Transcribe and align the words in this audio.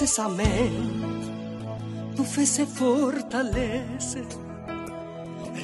dices 0.00 0.20
amén, 0.20 2.14
tu 2.14 2.22
fe 2.22 2.46
se 2.46 2.64
fortalece. 2.64 4.22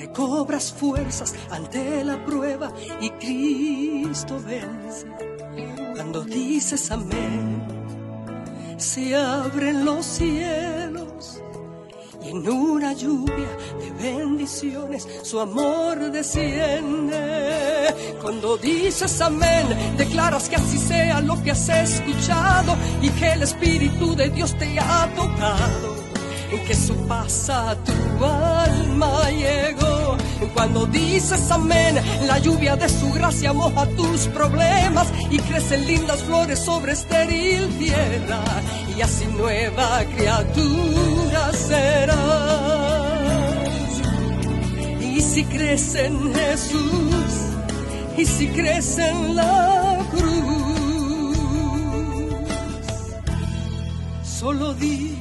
Recobras 0.01 0.73
fuerzas 0.73 1.37
ante 1.53 2.03
la 2.03 2.25
prueba 2.25 2.73
y 3.01 3.11
Cristo 3.11 4.43
vence. 4.45 5.07
Cuando 5.95 6.23
dices 6.23 6.91
amén, 6.91 7.63
se 8.77 9.15
abren 9.15 9.85
los 9.85 10.05
cielos 10.05 10.84
y 12.25 12.31
en 12.31 12.49
una 12.49 12.93
lluvia 12.93 13.49
de 13.79 13.91
bendiciones 14.03 15.07
su 15.23 15.41
amor 15.41 16.11
desciende. 16.11 17.95
Cuando 18.21 18.57
dices 18.57 19.21
amén, 19.21 19.67
declaras 19.97 20.49
que 20.49 20.57
así 20.57 20.79
sea 20.79 21.21
lo 21.21 21.43
que 21.43 21.51
has 21.51 21.69
escuchado 21.69 22.77
y 23.03 23.11
que 23.11 23.33
el 23.33 23.43
Espíritu 23.43 24.15
de 24.17 24.31
Dios 24.31 24.57
te 24.59 24.79
ha 24.79 25.09
tocado. 25.15 25.95
En 26.51 26.65
que 26.65 26.75
su 26.75 26.95
paz 27.09 27.51
a 27.51 27.77
tu 27.77 28.25
alma 28.25 29.31
llegó. 29.31 30.17
Cuando 30.55 30.87
dices 30.87 31.51
amén, 31.51 31.99
la 32.27 32.39
lluvia 32.39 32.77
de 32.77 32.89
su 32.89 33.13
gracia 33.13 33.53
moja 33.53 33.87
tus 33.97 34.29
problemas 34.29 35.09
y 35.31 35.39
crecen 35.39 35.87
lindas 35.87 36.23
flores 36.23 36.61
sobre 36.61 36.93
estéril 36.93 37.69
tierra. 37.79 38.45
Y 38.97 39.01
así 39.01 39.27
nueva 39.27 40.05
criatura 40.15 41.24
serás. 41.53 42.15
Y 45.01 45.21
si 45.21 45.45
crees 45.45 45.95
en 45.95 46.35
Jesús, 46.35 47.33
y 48.17 48.25
si 48.25 48.49
crees 48.49 48.99
en 48.99 49.37
la 49.37 49.99
cruz, 50.11 51.37
solo 54.23 54.75
di 54.75 55.17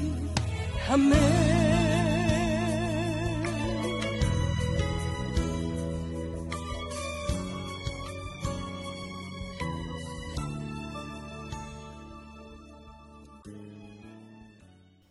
amén. 0.90 1.53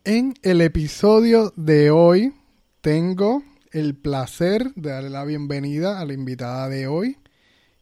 En 0.05 0.33
el 0.41 0.59
episodio 0.59 1.53
de 1.55 1.89
hoy 1.89 2.33
tengo 2.81 3.41
el 3.71 3.95
placer 3.95 4.73
de 4.75 4.89
darle 4.89 5.09
la 5.09 5.23
bienvenida 5.23 5.97
a 5.97 6.05
la 6.05 6.11
invitada 6.11 6.67
de 6.67 6.87
hoy, 6.87 7.17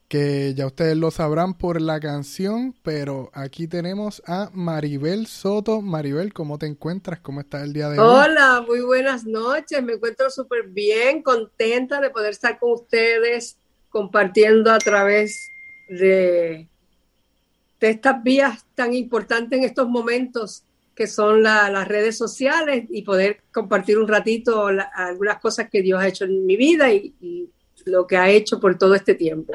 que 0.08 0.54
ya 0.54 0.68
ustedes 0.68 0.96
lo 0.96 1.10
sabrán 1.10 1.56
por 1.56 1.82
la 1.82 2.00
canción, 2.00 2.76
pero 2.84 3.32
aquí 3.34 3.68
tenemos 3.68 4.22
a 4.28 4.52
Maribel 4.54 5.26
Soto. 5.26 5.82
Maribel, 5.82 6.32
¿cómo 6.32 6.60
te 6.60 6.68
encuentras? 6.68 7.22
¿Cómo 7.22 7.40
estás 7.40 7.64
el 7.64 7.74
día 7.74 7.90
de 7.90 7.98
hoy? 7.98 8.08
Hola, 8.08 8.64
muy 8.68 8.82
buenas 8.82 9.26
noches. 9.26 9.82
Me 9.82 9.94
encuentro 9.94 10.30
súper 10.30 10.68
bien, 10.68 11.24
contenta 11.24 12.00
de 12.00 12.12
poder 12.12 12.30
estar 12.30 12.60
con 12.60 12.74
ustedes 12.74 13.58
compartiendo 13.90 14.72
a 14.72 14.78
través 14.78 15.50
de, 15.90 16.70
de 17.80 17.90
estas 17.90 18.22
vías 18.22 18.64
tan 18.76 18.94
importantes 18.94 19.58
en 19.58 19.66
estos 19.66 19.90
momentos 19.90 20.66
que 21.02 21.08
son 21.08 21.42
las 21.42 21.88
redes 21.88 22.16
sociales 22.16 22.86
y 22.88 23.02
poder 23.02 23.42
compartir 23.52 23.98
un 23.98 24.08
ratito 24.08 24.68
algunas 24.94 25.40
cosas 25.40 25.68
que 25.68 25.82
Dios 25.82 26.00
ha 26.00 26.08
hecho 26.08 26.26
en 26.26 26.46
mi 26.46 26.56
vida 26.56 26.94
y, 26.94 27.50
lo 27.86 28.06
que 28.06 28.18
ha 28.18 28.30
hecho 28.30 28.60
por 28.60 28.78
todo 28.78 28.94
este 28.94 29.16
tiempo. 29.16 29.54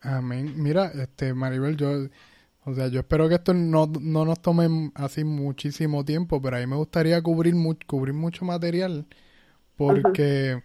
Amén. 0.00 0.54
Mira, 0.56 0.90
este 0.94 1.34
Maribel, 1.34 1.76
yo, 1.76 2.08
o 2.64 2.74
sea, 2.74 2.88
yo 2.88 3.00
espero 3.00 3.28
que 3.28 3.34
esto 3.34 3.52
no, 3.52 3.86
nos 3.86 4.40
tome 4.40 4.90
así 4.94 5.24
muchísimo 5.24 6.06
tiempo, 6.06 6.40
pero 6.40 6.56
a 6.56 6.60
mí 6.60 6.66
me 6.66 6.76
gustaría 6.76 7.20
cubrir, 7.20 7.54
cubrir 7.86 8.14
mucho 8.14 8.46
material 8.46 9.04
porque, 9.76 10.62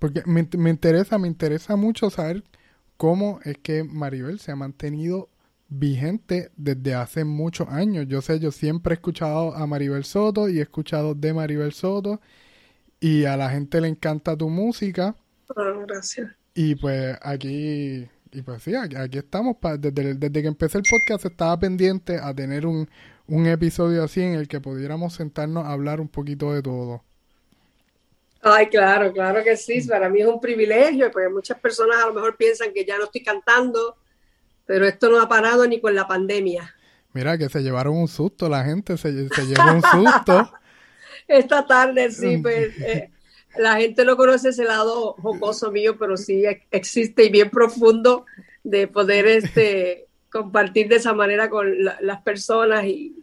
porque 0.00 0.24
me, 0.26 0.48
me 0.58 0.70
interesa, 0.70 1.18
me 1.18 1.28
interesa 1.28 1.76
mucho 1.76 2.10
saber 2.10 2.42
cómo 2.96 3.38
es 3.44 3.58
que 3.58 3.84
Maribel 3.84 4.40
se 4.40 4.50
ha 4.50 4.56
mantenido 4.56 5.28
vigente 5.68 6.50
desde 6.56 6.94
hace 6.94 7.24
muchos 7.24 7.68
años. 7.68 8.06
Yo 8.08 8.22
sé, 8.22 8.38
yo 8.38 8.50
siempre 8.50 8.94
he 8.94 8.96
escuchado 8.96 9.54
a 9.54 9.66
Maribel 9.66 10.04
Soto 10.04 10.48
y 10.48 10.58
he 10.58 10.62
escuchado 10.62 11.14
de 11.14 11.32
Maribel 11.32 11.72
Soto 11.72 12.20
y 13.00 13.24
a 13.24 13.36
la 13.36 13.50
gente 13.50 13.80
le 13.80 13.88
encanta 13.88 14.36
tu 14.36 14.48
música. 14.48 15.14
Oh, 15.48 15.84
gracias. 15.86 16.30
Y 16.54 16.74
pues 16.74 17.16
aquí, 17.22 18.08
y 18.32 18.42
pues 18.42 18.62
sí, 18.62 18.74
aquí, 18.74 19.18
estamos. 19.18 19.56
desde, 19.78 20.14
desde 20.14 20.42
que 20.42 20.48
empecé 20.48 20.78
el 20.78 20.84
podcast 20.88 21.26
estaba 21.26 21.58
pendiente 21.58 22.18
a 22.18 22.34
tener 22.34 22.66
un, 22.66 22.88
un 23.26 23.46
episodio 23.46 24.04
así 24.04 24.22
en 24.22 24.34
el 24.34 24.48
que 24.48 24.60
pudiéramos 24.60 25.14
sentarnos 25.14 25.64
a 25.64 25.72
hablar 25.72 26.00
un 26.00 26.08
poquito 26.08 26.52
de 26.52 26.62
todo. 26.62 27.02
Ay, 28.42 28.68
claro, 28.68 29.12
claro 29.12 29.42
que 29.42 29.56
sí. 29.56 29.82
Para 29.88 30.08
mí 30.08 30.20
es 30.20 30.26
un 30.26 30.40
privilegio, 30.40 31.10
porque 31.10 31.28
muchas 31.28 31.58
personas 31.58 32.02
a 32.02 32.06
lo 32.06 32.14
mejor 32.14 32.36
piensan 32.36 32.72
que 32.72 32.84
ya 32.84 32.96
no 32.96 33.04
estoy 33.04 33.22
cantando 33.22 33.96
pero 34.66 34.86
esto 34.86 35.08
no 35.08 35.20
ha 35.20 35.28
parado 35.28 35.66
ni 35.66 35.80
con 35.80 35.94
la 35.94 36.06
pandemia. 36.06 36.74
Mira 37.12 37.38
que 37.38 37.48
se 37.48 37.62
llevaron 37.62 37.96
un 37.96 38.08
susto, 38.08 38.48
la 38.48 38.64
gente 38.64 38.98
se, 38.98 39.12
llevó 39.12 39.72
un 39.72 39.82
susto. 39.82 40.52
Esta 41.28 41.66
tarde 41.66 42.10
sí, 42.10 42.38
pues 42.38 42.78
eh, 42.80 43.10
la 43.56 43.76
gente 43.76 44.04
no 44.04 44.16
conoce 44.16 44.50
ese 44.50 44.64
lado 44.64 45.14
jocoso 45.14 45.72
mío, 45.72 45.96
pero 45.98 46.16
sí 46.16 46.44
existe 46.70 47.24
y 47.24 47.30
bien 47.30 47.50
profundo 47.50 48.26
de 48.62 48.86
poder 48.86 49.26
este 49.26 50.06
compartir 50.30 50.88
de 50.88 50.96
esa 50.96 51.14
manera 51.14 51.48
con 51.48 51.72
las 51.82 52.20
personas 52.22 52.84
y, 52.84 53.22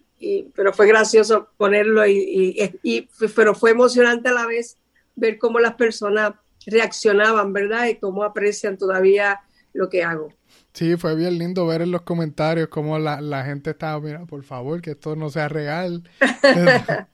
pero 0.55 0.73
fue 0.73 0.87
gracioso 0.87 1.49
ponerlo 1.57 2.07
y, 2.07 2.73
y, 2.81 3.09
pero 3.35 3.53
fue 3.53 3.71
emocionante 3.71 4.29
a 4.29 4.33
la 4.33 4.45
vez 4.45 4.77
ver 5.15 5.37
cómo 5.37 5.59
las 5.59 5.75
personas 5.75 6.33
reaccionaban, 6.65 7.51
¿verdad? 7.53 7.87
Y 7.87 7.95
cómo 7.95 8.23
aprecian 8.23 8.77
todavía 8.77 9.41
lo 9.73 9.89
que 9.89 10.03
hago. 10.03 10.29
Sí, 10.73 10.97
fue 10.97 11.15
bien 11.15 11.37
lindo 11.37 11.67
ver 11.67 11.83
en 11.83 11.91
los 11.91 12.01
comentarios 12.01 12.67
cómo 12.67 12.97
la, 12.97 13.45
gente 13.45 13.69
estaba, 13.71 13.99
mira, 14.01 14.25
por 14.25 14.43
favor, 14.43 14.81
que 14.81 14.91
esto 14.91 15.15
no 15.15 15.29
sea 15.29 15.47
real. 15.47 16.03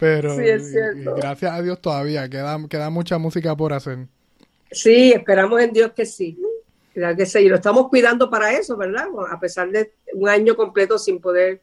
Pero 0.00 0.34
sí, 0.34 0.48
es 0.48 0.70
cierto. 0.70 1.14
gracias 1.14 1.52
a 1.52 1.60
Dios 1.60 1.78
todavía 1.82 2.26
queda, 2.30 2.58
queda 2.70 2.88
mucha 2.88 3.18
música 3.18 3.54
por 3.54 3.74
hacer. 3.74 4.06
Sí, 4.70 5.12
esperamos 5.12 5.60
en 5.60 5.74
Dios 5.74 5.92
que 5.92 6.06
sí. 6.06 6.38
que 6.94 7.26
sí. 7.26 7.40
Y 7.40 7.48
lo 7.50 7.56
estamos 7.56 7.88
cuidando 7.88 8.30
para 8.30 8.52
eso, 8.52 8.78
¿verdad? 8.78 9.08
A 9.30 9.38
pesar 9.38 9.70
de 9.70 9.92
un 10.14 10.30
año 10.30 10.56
completo 10.56 10.98
sin 10.98 11.20
poder 11.20 11.60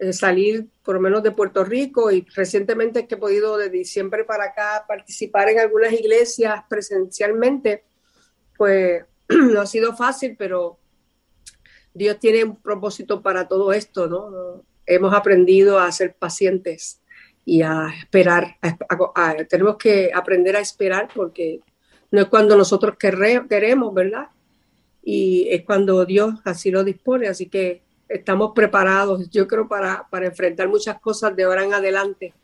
eh, 0.00 0.12
salir, 0.12 0.66
por 0.82 0.96
lo 0.96 1.00
menos 1.00 1.22
de 1.22 1.30
Puerto 1.30 1.62
Rico, 1.62 2.10
y 2.10 2.26
recientemente 2.34 3.06
que 3.06 3.14
he 3.14 3.18
podido 3.18 3.56
de 3.58 3.70
diciembre 3.70 4.24
para 4.24 4.46
acá 4.46 4.84
participar 4.88 5.50
en 5.50 5.60
algunas 5.60 5.92
iglesias 5.92 6.64
presencialmente, 6.68 7.84
pues 8.56 9.04
no 9.52 9.60
ha 9.60 9.66
sido 9.66 9.94
fácil, 9.96 10.36
pero 10.38 10.78
Dios 11.94 12.18
tiene 12.18 12.44
un 12.44 12.56
propósito 12.56 13.22
para 13.22 13.48
todo 13.48 13.72
esto, 13.72 14.06
¿no? 14.06 14.62
Hemos 14.86 15.14
aprendido 15.14 15.78
a 15.78 15.90
ser 15.92 16.14
pacientes 16.14 17.00
y 17.44 17.62
a 17.62 17.88
esperar. 17.98 18.56
tenemos 19.48 19.76
que 19.76 20.10
aprender 20.14 20.56
a 20.56 20.60
esperar 20.60 21.08
porque 21.14 21.60
no 22.10 22.20
es 22.20 22.26
cuando 22.26 22.56
nosotros 22.56 22.96
queremos, 22.96 23.94
¿verdad? 23.94 24.28
Y 25.02 25.48
es 25.50 25.64
cuando 25.64 26.04
Dios 26.04 26.34
así 26.44 26.70
lo 26.70 26.84
dispone. 26.84 27.28
Así 27.28 27.48
que 27.48 27.82
estamos 28.08 28.52
preparados, 28.54 29.28
yo 29.30 29.46
creo, 29.46 29.68
para, 29.68 30.06
para 30.10 30.26
enfrentar 30.26 30.68
muchas 30.68 31.00
cosas 31.00 31.34
de 31.34 31.44
ahora 31.44 31.64
en 31.64 31.74
adelante. 31.74 32.34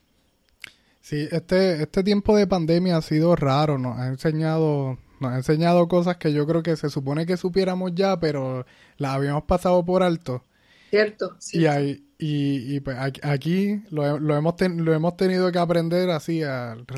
Sí, 1.01 1.29
este, 1.31 1.83
este 1.83 2.03
tiempo 2.03 2.37
de 2.37 2.47
pandemia 2.47 2.97
ha 2.97 3.03
sido 3.03 3.35
raro, 3.35 3.79
nos 3.79 3.99
ha 3.99 4.09
enseñado 4.09 4.99
nos 5.21 5.33
ha 5.33 5.37
enseñado 5.37 5.89
cosas 5.89 6.17
que 6.17 6.33
yo 6.33 6.47
creo 6.47 6.63
que 6.63 6.77
se 6.77 6.91
supone 6.91 7.27
que 7.27 7.37
supiéramos 7.37 7.95
ya, 7.95 8.19
pero 8.19 8.67
las 8.97 9.15
habíamos 9.15 9.45
pasado 9.45 9.85
por 9.85 10.03
alto. 10.03 10.45
Cierto. 10.91 11.37
Y, 11.53 11.67
hay, 11.67 12.05
y, 12.19 12.81
pues 12.81 12.97
aquí 13.23 13.83
lo, 13.91 14.07
hemos 14.07 14.55
lo 14.61 14.95
hemos 14.95 15.17
tenido 15.17 15.53
que 15.53 15.59
aprender 15.59 16.11
así, 16.11 16.43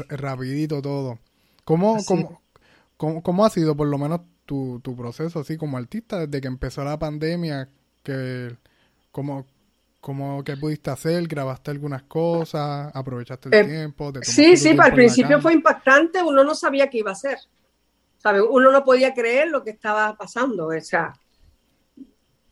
rapidito 0.08 0.80
todo. 0.80 1.18
¿Cómo, 1.64 1.98
cómo, 2.96 3.22
cómo, 3.22 3.44
ha 3.44 3.50
sido 3.50 3.76
por 3.76 3.88
lo 3.88 3.98
menos 3.98 4.20
tu, 4.46 4.80
tu 4.82 4.96
proceso 4.96 5.40
así 5.40 5.56
como 5.56 5.76
artista 5.76 6.26
desde 6.26 6.40
que 6.40 6.48
empezó 6.48 6.84
la 6.84 6.98
pandemia? 6.98 7.68
Que, 8.02 8.56
¿Cómo, 9.10 9.46
cómo 10.00 10.42
que 10.44 10.56
pudiste 10.56 10.90
hacer? 10.90 11.26
¿Grabaste 11.26 11.70
algunas 11.70 12.04
cosas? 12.04 12.90
¿Aprovechaste 12.94 13.48
el 13.48 13.54
eh, 13.54 13.64
tiempo? 13.68 14.12
sí, 14.22 14.56
sí, 14.56 14.76
al 14.78 14.94
principio 14.94 15.40
fue 15.40 15.52
impactante, 15.52 16.22
uno 16.22 16.44
no 16.44 16.54
sabía 16.54 16.88
qué 16.88 16.98
iba 16.98 17.10
a 17.10 17.14
hacer. 17.14 17.38
Uno 18.50 18.70
no 18.70 18.84
podía 18.84 19.14
creer 19.14 19.48
lo 19.48 19.64
que 19.64 19.70
estaba 19.70 20.14
pasando, 20.16 20.68
o 20.68 20.80
sea, 20.80 21.12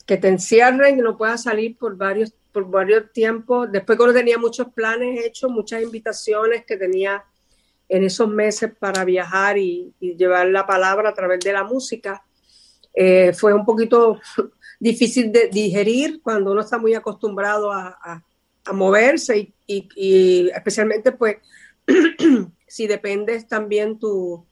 que 0.06 0.16
te 0.16 0.28
encierren 0.28 0.98
y 0.98 1.02
no 1.02 1.18
puedas 1.18 1.42
salir 1.42 1.76
por 1.76 1.96
varios, 1.96 2.32
por 2.52 2.70
varios 2.70 3.12
tiempos. 3.12 3.70
Después 3.70 3.98
cuando 3.98 4.14
tenía 4.14 4.38
muchos 4.38 4.72
planes 4.72 5.24
hechos, 5.24 5.50
muchas 5.50 5.82
invitaciones 5.82 6.64
que 6.64 6.78
tenía 6.78 7.24
en 7.88 8.04
esos 8.04 8.28
meses 8.28 8.72
para 8.78 9.04
viajar 9.04 9.58
y, 9.58 9.94
llevar 10.00 10.48
la 10.48 10.66
palabra 10.66 11.10
a 11.10 11.14
través 11.14 11.40
de 11.40 11.52
la 11.52 11.64
música, 11.64 12.24
eh, 12.94 13.34
fue 13.34 13.52
un 13.52 13.66
poquito 13.66 14.18
difícil 14.80 15.30
de 15.30 15.48
digerir 15.48 16.22
cuando 16.22 16.52
uno 16.52 16.62
está 16.62 16.78
muy 16.78 16.94
acostumbrado 16.94 17.70
a, 17.70 18.24
moverse 18.70 19.54
y, 19.66 20.50
especialmente 20.54 21.12
pues 21.12 21.36
si 22.66 22.86
dependes 22.86 23.48
también 23.48 23.98
tu, 23.98 24.46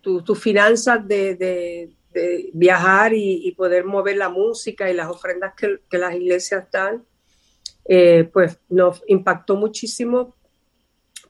tus 0.00 0.40
finanzas 0.40 1.06
de, 1.06 1.90
viajar 2.52 3.12
y, 3.14 3.52
poder 3.52 3.84
mover 3.84 4.16
la 4.16 4.28
música 4.28 4.90
y 4.90 4.94
las 4.94 5.08
ofrendas 5.08 5.54
que, 5.54 5.98
las 5.98 6.14
iglesias 6.14 6.64
dan, 6.70 7.04
eh, 7.84 8.28
pues 8.32 8.58
nos 8.68 9.02
impactó 9.06 9.56
muchísimo, 9.56 10.34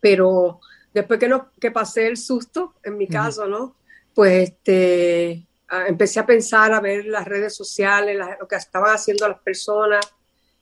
pero 0.01 0.61
después 0.95 1.21
que, 1.21 1.29
no, 1.29 1.51
que 1.61 1.71
pasé 1.71 2.07
el 2.07 2.17
susto, 2.17 2.75
en 2.83 2.97
mi 2.97 3.07
caso, 3.07 3.47
¿no? 3.47 3.77
Pues 4.15 4.51
este, 4.51 5.47
empecé 5.87 6.21
a 6.21 6.27
pensar, 6.27 6.73
a 6.73 6.81
ver 6.81 7.07
las 7.07 7.27
redes 7.27 7.55
sociales, 7.55 8.19
lo 8.41 8.49
que 8.49 8.57
estaban 8.57 8.95
haciendo 8.95 9.29
las 9.29 9.41
personas, 9.41 10.07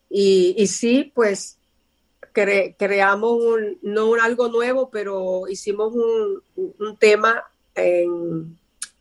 y, 0.09 0.55
y 0.59 0.67
sí, 0.67 1.13
pues 1.15 1.59
creamos 2.33 3.33
un, 3.43 3.79
no 3.83 4.11
un 4.11 4.21
algo 4.21 4.49
nuevo, 4.49 4.91
pero 4.91 5.49
hicimos 5.49 5.95
un, 5.95 6.43
un 6.79 6.97
tema 6.99 7.45
en, 7.77 8.59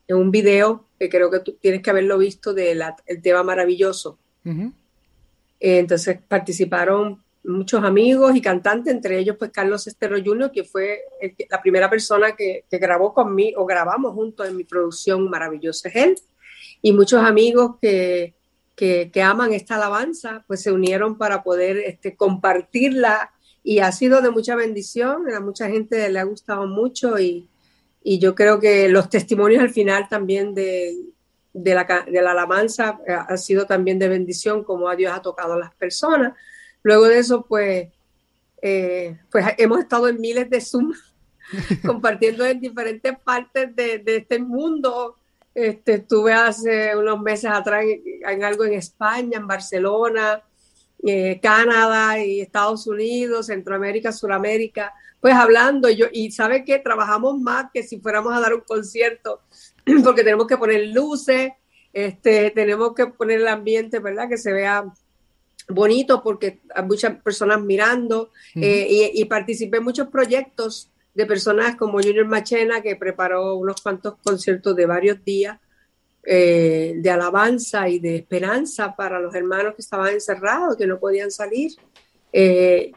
en, 0.08 0.16
un 0.16 0.32
video 0.32 0.86
que 1.00 1.10
creo 1.10 1.32
que 1.32 1.40
tú 1.40 1.54
tienes 1.54 1.82
que 1.82 1.90
haberlo 1.90 2.18
visto 2.18 2.54
del 2.54 2.84
el 3.06 3.22
tema 3.22 3.44
maravilloso. 3.44 4.18
Entonces 5.60 6.20
participaron 6.28 7.24
muchos 7.44 7.84
amigos 7.84 8.36
y 8.36 8.42
cantantes, 8.42 8.94
entre 8.94 9.20
ellos 9.20 9.38
pues 9.38 9.52
Carlos 9.52 9.88
Estero 9.88 10.18
Jr., 10.24 10.52
que 10.52 10.64
fue 10.64 11.02
la 11.50 11.62
primera 11.62 11.90
persona 11.90 12.36
que, 12.36 12.66
que, 12.70 12.78
grabó 12.78 13.14
conmigo, 13.14 13.62
o 13.62 13.66
grabamos 13.66 14.14
juntos 14.14 14.48
en 14.48 14.56
mi 14.56 14.64
producción 14.64 15.30
Maravilloso 15.30 15.88
es 15.88 15.96
él, 15.96 16.16
y 16.82 16.92
muchos 16.94 17.24
amigos 17.24 17.78
que, 17.82 18.34
que, 18.76 19.10
que, 19.12 19.22
aman 19.22 19.54
esta 19.54 19.76
alabanza, 19.76 20.44
pues 20.48 20.62
se 20.62 20.72
unieron 20.72 21.18
para 21.18 21.44
poder 21.44 21.78
este, 21.78 22.16
compartirla 22.16 23.32
y 23.64 23.80
ha 23.80 23.92
sido 23.92 24.22
de 24.22 24.32
mucha 24.32 24.56
bendición, 24.56 25.32
a 25.34 25.40
mucha 25.40 25.68
gente 25.70 26.10
le 26.10 26.20
ha 26.20 26.24
gustado 26.24 26.68
mucho 26.68 27.18
y, 27.20 27.48
y 28.08 28.20
yo 28.20 28.36
creo 28.36 28.60
que 28.60 28.88
los 28.88 29.10
testimonios 29.10 29.64
al 29.64 29.72
final 29.72 30.08
también 30.08 30.54
de, 30.54 30.96
de, 31.52 31.74
la, 31.74 32.06
de 32.08 32.22
la 32.22 32.34
alabanza 32.34 33.00
eh, 33.08 33.14
ha 33.14 33.36
sido 33.36 33.66
también 33.66 33.98
de 33.98 34.08
bendición, 34.08 34.64
como 34.64 34.88
a 34.88 34.96
Dios 34.96 35.12
ha 35.12 35.24
tocado 35.24 35.54
a 35.54 35.58
las 35.58 35.74
personas. 35.74 36.34
Luego 36.84 37.06
de 37.06 37.18
eso, 37.18 37.48
pues, 37.48 37.88
eh, 38.62 39.18
pues 39.32 39.44
hemos 39.58 39.80
estado 39.80 40.08
en 40.08 40.22
miles 40.22 40.48
de 40.52 40.62
Zoom 40.62 40.94
compartiendo 41.84 42.46
en 42.46 42.60
diferentes 42.60 43.18
partes 43.18 43.76
de, 43.76 43.98
de 43.98 44.18
este 44.18 44.38
mundo. 44.38 45.18
Este, 45.56 45.96
estuve 45.96 46.32
hace 46.32 46.96
unos 46.96 47.20
meses 47.22 47.50
atrás 47.52 47.86
en, 47.86 48.44
algo 48.44 48.66
en 48.66 48.74
España, 48.74 49.40
en 49.40 49.48
Barcelona, 49.48 50.44
eh, 51.04 51.40
Canadá 51.42 52.24
y 52.24 52.42
Estados 52.42 52.86
Unidos, 52.86 53.48
Centroamérica, 53.48 54.12
Suramérica, 54.12 54.94
pues 55.26 55.34
hablando. 55.34 55.90
Yo, 55.90 56.06
y 56.14 56.30
sabe 56.30 56.64
que 56.64 56.78
trabajamos 56.78 57.40
más 57.40 57.72
que 57.74 57.82
si 57.82 58.00
fuéramos 58.00 58.32
a 58.32 58.40
dar 58.40 58.54
un 58.54 58.62
concierto, 58.62 59.42
porque 60.04 60.24
tenemos 60.24 60.46
que 60.46 60.56
poner 60.56 60.90
luces, 60.90 61.52
este, 61.92 62.52
tenemos 62.52 62.94
que 62.94 63.08
poner 63.08 63.42
el 63.42 63.48
ambiente, 63.48 63.98
¿verdad? 63.98 64.30
Que 64.30 64.38
se 64.38 64.54
vea 64.54 64.86
bonito 65.68 66.22
porque 66.22 66.62
hay 66.76 66.84
muchas 66.84 67.20
personas 67.24 67.60
mirando 67.60 68.30
eh, 68.54 69.14
y, 69.16 69.26
participé 69.26 69.78
en 69.78 69.86
muchos 69.86 70.10
proyectos 70.10 70.92
de 71.16 71.26
personas 71.26 71.76
como 71.76 71.94
Junior 71.94 72.28
Machena 72.28 72.84
que 72.84 72.96
preparó 72.96 73.56
unos 73.56 73.82
cuantos 73.82 74.18
conciertos 74.24 74.76
de 74.76 74.86
varios 74.86 75.26
días 75.26 75.58
eh, 76.24 76.94
de 76.98 77.10
alabanza 77.10 77.90
y 77.90 77.98
de 77.98 78.18
esperanza 78.18 78.96
para 78.96 79.20
los 79.20 79.34
hermanos 79.34 79.74
que 79.74 79.82
estaban 79.82 80.14
encerrados, 80.14 80.78
que 80.78 80.86
no 80.86 81.00
podían 81.00 81.32
salir. 81.32 81.72
Eh, 82.32 82.92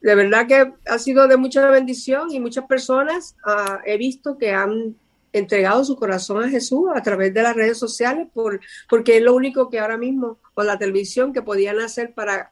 de 0.00 0.14
verdad 0.14 0.46
que 0.46 0.72
ha 0.86 0.98
sido 0.98 1.28
de 1.28 1.36
mucha 1.36 1.68
bendición 1.70 2.30
y 2.30 2.40
muchas 2.40 2.64
personas 2.66 3.36
ah, 3.44 3.80
he 3.84 3.96
visto 3.98 4.38
que 4.38 4.52
han 4.52 4.96
entregado 5.32 5.84
su 5.84 5.96
corazón 5.96 6.42
a 6.42 6.48
Jesús 6.48 6.88
a 6.94 7.02
través 7.02 7.32
de 7.32 7.42
las 7.42 7.54
redes 7.54 7.78
sociales, 7.78 8.26
por, 8.32 8.60
porque 8.88 9.18
es 9.18 9.22
lo 9.22 9.34
único 9.34 9.68
que 9.70 9.78
ahora 9.78 9.96
mismo 9.96 10.38
con 10.54 10.66
la 10.66 10.78
televisión 10.78 11.32
que 11.32 11.42
podían 11.42 11.78
hacer 11.80 12.12
para, 12.14 12.50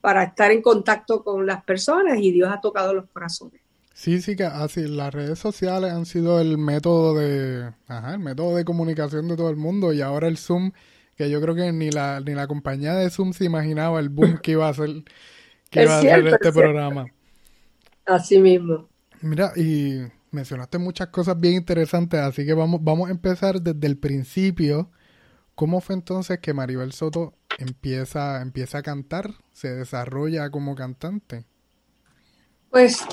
para 0.00 0.24
estar 0.24 0.50
en 0.50 0.62
contacto 0.62 1.22
con 1.22 1.46
las 1.46 1.62
personas 1.64 2.18
y 2.20 2.32
Dios 2.32 2.50
ha 2.52 2.60
tocado 2.60 2.94
los 2.94 3.06
corazones. 3.10 3.60
Sí, 3.94 4.20
sí, 4.20 4.36
que 4.36 4.44
así 4.44 4.86
las 4.88 5.14
redes 5.14 5.38
sociales 5.38 5.90
han 5.90 6.04
sido 6.04 6.38
el 6.38 6.58
método 6.58 7.14
de, 7.14 7.72
ajá, 7.86 8.12
el 8.14 8.20
método 8.20 8.56
de 8.56 8.64
comunicación 8.64 9.26
de 9.26 9.36
todo 9.36 9.48
el 9.48 9.56
mundo 9.56 9.92
y 9.92 10.02
ahora 10.02 10.28
el 10.28 10.36
Zoom, 10.36 10.72
que 11.16 11.30
yo 11.30 11.40
creo 11.40 11.54
que 11.54 11.72
ni 11.72 11.90
la, 11.90 12.20
ni 12.20 12.34
la 12.34 12.46
compañía 12.46 12.94
de 12.94 13.08
Zoom 13.08 13.32
se 13.32 13.44
imaginaba 13.44 13.98
el 14.00 14.10
boom 14.10 14.38
que 14.42 14.52
iba 14.52 14.68
a 14.68 14.74
ser, 14.74 15.02
que 15.70 15.82
iba 15.82 15.94
a 15.94 15.98
hacer 15.98 16.26
este 16.26 16.52
programa. 16.52 17.06
Así 18.04 18.38
mismo. 18.38 18.88
Mira, 19.20 19.52
y 19.56 20.02
mencionaste 20.30 20.78
muchas 20.78 21.08
cosas 21.08 21.38
bien 21.38 21.54
interesantes, 21.54 22.20
así 22.20 22.44
que 22.44 22.54
vamos, 22.54 22.82
vamos 22.82 23.08
a 23.08 23.12
empezar 23.12 23.60
desde 23.60 23.86
el 23.86 23.98
principio. 23.98 24.90
¿Cómo 25.54 25.80
fue 25.80 25.94
entonces 25.94 26.38
que 26.38 26.52
Maribel 26.52 26.92
Soto 26.92 27.34
empieza, 27.58 28.42
empieza 28.42 28.78
a 28.78 28.82
cantar, 28.82 29.30
se 29.52 29.74
desarrolla 29.74 30.50
como 30.50 30.74
cantante? 30.74 31.46
Pues 32.70 33.06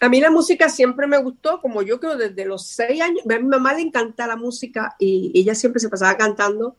a 0.00 0.08
mí 0.08 0.20
la 0.20 0.30
música 0.30 0.68
siempre 0.68 1.06
me 1.08 1.18
gustó, 1.18 1.60
como 1.60 1.82
yo 1.82 1.98
creo 1.98 2.16
desde 2.16 2.44
los 2.44 2.68
seis 2.68 3.00
años. 3.00 3.22
A 3.28 3.38
mi 3.38 3.48
mamá 3.48 3.74
le 3.74 3.82
encanta 3.82 4.26
la 4.26 4.36
música 4.36 4.94
y 4.98 5.32
ella 5.34 5.54
siempre 5.54 5.80
se 5.80 5.88
pasaba 5.88 6.16
cantando 6.16 6.76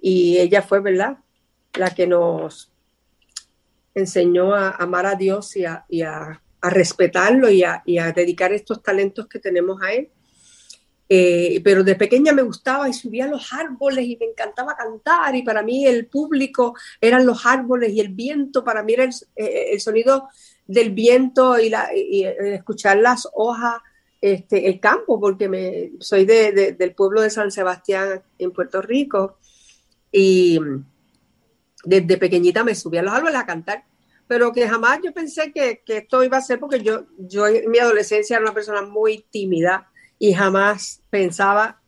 y 0.00 0.38
ella 0.38 0.62
fue, 0.62 0.80
¿verdad? 0.80 1.18
La 1.74 1.94
que 1.94 2.08
nos 2.08 2.71
enseñó 3.94 4.54
a 4.54 4.70
amar 4.70 5.06
a 5.06 5.14
Dios 5.14 5.56
y 5.56 5.64
a, 5.64 5.84
y 5.88 6.02
a 6.02 6.42
a 6.62 6.70
respetarlo 6.70 7.50
y 7.50 7.64
a, 7.64 7.82
dedicar 8.14 8.52
estos 8.52 8.82
talentos 8.82 9.26
que 9.26 9.40
tenemos 9.40 9.82
a 9.82 9.92
él. 9.92 10.08
Eh, 11.08 11.60
pero 11.62 11.84
de 11.84 11.96
pequeña 11.96 12.32
me 12.32 12.42
gustaba 12.42 12.88
y 12.88 12.94
subía 12.94 13.26
a 13.26 13.28
los 13.28 13.52
árboles 13.52 14.06
y 14.06 14.16
me 14.16 14.26
encantaba 14.26 14.76
cantar 14.76 15.34
y 15.34 15.42
para 15.42 15.62
mí 15.62 15.84
el 15.84 16.06
público 16.06 16.74
eran 17.02 17.26
los 17.26 17.44
árboles 17.44 17.92
y 17.92 18.00
el 18.00 18.08
viento, 18.08 18.64
para 18.64 18.82
mí 18.82 18.94
era 18.94 19.04
el, 19.04 19.12
eh, 19.36 19.78
sonido 19.78 20.28
del 20.66 20.92
viento 20.92 21.58
y, 21.58 21.68
la, 21.68 21.90
escuchar 21.92 22.96
las 22.98 23.28
hojas, 23.34 23.82
este, 24.22 24.68
el 24.68 24.80
campo, 24.80 25.20
porque 25.20 25.48
me, 25.48 25.90
soy 25.98 26.24
del 26.24 26.94
pueblo 26.94 27.20
de 27.20 27.28
San 27.28 27.50
Sebastián 27.50 28.22
en 28.38 28.52
Puerto 28.52 28.80
Rico 28.80 29.36
y 30.10 30.58
desde 31.84 32.18
pequeñita 32.18 32.64
me 32.64 32.74
subía 32.74 33.00
a 33.00 33.04
los 33.04 33.14
árboles 33.14 33.38
a 33.38 33.46
cantar 33.46 33.84
pero 34.32 34.50
que 34.50 34.66
jamás 34.66 35.00
yo 35.04 35.12
pensé 35.12 35.52
que, 35.52 35.82
esto 35.86 36.24
iba 36.24 36.38
a 36.38 36.40
ser 36.40 36.58
porque 36.58 36.80
yo, 36.80 37.04
yo 37.18 37.46
en 37.46 37.70
mi 37.70 37.78
adolescencia 37.78 38.36
era 38.36 38.44
una 38.44 38.54
persona 38.54 38.80
muy 38.80 39.26
tímida 39.30 39.90
y 40.18 40.32
jamás 40.32 41.02
pensaba 41.10 41.82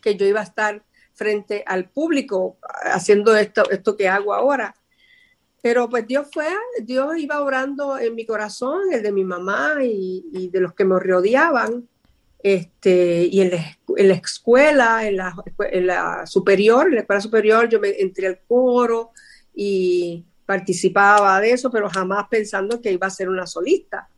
que 0.00 0.14
yo 0.14 0.24
iba 0.24 0.38
a 0.38 0.44
estar 0.44 0.84
frente 1.14 1.64
al 1.66 1.90
público 1.90 2.56
haciendo 2.84 3.36
esto, 3.36 3.68
esto 3.70 3.96
que 3.96 4.08
hago 4.08 4.32
ahora. 4.32 4.76
Pero 5.60 5.88
pues 5.88 6.06
Dios 6.06 6.28
fue, 6.32 6.46
Dios 6.82 7.18
iba 7.18 7.42
obrando 7.42 7.98
en 7.98 8.14
mi 8.14 8.24
corazón, 8.24 8.92
el 8.92 9.02
de 9.02 9.10
mi 9.10 9.24
mamá 9.24 9.78
y, 9.82 10.50
de 10.52 10.60
los 10.60 10.74
que 10.74 10.84
me 10.84 11.00
rodeaban. 11.00 11.88
Este, 12.40 13.24
y 13.24 13.40
en 13.40 13.50
la, 13.50 14.14
escuela, 14.14 15.04
en 15.04 15.16
la, 15.16 15.34
en 15.58 15.86
la 15.88 16.26
superior, 16.26 16.86
en 16.86 16.94
la 16.94 17.00
escuela 17.00 17.20
superior, 17.20 17.68
yo 17.68 17.80
me 17.80 17.90
entré 18.00 18.28
al 18.28 18.38
coro 18.46 19.10
y 19.60 20.24
participaba 20.46 21.40
de 21.40 21.50
eso, 21.50 21.68
pero 21.68 21.90
jamás 21.90 22.28
pensando 22.30 22.80
que 22.80 22.92
iba 22.92 23.08
a 23.08 23.10
ser 23.10 23.28
una 23.28 23.44
solista. 23.44 24.08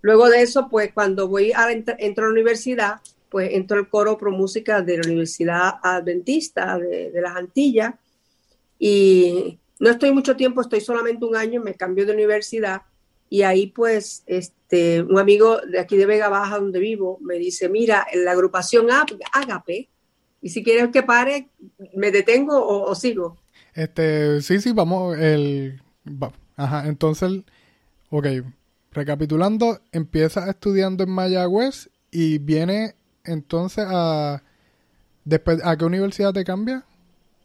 Luego 0.00 0.28
de 0.28 0.42
eso, 0.42 0.68
pues 0.68 0.92
cuando 0.92 1.28
voy 1.28 1.52
a 1.52 1.70
entro 1.70 2.24
a 2.24 2.26
la 2.26 2.32
universidad, 2.32 3.00
pues 3.28 3.52
entro 3.52 3.78
al 3.78 3.88
coro 3.88 4.18
pro 4.18 4.32
música 4.32 4.82
de 4.82 4.96
la 4.96 5.02
Universidad 5.06 5.74
Adventista 5.80 6.76
de, 6.76 7.12
las 7.14 7.36
Antillas 7.36 7.94
y 8.80 9.60
no 9.78 9.90
estoy 9.90 10.10
mucho 10.10 10.34
tiempo, 10.34 10.60
estoy 10.60 10.80
solamente 10.80 11.24
un 11.24 11.36
año, 11.36 11.62
me 11.62 11.74
cambio 11.74 12.04
de 12.04 12.14
universidad 12.14 12.82
y 13.28 13.42
ahí 13.42 13.68
pues 13.68 14.24
este, 14.26 15.02
un 15.02 15.20
amigo 15.20 15.58
de 15.58 15.78
aquí 15.78 15.96
de 15.96 16.06
Vega 16.06 16.28
Baja 16.28 16.58
donde 16.58 16.80
vivo 16.80 17.18
me 17.20 17.36
dice, 17.36 17.68
mira, 17.68 18.04
en 18.10 18.24
la 18.24 18.32
agrupación 18.32 18.88
Agape, 18.90 19.88
y 20.42 20.48
si 20.48 20.64
quieres 20.64 20.88
que 20.88 21.04
pare, 21.04 21.48
me 21.94 22.10
detengo 22.10 22.66
o 22.66 22.92
sigo. 22.96 23.38
Este, 23.80 24.42
sí, 24.42 24.60
sí, 24.60 24.72
vamos, 24.72 25.16
el... 25.16 25.80
ajá, 26.54 26.86
entonces, 26.86 27.44
ok, 28.10 28.26
recapitulando, 28.92 29.80
empieza 29.90 30.50
estudiando 30.50 31.02
en 31.04 31.10
Mayagüez 31.10 31.88
y 32.10 32.36
viene 32.36 32.94
entonces 33.24 33.86
a... 33.88 34.42
Después, 35.24 35.60
¿A 35.64 35.78
qué 35.78 35.84
universidad 35.86 36.34
te 36.34 36.44
cambia? 36.44 36.84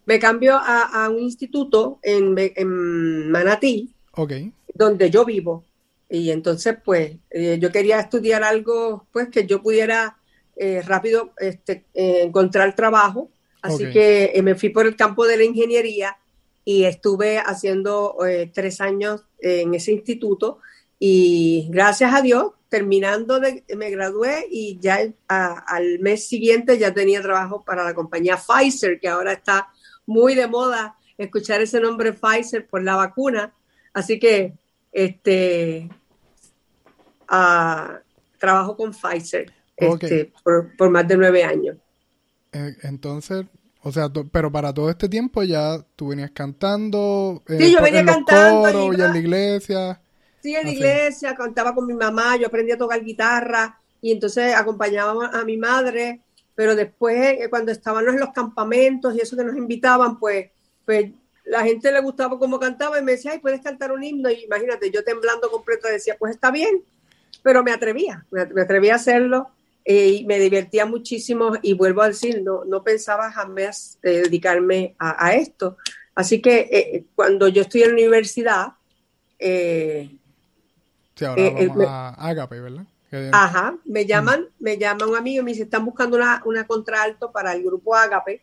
Me 0.06 0.20
cambio 0.20 0.58
a, 0.58 1.08
un 1.10 1.20
instituto 1.20 2.00
en, 2.04 2.36
en 2.38 3.32
Manatí, 3.32 3.94
okay. 4.12 4.52
donde 4.74 5.10
yo 5.10 5.24
vivo. 5.24 5.64
Y 6.10 6.32
entonces, 6.32 6.76
pues, 6.84 7.16
eh, 7.30 7.60
yo 7.62 7.72
quería 7.72 8.02
estudiar 8.02 8.44
algo, 8.44 9.08
pues, 9.14 9.30
que 9.30 9.48
yo 9.48 9.62
pudiera 9.62 10.18
eh, 10.58 10.82
rápido 10.82 11.32
este, 11.38 11.86
eh, 11.94 12.24
encontrar 12.24 12.76
trabajo 12.76 13.30
Así 13.66 13.90
que 13.92 14.32
eh, 14.34 14.42
me 14.42 14.56
fui 14.56 14.70
por 14.70 14.86
el 14.86 14.96
campo 14.96 15.26
de 15.26 15.38
la 15.38 15.44
ingeniería 15.44 16.18
y 16.66 16.86
estuve 16.86 17.38
haciendo 17.38 18.18
eh, 18.26 18.52
tres 18.54 18.82
años 18.82 19.24
en 19.40 19.76
ese 19.76 19.92
instituto 19.92 20.60
y 21.00 21.68
gracias 21.70 22.14
a 22.14 22.22
Dios, 22.22 22.54
terminando 22.70 23.40
de, 23.40 23.64
me 23.78 23.92
gradué 23.92 24.48
y 24.50 24.80
ya 24.80 25.00
al 25.28 26.00
mes 26.00 26.28
siguiente 26.28 26.78
ya 26.78 26.94
tenía 26.94 27.22
trabajo 27.22 27.64
para 27.64 27.84
la 27.84 27.94
compañía 27.94 28.38
Pfizer, 28.38 29.00
que 29.00 29.08
ahora 29.08 29.34
está 29.34 29.70
muy 30.06 30.36
de 30.36 30.48
moda 30.48 30.98
escuchar 31.18 31.62
ese 31.62 31.80
nombre 31.80 32.14
Pfizer 32.14 32.68
por 32.68 32.84
la 32.84 32.96
vacuna. 32.96 33.54
Así 33.94 34.20
que 34.20 34.54
este 34.92 35.90
uh, 37.30 37.94
trabajo 38.40 38.76
con 38.76 38.92
Pfizer 38.92 39.54
este, 39.78 40.32
por, 40.44 40.90
más 40.90 41.08
de 41.08 41.18
nueve 41.18 41.44
años. 41.44 41.78
Eh, 42.52 42.76
entonces, 42.84 43.46
o 43.88 43.92
sea, 43.92 44.10
pero 44.32 44.52
para 44.52 44.74
todo 44.74 44.90
este 44.90 45.08
tiempo 45.08 45.44
ya 45.44 45.78
tú 45.96 46.08
venías 46.08 46.32
cantando. 46.32 47.44
Eh, 47.48 47.58
sí, 47.60 47.72
yo 47.72 47.84
venía 47.84 48.04
cantando. 48.04 48.92
y 48.92 48.96
en 48.96 49.12
la 49.12 49.18
iglesia. 49.20 50.02
Sí, 50.42 50.56
en 50.56 50.66
la 50.66 50.72
iglesia, 50.72 51.36
cantaba 51.36 51.76
con 51.76 51.86
mi 51.86 51.94
mamá, 51.94 52.36
yo 52.36 52.48
aprendí 52.48 52.72
a 52.72 52.80
tocar 52.80 53.04
guitarra 53.04 53.80
y 54.02 54.12
entonces 54.12 54.56
acompañaba 54.56 55.28
a 55.28 55.46
mi 55.46 55.58
madre, 55.58 56.22
pero 56.56 56.76
después 56.76 57.16
eh, 57.40 57.48
cuando 57.48 57.72
estábamos 57.72 58.12
en 58.12 58.22
los 58.22 58.34
campamentos 58.34 59.16
y 59.16 59.20
eso 59.20 59.38
que 59.38 59.44
nos 59.44 59.56
invitaban, 59.56 60.18
pues, 60.18 60.50
pues 60.84 61.12
la 61.44 61.62
gente 61.62 61.92
le 61.92 62.02
gustaba 62.02 62.40
cómo 62.40 62.60
cantaba 62.60 63.00
y 63.00 63.04
me 63.04 63.12
decía, 63.12 63.34
ay, 63.34 63.40
puedes 63.40 63.62
cantar 63.62 63.92
un 63.92 64.04
himno. 64.04 64.32
Y 64.32 64.46
imagínate, 64.46 64.90
yo 64.90 65.04
temblando 65.04 65.52
completo 65.52 65.88
decía, 65.88 66.16
pues 66.18 66.34
está 66.34 66.50
bien, 66.50 66.84
pero 67.44 67.64
me 67.64 67.72
atrevía, 67.72 68.26
me, 68.32 68.42
atrevía 68.42 68.94
a 68.94 68.96
hacerlo 68.96 69.52
eh, 69.88 70.08
y 70.08 70.26
me 70.26 70.40
divertía 70.40 70.88
muchísimo 70.88 71.54
y 71.62 71.74
vuelvo 71.74 72.02
a 72.02 72.08
decir, 72.08 72.42
no, 72.42 72.66
no 72.66 72.84
pensaba 72.84 73.32
jamás 73.32 74.00
eh, 74.02 74.24
dedicarme 74.24 74.96
a, 74.98 75.36
esto. 75.36 75.78
Así 76.16 76.42
que 76.42 76.68
eh, 76.72 77.06
cuando 77.14 77.48
yo 77.48 77.62
estoy 77.62 77.84
en 77.84 77.90
la 77.90 77.94
universidad... 77.94 78.74
sí, 79.40 81.26
ahora 81.26 81.50
vamos 81.52 81.86
a 81.88 82.30
Agape, 82.30 82.60
¿verdad? 82.60 82.86
Ajá, 83.32 83.78
me 83.86 84.06
llaman, 84.06 84.48
me 84.60 84.78
llama 84.78 85.06
un 85.06 85.16
amigo 85.16 85.42
y 85.42 85.46
me 85.46 85.52
dice, 85.52 85.64
están 85.64 85.86
buscando 85.86 86.18
una, 86.18 86.42
una 86.46 86.66
contralto 86.66 87.32
para 87.32 87.54
el 87.54 87.64
grupo 87.64 87.96
Agape. 87.96 88.42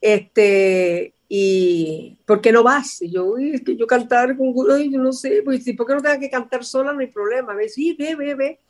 Este, 0.00 1.14
y 1.28 2.16
¿por 2.24 2.40
qué 2.40 2.52
no 2.52 2.62
vas? 2.62 3.02
Y 3.02 3.10
yo, 3.10 3.24
uy, 3.24 3.54
es 3.54 3.62
que 3.62 3.76
yo 3.76 3.86
cantar 3.86 4.36
con 4.36 4.54
yo 4.54 4.98
no 4.98 5.12
sé, 5.12 5.42
pues 5.44 5.64
¿por 5.76 5.86
qué 5.86 5.94
no 5.94 6.02
tengo 6.02 6.20
que 6.20 6.30
cantar 6.30 6.64
sola? 6.64 6.92
No 6.92 7.00
hay 7.00 7.08
problema. 7.08 7.54
Me 7.54 7.64
dice, 7.64 7.74
sí, 7.74 7.96
ve, 7.98 8.14
ve, 8.14 8.34
ve. 8.34 8.60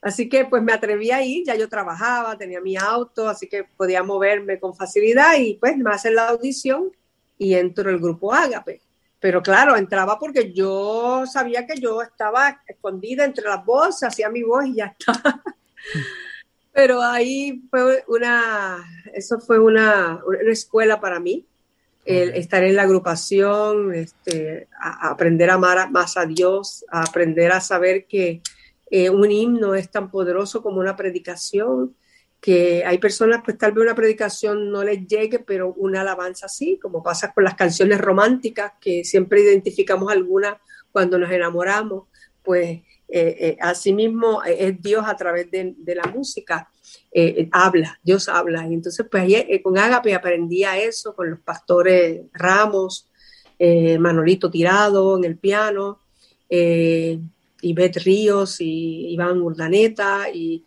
Así 0.00 0.28
que 0.28 0.44
pues 0.44 0.62
me 0.62 0.72
atreví 0.72 1.10
a 1.10 1.22
ir, 1.24 1.44
ya 1.44 1.56
yo 1.56 1.68
trabajaba, 1.68 2.38
tenía 2.38 2.60
mi 2.60 2.76
auto, 2.76 3.28
así 3.28 3.48
que 3.48 3.64
podía 3.64 4.02
moverme 4.02 4.60
con 4.60 4.74
facilidad 4.74 5.36
y 5.38 5.54
pues 5.54 5.76
me 5.76 5.90
hacen 5.90 6.14
la 6.14 6.28
audición 6.28 6.92
y 7.36 7.54
entro 7.54 7.90
el 7.90 7.98
grupo 7.98 8.32
Ágape. 8.32 8.80
Pero 9.20 9.42
claro, 9.42 9.76
entraba 9.76 10.18
porque 10.18 10.52
yo 10.52 11.24
sabía 11.26 11.66
que 11.66 11.80
yo 11.80 12.02
estaba 12.02 12.62
escondida 12.66 13.24
entre 13.24 13.44
las 13.44 13.64
voces, 13.64 14.04
hacía 14.04 14.28
mi 14.28 14.44
voz 14.44 14.66
y 14.66 14.76
ya 14.76 14.94
está. 14.98 15.42
Pero 16.72 17.02
ahí 17.02 17.60
fue 17.68 18.04
una, 18.06 18.78
eso 19.12 19.40
fue 19.40 19.58
una, 19.58 20.20
una 20.24 20.52
escuela 20.52 21.00
para 21.00 21.18
mí, 21.18 21.44
el 22.04 22.30
estar 22.30 22.62
en 22.62 22.76
la 22.76 22.82
agrupación, 22.82 23.92
este, 23.92 24.68
aprender 24.80 25.50
a 25.50 25.54
amar 25.54 25.90
más 25.90 26.16
a 26.16 26.24
Dios, 26.24 26.84
a 26.88 27.02
aprender 27.02 27.50
a 27.50 27.60
saber 27.60 28.06
que 28.06 28.40
eh, 28.90 29.10
un 29.10 29.30
himno 29.30 29.74
es 29.74 29.90
tan 29.90 30.10
poderoso 30.10 30.62
como 30.62 30.80
una 30.80 30.96
predicación, 30.96 31.94
que 32.40 32.84
hay 32.84 32.98
personas, 32.98 33.42
pues 33.44 33.58
tal 33.58 33.72
vez 33.72 33.82
una 33.82 33.96
predicación 33.96 34.70
no 34.70 34.84
les 34.84 35.06
llegue, 35.08 35.40
pero 35.40 35.74
una 35.74 36.02
alabanza 36.02 36.48
sí, 36.48 36.78
como 36.80 37.02
pasa 37.02 37.32
con 37.32 37.42
las 37.42 37.54
canciones 37.54 38.00
románticas, 38.00 38.72
que 38.80 39.04
siempre 39.04 39.42
identificamos 39.42 40.10
alguna 40.12 40.60
cuando 40.92 41.18
nos 41.18 41.32
enamoramos, 41.32 42.04
pues 42.44 42.70
eh, 42.70 42.84
eh, 43.08 43.56
asimismo 43.60 44.42
es 44.44 44.80
Dios 44.80 45.04
a 45.06 45.16
través 45.16 45.50
de, 45.50 45.74
la 45.96 46.04
música, 46.04 46.70
habla, 47.50 47.98
Dios 48.04 48.28
habla. 48.28 48.66
Y 48.68 48.74
entonces, 48.74 49.04
pues 49.10 49.44
con 49.62 49.76
Agape 49.76 50.14
aprendí 50.14 50.62
a 50.62 50.78
eso, 50.78 51.16
con 51.16 51.30
los 51.30 51.40
pastores 51.40 52.20
Ramos, 52.32 53.08
Manolito 53.98 54.48
Tirado 54.48 55.16
en 55.16 55.24
el 55.24 55.36
piano, 55.36 55.98
Ivette 57.62 58.00
Ríos 58.00 58.60
y 58.60 59.12
Iván 59.12 59.40
Urdaneta 59.40 60.30
y, 60.32 60.64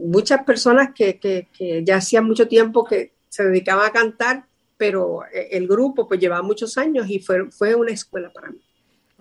muchas 0.00 0.42
personas 0.42 0.90
que, 0.92 1.48
ya 1.84 1.96
hacía 1.96 2.20
mucho 2.20 2.48
tiempo 2.48 2.84
que 2.84 3.12
se 3.28 3.44
dedicaban 3.44 3.86
a 3.86 3.92
cantar, 3.92 4.46
pero 4.76 5.24
eh, 5.32 5.50
el 5.52 5.68
grupo 5.68 6.08
pues 6.08 6.18
llevaba 6.18 6.42
muchos 6.42 6.76
años 6.76 7.08
y 7.08 7.20
fue, 7.20 7.48
fue 7.52 7.76
una 7.76 7.92
escuela 7.92 8.32
para 8.32 8.50
mí. 8.50 8.58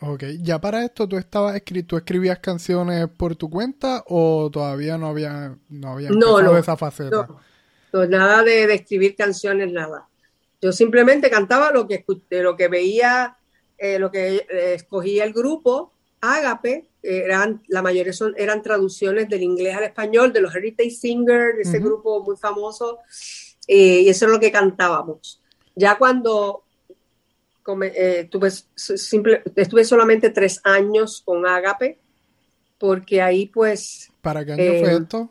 Ok, 0.01 0.23
ya 0.41 0.59
para 0.59 0.83
esto 0.83 1.07
tú 1.07 1.17
estabas 1.17 1.55
escrito, 1.55 1.95
escribías 1.95 2.39
canciones 2.39 3.07
por 3.07 3.35
tu 3.35 3.49
cuenta 3.49 4.03
o 4.07 4.49
todavía 4.51 4.97
no 4.97 5.07
había 5.07 5.57
no 5.69 5.93
había 5.93 6.09
no, 6.09 6.57
esa 6.57 6.75
faceta. 6.75 7.27
No, 7.93 8.05
nada 8.05 8.43
de, 8.43 8.73
escribir 8.73 9.15
canciones, 9.15 9.71
nada. 9.71 10.07
Yo 10.61 10.73
simplemente 10.73 11.29
cantaba 11.29 11.71
lo 11.71 11.87
que 11.87 12.03
lo 12.29 12.57
que 12.57 12.67
veía, 12.67 13.37
eh, 13.77 13.97
lo 13.97 14.11
que 14.11 14.35
eh, 14.35 14.73
escogía 14.73 15.23
el 15.23 15.31
grupo 15.31 15.93
Ágape, 16.21 16.85
eran, 17.05 17.61
la 17.67 17.81
mayoría 17.81 18.13
son, 18.13 18.33
eran 18.37 18.61
traducciones 18.61 19.29
del 19.29 19.43
inglés 19.43 19.75
al 19.75 19.83
español, 19.83 20.33
de 20.33 20.41
los 20.41 20.55
Heritage 20.55 20.91
Singers, 20.91 21.59
ese 21.59 21.79
grupo 21.79 22.23
muy 22.23 22.35
famoso, 22.35 22.99
eh, 23.67 24.01
y 24.01 24.09
eso 24.09 24.25
es 24.25 24.31
lo 24.31 24.39
que 24.39 24.51
cantábamos. 24.51 25.41
Ya 25.75 25.97
cuando 25.97 26.63
eh, 27.83 28.27
tuve, 28.29 28.49
simple, 28.75 29.43
estuve 29.55 29.83
solamente 29.83 30.29
tres 30.29 30.61
años 30.63 31.21
con 31.23 31.45
Ágape, 31.45 31.99
porque 32.77 33.21
ahí 33.21 33.47
pues... 33.47 34.11
¿Para 34.21 34.43
qué 34.45 34.53
año 34.53 34.63
fue 34.79 34.91
eh, 34.93 34.97
esto? 35.01 35.29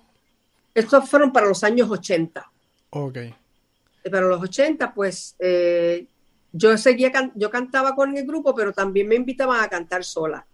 Estos 0.74 1.08
fueron 1.08 1.32
para 1.32 1.46
los 1.46 1.62
años 1.64 1.90
80. 1.90 2.50
Ok. 2.90 3.18
Para 4.10 4.26
los 4.26 4.42
80, 4.42 4.92
pues 4.92 5.36
yo 6.52 6.78
seguía, 6.78 7.10
yo 7.34 7.50
cantaba 7.50 7.96
con 7.96 8.16
el 8.16 8.26
grupo, 8.26 8.54
pero 8.54 8.72
también 8.72 9.08
me 9.08 9.16
invitaban 9.16 9.60
a 9.60 9.68
cantar 9.68 10.04
sola. 10.04 10.46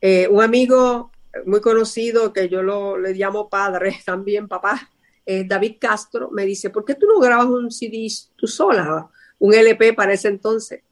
Eh, 0.00 0.28
un 0.28 0.42
amigo 0.42 1.10
muy 1.46 1.60
conocido 1.60 2.32
que 2.32 2.48
yo 2.48 2.62
lo, 2.62 2.98
le 2.98 3.14
llamo 3.14 3.48
padre 3.48 3.98
también, 4.04 4.48
papá, 4.48 4.90
eh, 5.26 5.44
David 5.44 5.76
Castro, 5.78 6.30
me 6.30 6.44
dice, 6.44 6.70
¿por 6.70 6.84
qué 6.84 6.94
tú 6.94 7.06
no 7.06 7.20
grabas 7.20 7.46
un 7.46 7.70
CD 7.70 8.08
tú 8.36 8.46
sola? 8.46 9.08
Un 9.38 9.54
LP 9.54 9.92
para 9.94 10.12
ese 10.12 10.28
entonces. 10.28 10.82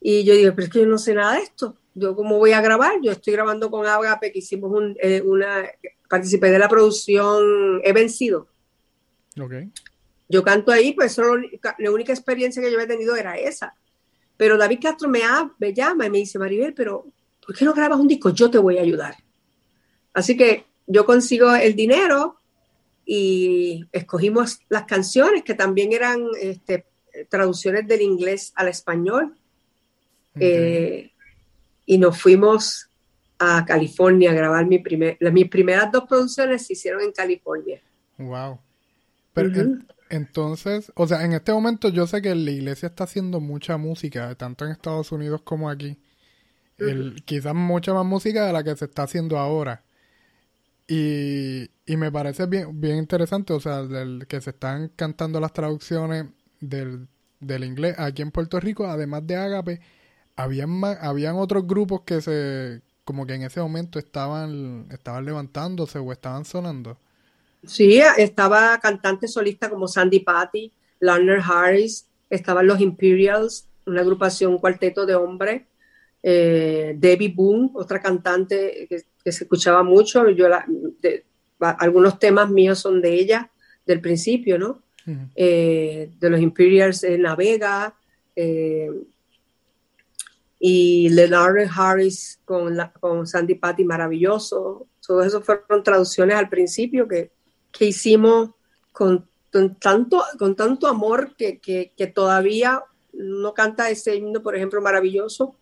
Y 0.00 0.22
yo 0.24 0.34
digo, 0.34 0.52
pero 0.54 0.66
es 0.66 0.72
que 0.72 0.80
yo 0.80 0.86
no 0.86 0.98
sé 0.98 1.14
nada 1.14 1.36
de 1.36 1.42
esto. 1.42 1.76
Yo 1.94 2.14
cómo 2.14 2.38
voy 2.38 2.52
a 2.52 2.60
grabar? 2.60 3.00
Yo 3.02 3.12
estoy 3.12 3.32
grabando 3.32 3.70
con 3.70 3.86
Agape, 3.86 4.32
que 4.32 4.40
hicimos 4.40 4.70
un, 4.70 4.96
eh, 5.00 5.22
una, 5.22 5.64
participé 6.08 6.50
de 6.50 6.58
la 6.58 6.68
producción 6.68 7.80
He 7.82 7.92
Vencido. 7.92 8.48
Okay. 9.40 9.70
Yo 10.28 10.44
canto 10.44 10.70
ahí, 10.70 10.92
pues 10.92 11.12
solo, 11.12 11.42
la 11.78 11.90
única 11.90 12.12
experiencia 12.12 12.62
que 12.62 12.70
yo 12.70 12.76
había 12.76 12.88
tenido 12.88 13.16
era 13.16 13.36
esa. 13.36 13.74
Pero 14.36 14.56
David 14.58 14.80
Castro 14.82 15.08
me, 15.08 15.20
me 15.58 15.72
llama 15.72 16.06
y 16.06 16.10
me 16.10 16.18
dice, 16.18 16.38
Maribel, 16.38 16.74
pero 16.74 17.06
¿por 17.44 17.56
qué 17.56 17.64
no 17.64 17.74
grabas 17.74 17.98
un 17.98 18.08
disco? 18.08 18.30
Yo 18.30 18.50
te 18.50 18.58
voy 18.58 18.78
a 18.78 18.82
ayudar. 18.82 19.16
Así 20.12 20.36
que 20.36 20.64
yo 20.86 21.04
consigo 21.04 21.54
el 21.54 21.74
dinero 21.74 22.36
y 23.04 23.84
escogimos 23.92 24.60
las 24.68 24.84
canciones 24.84 25.42
que 25.42 25.54
también 25.54 25.92
eran 25.92 26.26
este, 26.40 26.86
traducciones 27.28 27.86
del 27.86 28.02
inglés 28.02 28.52
al 28.56 28.68
español. 28.68 29.34
Eh, 30.38 31.12
y 31.86 31.98
nos 31.98 32.20
fuimos 32.20 32.88
a 33.38 33.64
California 33.64 34.30
a 34.30 34.34
grabar 34.34 34.66
mi 34.66 34.78
primer, 34.78 35.16
mis 35.32 35.48
primeras 35.48 35.92
dos 35.92 36.04
producciones 36.08 36.66
se 36.66 36.72
hicieron 36.72 37.02
en 37.02 37.12
California. 37.12 37.80
Wow. 38.18 38.58
Pero 39.32 39.78
entonces, 40.08 40.92
o 40.94 41.06
sea, 41.06 41.24
en 41.24 41.32
este 41.32 41.52
momento 41.52 41.88
yo 41.88 42.06
sé 42.06 42.22
que 42.22 42.34
la 42.34 42.50
iglesia 42.50 42.88
está 42.88 43.04
haciendo 43.04 43.40
mucha 43.40 43.76
música, 43.76 44.34
tanto 44.34 44.64
en 44.64 44.72
Estados 44.72 45.12
Unidos 45.12 45.42
como 45.42 45.68
aquí 45.68 45.98
quizás 47.24 47.54
mucha 47.54 47.94
más 47.94 48.04
música 48.04 48.46
de 48.46 48.52
la 48.52 48.64
que 48.64 48.76
se 48.76 48.86
está 48.86 49.04
haciendo 49.04 49.38
ahora. 49.38 49.84
Y, 50.86 51.70
y 51.86 51.96
me 51.96 52.12
parece 52.12 52.46
bien, 52.46 52.80
bien 52.80 52.98
interesante, 52.98 53.52
o 53.52 53.60
sea, 53.60 53.82
del, 53.84 54.26
que 54.26 54.40
se 54.40 54.50
están 54.50 54.88
cantando 54.96 55.40
las 55.40 55.52
traducciones 55.52 56.26
del, 56.60 57.08
del 57.40 57.64
inglés 57.64 57.96
aquí 57.98 58.22
en 58.22 58.30
Puerto 58.30 58.60
Rico, 58.60 58.86
además 58.86 59.26
de 59.26 59.36
Agape, 59.36 59.80
habían, 60.36 60.82
habían 61.00 61.36
otros 61.36 61.66
grupos 61.66 62.02
que 62.02 62.20
se, 62.20 62.82
como 63.04 63.26
que 63.26 63.34
en 63.34 63.42
ese 63.42 63.60
momento 63.60 63.98
estaban, 63.98 64.86
estaban 64.90 65.24
levantándose 65.24 65.98
o 65.98 66.12
estaban 66.12 66.44
sonando. 66.44 66.98
Sí, 67.66 68.00
estaba 68.18 68.78
cantante 68.78 69.26
solista 69.26 69.70
como 69.70 69.88
Sandy 69.88 70.20
Patty, 70.20 70.70
Lerner 71.00 71.40
Harris, 71.42 72.06
estaban 72.28 72.66
los 72.66 72.80
Imperials, 72.80 73.66
una 73.86 74.02
agrupación, 74.02 74.52
un 74.52 74.58
cuarteto 74.58 75.06
de 75.06 75.14
hombres, 75.14 75.62
eh, 76.26 76.94
Debbie 76.96 77.34
Boone, 77.34 77.70
otra 77.74 78.00
cantante 78.00 78.86
que, 78.88 79.04
se 79.30 79.44
escuchaba 79.44 79.82
mucho. 79.82 80.30
Yo 80.30 80.46
algunos 81.58 82.18
temas 82.18 82.48
míos 82.50 82.78
son 82.78 83.02
de 83.02 83.14
ella, 83.14 83.50
del 83.84 84.00
principio, 84.00 84.58
¿no? 84.58 84.82
Eh, 85.36 86.10
de 86.18 86.30
los 86.30 86.40
Imperials 86.40 87.04
en 87.04 87.22
La 87.22 87.36
Vega, 87.36 87.94
eh, 88.34 88.90
y 90.58 91.10
Leonard 91.10 91.68
Harris 91.76 92.40
con, 92.46 92.74
con 92.98 93.26
Sandy 93.26 93.56
Patty, 93.56 93.84
maravilloso. 93.84 94.86
Todos 95.06 95.26
esos 95.26 95.44
fueron 95.44 95.82
traducciones 95.82 96.36
al 96.38 96.48
principio 96.48 97.06
que, 97.06 97.32
que 97.70 97.84
hicimos 97.84 98.52
con, 98.92 99.28
tanto, 99.78 100.22
con 100.38 100.56
tanto 100.56 100.86
amor 100.86 101.36
que, 101.36 101.58
que, 101.60 102.06
todavía 102.06 102.82
no 103.12 103.52
canta 103.52 103.90
ese 103.90 104.16
himno, 104.16 104.42
por 104.42 104.56
ejemplo, 104.56 104.80
maravilloso, 104.80 105.54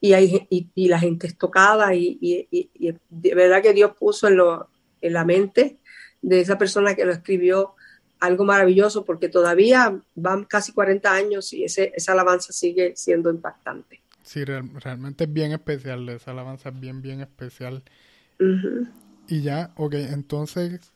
y, 0.00 0.12
hay, 0.12 0.46
y, 0.50 0.88
la 0.88 0.98
gente 0.98 1.26
es 1.26 1.36
tocada, 1.36 1.94
y, 1.94 2.18
y, 2.20 2.94
de 3.10 3.34
verdad 3.34 3.62
que 3.62 3.72
Dios 3.72 3.92
puso 3.98 4.28
en, 4.28 4.36
lo, 4.36 4.68
en 5.00 5.12
la 5.12 5.24
mente 5.24 5.78
de 6.22 6.40
esa 6.40 6.58
persona 6.58 6.94
que 6.94 7.04
lo 7.04 7.12
escribió 7.12 7.74
algo 8.20 8.44
maravilloso, 8.44 9.04
porque 9.04 9.28
todavía 9.28 10.00
van 10.14 10.44
casi 10.44 10.72
40 10.72 11.12
años 11.12 11.52
y 11.52 11.64
ese, 11.64 11.92
esa 11.94 12.12
alabanza 12.12 12.52
sigue 12.52 12.94
siendo 12.96 13.30
impactante. 13.30 14.00
Sí, 14.22 14.44
realmente 14.44 15.24
es 15.24 15.32
bien 15.32 15.52
especial, 15.52 16.08
esa 16.08 16.32
alabanza 16.32 16.68
es 16.68 16.78
bien, 16.78 17.00
bien 17.00 17.20
especial. 17.20 17.82
Y 19.28 19.42
ya, 19.42 19.72
ok, 19.76 19.94
entonces, 19.94 20.92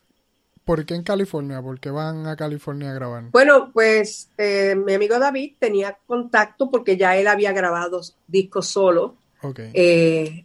¿por 0.65 0.85
qué 0.85 0.95
en 0.95 1.03
California? 1.03 1.61
¿Por 1.61 1.81
qué 1.81 1.91
van 1.91 2.27
a 2.27 2.37
California 2.37 2.91
a 2.91 2.95
grabar? 2.95 3.25
Bueno, 3.31 3.71
pues 3.73 4.31
eh, 4.39 4.75
mi 4.75 4.95
amigo 4.95 5.19
David 5.19 5.55
tenía 5.59 5.99
contacto 6.07 6.71
porque 6.71 6.97
ya 6.97 7.17
él 7.17 7.27
había 7.27 7.53
grabado 7.53 8.01
discos 8.27 8.69
solo. 8.69 9.17
Okay. 9.41 9.71
Eh, 9.75 10.45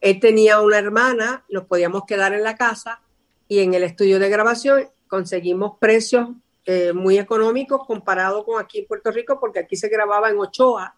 él 0.00 0.20
tenía 0.20 0.60
una 0.60 0.78
hermana, 0.78 1.44
nos 1.48 1.64
podíamos 1.64 2.04
quedar 2.06 2.32
en 2.32 2.44
la 2.44 2.56
casa 2.56 3.00
y 3.48 3.60
en 3.60 3.74
el 3.74 3.82
estudio 3.82 4.18
de 4.18 4.28
grabación 4.28 4.88
conseguimos 5.08 5.78
precios 5.78 6.28
eh, 6.64 6.92
muy 6.92 7.18
económicos 7.18 7.86
comparado 7.86 8.44
con 8.44 8.60
aquí 8.60 8.80
en 8.80 8.86
Puerto 8.86 9.10
Rico, 9.10 9.38
porque 9.40 9.60
aquí 9.60 9.76
se 9.76 9.88
grababa 9.88 10.30
en 10.30 10.38
Ochoa 10.38 10.94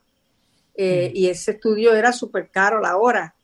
eh, 0.75 1.11
y 1.15 1.29
ese 1.29 1.53
estudio 1.53 1.95
era 1.95 2.13
súper 2.13 2.51
caro 2.51 2.81
la 2.81 2.97
hora. 2.97 3.35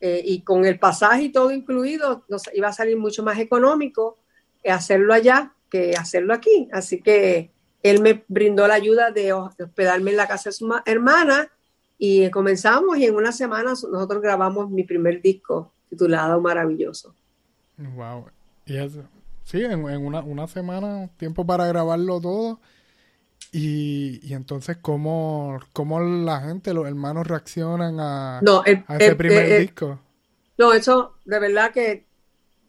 Y 0.00 0.42
con 0.42 0.64
el 0.64 0.78
pasaje 0.78 1.22
y 1.22 1.32
todo 1.32 1.50
incluido, 1.50 2.22
nos 2.28 2.44
iba 2.54 2.68
a 2.68 2.72
salir 2.72 2.96
mucho 2.96 3.24
más 3.24 3.36
económico 3.40 4.16
hacerlo 4.64 5.14
allá 5.14 5.52
que 5.70 5.92
hacerlo 5.92 6.34
aquí. 6.34 6.68
Así 6.72 7.00
que 7.00 7.50
él 7.82 8.00
me 8.00 8.24
brindó 8.28 8.66
la 8.66 8.74
ayuda 8.74 9.10
de 9.10 9.32
hospedarme 9.32 10.10
en 10.10 10.16
la 10.16 10.26
casa 10.26 10.50
de 10.50 10.54
su 10.54 10.72
hermana 10.84 11.50
y 11.98 12.30
comenzamos 12.30 12.98
y 12.98 13.06
en 13.06 13.16
una 13.16 13.32
semana 13.32 13.70
nosotros 13.70 14.22
grabamos 14.22 14.70
mi 14.70 14.84
primer 14.84 15.20
disco 15.20 15.72
titulado 15.88 16.40
Maravilloso. 16.40 17.14
Wow. 17.76 18.26
Y 18.66 18.76
sí, 19.44 19.64
en, 19.64 19.84
una, 19.84 20.20
una, 20.20 20.46
semana, 20.46 21.08
tiempo 21.16 21.46
para 21.46 21.66
grabarlo 21.66 22.20
todo. 22.20 22.60
Y, 23.52 24.20
y 24.22 24.34
entonces, 24.34 24.76
¿cómo, 24.82 25.58
¿cómo, 25.72 26.00
la 26.00 26.40
gente, 26.40 26.74
los 26.74 26.86
hermanos 26.86 27.26
reaccionan 27.26 27.98
a, 27.98 28.40
ese 28.98 29.16
primer 29.16 29.60
disco? 29.60 29.98
No, 30.58 30.72
eso, 30.72 31.14
de 31.24 31.38
verdad 31.38 31.72
que 31.72 32.04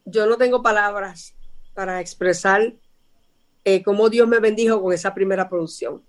yo 0.06 0.28
no 0.28 0.38
tengo 0.38 0.62
palabras 0.62 1.36
para 1.80 2.02
expresar 2.02 2.74
eh, 3.64 3.82
cómo 3.84 4.10
Dios 4.10 4.28
me 4.28 4.40
bendijo 4.40 4.82
con 4.82 4.92
esa 4.92 5.14
primera 5.14 5.48
producción. 5.48 6.02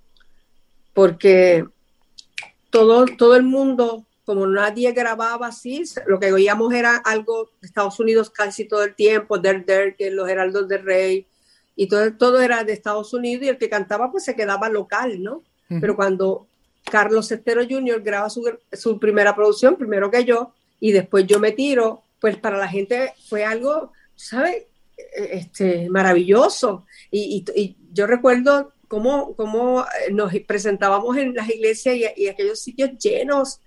Porque 0.92 1.64
todo, 2.70 3.04
todo 3.06 3.36
el 3.36 3.44
mundo 3.44 4.04
como 4.24 4.48
nadie 4.48 4.90
grababa 4.90 5.46
así, 5.46 5.84
lo 6.08 6.18
que 6.18 6.32
oíamos 6.32 6.74
era 6.74 6.96
algo 6.96 7.52
de 7.60 7.68
Estados 7.68 8.00
Unidos 8.00 8.30
casi 8.30 8.64
todo 8.64 8.82
el 8.82 8.96
tiempo, 8.96 9.38
Der 9.38 9.64
Der, 9.64 9.94
que 9.94 10.10
los 10.10 10.28
heraldos 10.28 10.66
del 10.66 10.82
rey, 10.82 11.28
y 11.76 11.86
todo, 11.86 12.14
todo 12.14 12.40
era 12.40 12.64
de 12.64 12.72
Estados 12.72 13.14
Unidos 13.14 13.44
y 13.44 13.48
el 13.50 13.58
que 13.58 13.68
cantaba 13.68 14.10
pues 14.10 14.24
se 14.24 14.34
quedaba 14.34 14.68
local, 14.68 15.22
¿no? 15.22 15.44
Pero 15.68 15.94
cuando 15.94 16.48
Carlos 16.90 17.30
Estero 17.30 17.62
Jr. 17.62 18.02
graba 18.02 18.28
su, 18.28 18.42
su, 18.72 18.98
primera 18.98 19.36
producción, 19.36 19.76
primero 19.76 20.10
que 20.10 20.24
yo, 20.24 20.52
y 20.80 20.90
después 20.90 21.28
yo 21.28 21.38
me 21.38 21.52
tiro, 21.52 22.02
pues 22.20 22.36
para 22.38 22.58
la 22.58 22.66
gente 22.66 23.12
fue 23.28 23.44
algo, 23.44 23.92
¿sabes? 24.16 24.64
E, 25.16 25.38
este, 25.38 25.88
maravilloso. 25.90 26.86
Y, 27.10 27.44
y, 27.54 27.76
yo 27.92 28.06
recuerdo 28.06 28.72
cómo, 28.88 29.34
cómo, 29.34 29.84
nos 30.12 30.32
presentábamos 30.46 31.16
en 31.16 31.34
las 31.34 31.48
iglesias 31.48 31.96
y, 31.96 32.22
y 32.22 32.28
aquellos 32.28 32.60
sitios 32.60 32.90
llenos 32.98 33.60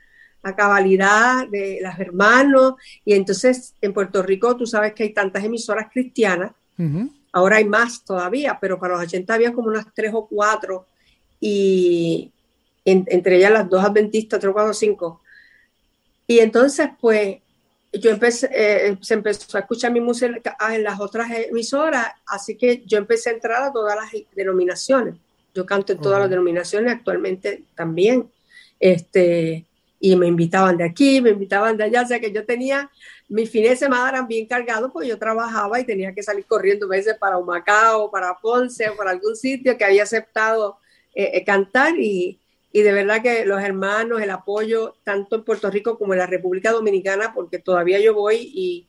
la 0.43 0.55
cabalidad 0.55 1.47
de 1.47 1.79
los 1.81 1.97
hermanos. 1.97 2.73
Y 3.05 3.13
entonces 3.13 3.73
en 3.81 3.93
Puerto 3.93 4.21
Rico 4.21 4.55
tú 4.55 4.67
sabes 4.67 4.93
que 4.93 5.03
hay 5.03 5.13
tantas 5.13 5.43
emisoras 5.43 5.87
cristianas, 5.91 6.51
ahora 7.31 7.57
hay 7.57 7.65
más 7.65 8.03
todavía, 8.03 8.57
pero 8.59 8.79
para 8.79 8.95
los 8.95 9.03
80 9.03 9.33
había 9.33 9.53
como 9.53 9.69
unas 9.69 9.87
tres 9.93 10.11
o 10.13 10.27
cuatro, 10.27 10.85
y 11.39 12.31
entre 12.85 13.37
ellas 13.37 13.51
las 13.51 13.69
dos 13.69 13.83
adventistas, 13.83 14.39
tres, 14.39 14.53
cuatro, 14.53 14.73
cinco. 14.73 15.21
Y 16.27 16.39
entonces, 16.39 16.89
pues, 16.99 17.37
yo 17.93 18.09
empecé, 18.09 18.49
eh, 18.51 18.97
se 19.01 19.13
empezó 19.13 19.57
a 19.57 19.61
escuchar 19.61 19.91
mi 19.91 20.01
música 20.01 20.57
en 20.71 20.83
las 20.83 20.99
otras 20.99 21.29
emisoras, 21.31 22.07
así 22.25 22.55
que 22.55 22.83
yo 22.85 22.97
empecé 22.97 23.29
a 23.29 23.33
entrar 23.33 23.63
a 23.63 23.71
todas 23.71 23.95
las 23.95 24.23
denominaciones. 24.35 25.15
Yo 25.53 25.65
canto 25.65 25.93
en 25.93 25.99
todas 25.99 26.19
las 26.19 26.29
denominaciones 26.29 26.91
actualmente 26.91 27.63
también. 27.75 28.29
Este, 28.79 29.65
y 29.99 30.15
me 30.15 30.27
invitaban 30.27 30.75
de 30.75 30.83
aquí, 30.83 31.21
me 31.21 31.29
invitaban 31.29 31.77
de 31.77 31.85
allá, 31.85 32.01
o 32.01 32.07
sea 32.07 32.19
que 32.19 32.31
yo 32.31 32.45
tenía, 32.45 32.89
mis 33.29 33.49
fines 33.49 33.69
de 33.69 33.75
semana 33.77 34.09
eran 34.09 34.27
bien 34.27 34.47
cargados 34.47 34.91
porque 34.91 35.07
yo 35.07 35.17
trabajaba 35.17 35.79
y 35.79 35.85
tenía 35.85 36.13
que 36.13 36.23
salir 36.23 36.45
corriendo 36.45 36.87
a 36.87 36.89
veces 36.89 37.15
para 37.17 37.37
Humacao, 37.37 38.11
para 38.11 38.37
Ponce, 38.39 38.89
o 38.89 38.97
para 38.97 39.11
algún 39.11 39.35
sitio 39.35 39.77
que 39.77 39.85
había 39.85 40.03
aceptado 40.03 40.77
eh, 41.15 41.31
eh, 41.35 41.43
cantar 41.45 41.97
y, 41.97 42.39
y, 42.73 42.81
de 42.81 42.91
verdad 42.91 43.21
que 43.21 43.45
los 43.45 43.61
hermanos, 43.61 44.21
el 44.21 44.31
apoyo 44.31 44.95
tanto 45.03 45.35
en 45.37 45.43
Puerto 45.43 45.69
Rico 45.69 45.97
como 45.97 46.13
en 46.13 46.19
la 46.19 46.27
República 46.27 46.71
Dominicana, 46.71 47.33
porque 47.33 47.59
todavía 47.59 47.99
yo 48.01 48.13
voy 48.13 48.37
y, 48.37 48.87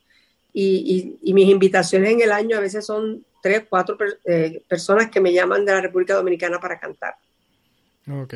y, 0.52 1.18
y 1.22 1.34
mis 1.34 1.48
invitaciones 1.48 2.10
en 2.10 2.22
el 2.22 2.32
año 2.32 2.56
a 2.56 2.60
veces 2.60 2.86
son 2.86 3.24
tres, 3.44 3.64
cuatro 3.68 3.98
eh, 4.24 4.62
personas 4.66 5.10
que 5.10 5.20
me 5.20 5.30
llaman 5.30 5.66
de 5.66 5.72
la 5.72 5.82
República 5.82 6.14
Dominicana 6.14 6.58
para 6.58 6.80
cantar. 6.80 7.14
Ok, 8.10 8.32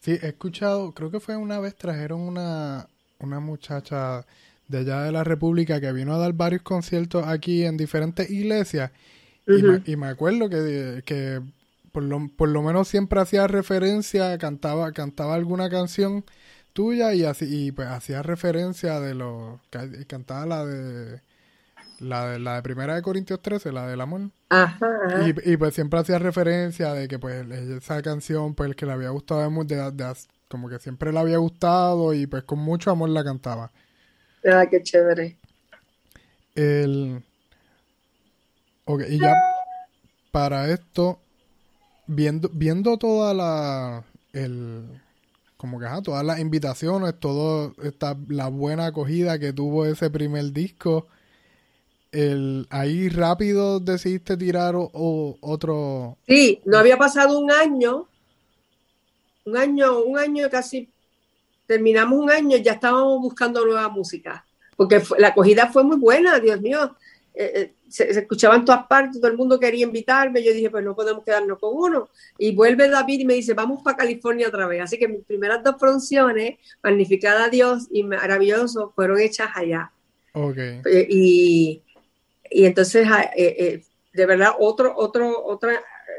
Sí, 0.00 0.12
he 0.22 0.28
escuchado, 0.28 0.92
creo 0.92 1.10
que 1.10 1.18
fue 1.18 1.36
una 1.36 1.58
vez 1.58 1.74
trajeron 1.74 2.20
una, 2.20 2.86
una 3.18 3.40
muchacha 3.40 4.24
de 4.68 4.78
allá 4.78 5.02
de 5.02 5.10
la 5.10 5.24
República 5.24 5.80
que 5.80 5.92
vino 5.92 6.14
a 6.14 6.18
dar 6.18 6.34
varios 6.34 6.62
conciertos 6.62 7.26
aquí 7.26 7.64
en 7.64 7.76
diferentes 7.76 8.30
iglesias. 8.30 8.92
Y, 9.44 9.96
me, 9.96 10.06
acuerdo 10.06 10.48
que, 10.48 11.02
que 11.04 11.40
por, 11.92 12.02
lo, 12.02 12.28
por 12.36 12.48
lo 12.48 12.62
menos 12.62 12.88
siempre 12.88 13.20
hacía 13.20 13.46
referencia, 13.46 14.36
cantaba, 14.38 14.92
cantaba 14.92 15.34
alguna 15.34 15.68
canción 15.68 16.24
tuya 16.72 17.14
y 17.14 17.24
así 17.24 17.46
y 17.48 17.72
pues 17.72 17.88
hacía 17.88 18.22
referencia 18.22 19.00
de 19.00 19.14
lo 19.14 19.60
cantaba 20.06 20.46
la 20.46 20.64
de 20.64 21.20
la 22.00 22.30
de, 22.30 22.38
la 22.38 22.56
de 22.56 22.62
Primera 22.62 22.94
de 22.94 23.02
Corintios 23.02 23.42
13, 23.42 23.72
la 23.72 23.86
del 23.88 24.00
amor. 24.00 24.30
Ajá, 24.50 24.88
Y, 25.26 25.56
pues 25.56 25.74
siempre 25.74 25.98
hacía 25.98 26.18
referencia 26.18 26.94
de 26.94 27.08
que 27.08 27.18
pues 27.18 27.48
esa 27.50 28.00
canción 28.02 28.54
pues 28.54 28.76
que 28.76 28.86
le 28.86 28.92
había 28.92 29.10
gustado 29.10 29.50
de, 29.64 30.14
como 30.48 30.68
que 30.68 30.78
siempre 30.78 31.12
le 31.12 31.18
había 31.18 31.38
gustado 31.38 32.14
y 32.14 32.26
pues 32.26 32.44
con 32.44 32.60
mucho 32.60 32.90
amor 32.90 33.10
la 33.10 33.24
cantaba. 33.24 33.72
Ah, 34.46 34.66
qué 34.70 34.82
chévere. 34.82 35.36
El... 36.54 37.22
Ok, 38.84 39.02
y 39.08 39.18
ya 39.18 39.34
para 40.30 40.70
esto, 40.70 41.20
viendo, 42.08 42.50
viendo 42.52 42.98
toda 42.98 43.32
la... 43.32 44.04
El, 44.32 45.00
como 45.56 45.80
que 45.80 45.86
todas 46.04 46.24
las 46.24 46.38
invitaciones, 46.38 47.18
todo 47.18 47.74
esta, 47.82 48.16
la 48.28 48.48
buena 48.48 48.86
acogida 48.86 49.38
que 49.38 49.52
tuvo 49.52 49.86
ese 49.86 50.08
primer 50.08 50.52
disco, 50.52 51.08
el, 52.12 52.66
ahí 52.70 53.08
rápido 53.08 53.80
decidiste 53.80 54.36
tirar 54.36 54.74
o, 54.76 55.36
otro. 55.40 56.16
Sí, 56.28 56.60
no 56.64 56.78
había 56.78 56.96
pasado 56.96 57.40
un 57.40 57.50
año, 57.50 58.06
un 59.46 59.56
año, 59.56 60.00
un 60.04 60.16
año 60.16 60.48
casi, 60.48 60.88
terminamos 61.66 62.20
un 62.20 62.30
año, 62.30 62.56
ya 62.58 62.74
estábamos 62.74 63.20
buscando 63.20 63.64
nueva 63.64 63.88
música, 63.88 64.46
porque 64.76 65.02
la 65.18 65.28
acogida 65.28 65.72
fue 65.72 65.82
muy 65.82 65.96
buena, 65.96 66.38
Dios 66.38 66.60
mío. 66.60 66.94
Eh, 67.34 67.74
se, 67.88 68.10
escuchaba 68.10 68.56
en 68.56 68.64
todas 68.64 68.86
partes, 68.86 69.20
todo 69.20 69.30
el 69.30 69.36
mundo 69.36 69.58
quería 69.58 69.84
invitarme, 69.84 70.42
yo 70.42 70.52
dije, 70.52 70.70
pues 70.70 70.84
no 70.84 70.94
podemos 70.94 71.24
quedarnos 71.24 71.58
con 71.58 71.70
uno. 71.74 72.08
Y 72.38 72.54
vuelve 72.54 72.88
David 72.88 73.20
y 73.20 73.24
me 73.24 73.34
dice, 73.34 73.54
vamos 73.54 73.82
para 73.82 73.96
California 73.96 74.48
otra 74.48 74.66
vez. 74.66 74.82
Así 74.82 74.98
que 74.98 75.08
mis 75.08 75.24
primeras 75.24 75.62
dos 75.62 75.76
producciones, 75.76 76.58
Magnificada 76.82 77.44
a 77.44 77.48
Dios 77.48 77.88
y 77.90 78.02
Maravilloso, 78.02 78.92
fueron 78.94 79.20
hechas 79.20 79.48
allá. 79.54 79.90
Okay. 80.32 80.80
Eh, 80.84 81.06
y, 81.08 81.82
y 82.50 82.64
entonces, 82.66 83.06
ah, 83.10 83.30
eh, 83.36 83.56
eh, 83.58 83.82
de 84.12 84.26
verdad, 84.26 84.52
otro, 84.58 84.94
otro, 84.96 85.44
otra, 85.44 85.72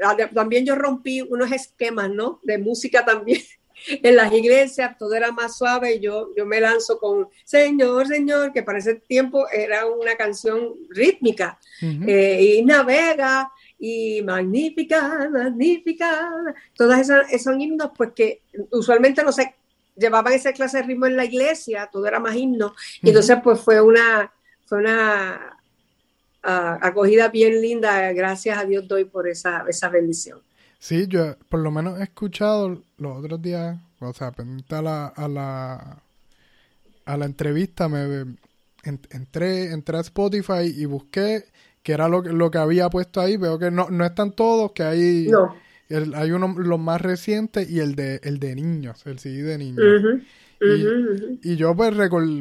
ah, 0.03 0.15
también 0.33 0.65
yo 0.65 0.75
rompí 0.75 1.21
unos 1.21 1.51
esquemas, 1.51 2.09
¿no? 2.09 2.39
De 2.43 2.57
música 2.57 3.05
también. 3.05 3.41
En 3.87 4.15
las 4.15 4.31
iglesias 4.33 4.97
todo 4.97 5.13
era 5.13 5.31
más 5.31 5.57
suave 5.57 5.95
y 5.95 5.99
yo, 5.99 6.29
yo 6.35 6.45
me 6.45 6.59
lanzo 6.61 6.99
con 6.99 7.27
Señor, 7.43 8.07
Señor, 8.07 8.51
que 8.53 8.63
para 8.63 8.79
ese 8.79 8.95
tiempo 8.95 9.47
era 9.49 9.85
una 9.85 10.15
canción 10.15 10.75
rítmica. 10.89 11.59
Eh, 11.81 12.57
y 12.57 12.65
navega 12.65 13.51
y 13.77 14.21
magnífica, 14.23 15.29
magnífica. 15.31 16.31
Todas 16.75 17.01
esas 17.01 17.41
son 17.41 17.61
himnos, 17.61 17.91
pues 17.95 18.11
que 18.13 18.41
usualmente 18.71 19.23
no 19.23 19.31
se 19.31 19.55
llevaban 19.95 20.33
esa 20.33 20.53
clase 20.53 20.77
de 20.77 20.83
ritmo 20.83 21.05
en 21.05 21.15
la 21.15 21.25
iglesia, 21.25 21.89
todo 21.91 22.05
era 22.07 22.19
más 22.19 22.35
himno. 22.35 22.73
Y 23.01 23.09
entonces, 23.09 23.37
pues 23.43 23.59
fue 23.59 23.81
una, 23.81 24.31
fue 24.65 24.79
una 24.79 25.57
ah, 26.43 26.79
acogida 26.81 27.27
bien 27.27 27.61
linda. 27.61 28.11
Gracias 28.13 28.57
a 28.57 28.65
Dios 28.65 28.87
doy 28.87 29.05
por 29.05 29.27
esa, 29.27 29.65
esa 29.67 29.89
bendición. 29.89 30.41
Sí, 30.79 31.07
yo 31.07 31.37
por 31.49 31.59
lo 31.59 31.71
menos 31.71 31.99
he 31.99 32.03
escuchado 32.03 32.83
los 32.97 33.17
otros 33.17 33.41
días, 33.41 33.77
o 33.99 34.13
sea, 34.13 34.31
pendiente 34.31 34.75
a 34.75 34.81
la, 34.81 35.07
a 35.07 35.27
la, 35.27 36.03
a 37.05 37.17
la 37.17 37.25
entrevista, 37.25 37.89
me 37.89 38.37
entré, 38.83 39.71
entré 39.73 39.97
a 39.97 40.01
Spotify 40.01 40.73
y 40.73 40.85
busqué 40.85 41.45
que 41.83 41.93
era 41.93 42.07
lo, 42.07 42.21
lo 42.21 42.51
que 42.51 42.57
había 42.57 42.89
puesto 42.89 43.21
ahí. 43.21 43.37
Veo 43.37 43.59
que 43.59 43.71
no, 43.71 43.89
no 43.89 44.05
están 44.05 44.31
todos, 44.31 44.71
que 44.71 44.83
hay, 44.83 45.29
hay 45.89 46.31
uno, 46.31 46.55
los 46.57 46.79
más 46.79 47.01
recientes 47.01 47.69
y 47.69 47.79
el 47.79 47.95
de, 47.95 48.21
el 48.23 48.39
de 48.39 48.55
niños, 48.55 49.05
el 49.05 49.19
CD 49.19 49.43
de 49.43 49.57
niños. 49.57 49.85
Y, 50.61 51.55
yo 51.55 51.75
pues, 51.75 51.93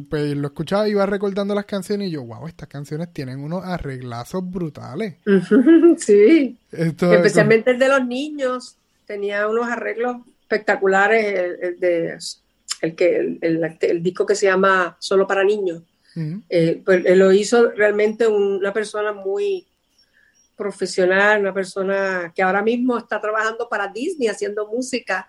pues, 0.08 0.36
lo 0.36 0.48
escuchaba, 0.48 0.88
iba 0.88 1.06
recordando 1.06 1.54
las 1.54 1.66
canciones 1.66 2.08
y 2.08 2.12
yo, 2.12 2.24
wow, 2.24 2.48
estas 2.48 2.68
canciones 2.68 3.12
tienen 3.12 3.38
unos 3.40 3.64
arreglazos 3.64 4.48
brutales. 4.48 5.16
sí. 5.98 6.56
Especialmente 6.72 7.70
el 7.70 7.78
de 7.78 7.88
los 7.88 8.04
niños, 8.04 8.76
tenía 9.06 9.46
unos 9.46 9.68
arreglos 9.68 10.16
espectaculares, 10.42 11.56
el, 11.60 11.78
de 11.78 12.18
el 12.80 12.94
que 12.94 13.38
el, 13.40 14.02
disco 14.02 14.26
que 14.26 14.34
se 14.34 14.46
llama 14.46 14.96
Solo 14.98 15.26
para 15.26 15.44
niños. 15.44 15.82
Eh, 16.48 16.82
pues 16.84 17.04
lo 17.16 17.32
hizo 17.32 17.70
realmente 17.70 18.26
una 18.26 18.72
persona 18.72 19.12
muy 19.12 19.64
profesional, 20.56 21.40
una 21.40 21.54
persona 21.54 22.32
que 22.34 22.42
ahora 22.42 22.60
mismo 22.60 22.98
está 22.98 23.20
trabajando 23.20 23.68
para 23.68 23.86
Disney 23.86 24.26
haciendo 24.26 24.66
música. 24.66 25.28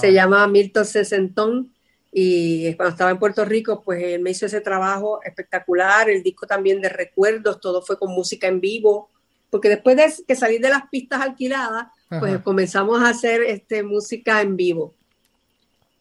Se 0.00 0.14
llama 0.14 0.46
Milton 0.46 0.86
Sesentón 0.86 1.70
y 2.12 2.74
cuando 2.74 2.90
estaba 2.90 3.10
en 3.10 3.18
Puerto 3.18 3.44
Rico, 3.44 3.82
pues 3.84 4.02
él 4.02 4.20
me 4.20 4.30
hizo 4.30 4.46
ese 4.46 4.60
trabajo 4.60 5.20
espectacular, 5.22 6.10
el 6.10 6.22
disco 6.22 6.46
también 6.46 6.80
de 6.80 6.88
recuerdos, 6.88 7.60
todo 7.60 7.82
fue 7.82 7.98
con 7.98 8.10
música 8.10 8.48
en 8.48 8.60
vivo, 8.60 9.10
porque 9.48 9.68
después 9.68 9.96
de 9.96 10.12
que 10.26 10.34
salir 10.34 10.60
de 10.60 10.70
las 10.70 10.88
pistas 10.90 11.20
alquiladas, 11.20 11.88
pues 12.08 12.40
comenzamos 12.42 13.00
a 13.02 13.10
hacer 13.10 13.42
este, 13.42 13.82
música 13.82 14.40
en 14.42 14.56
vivo. 14.56 14.94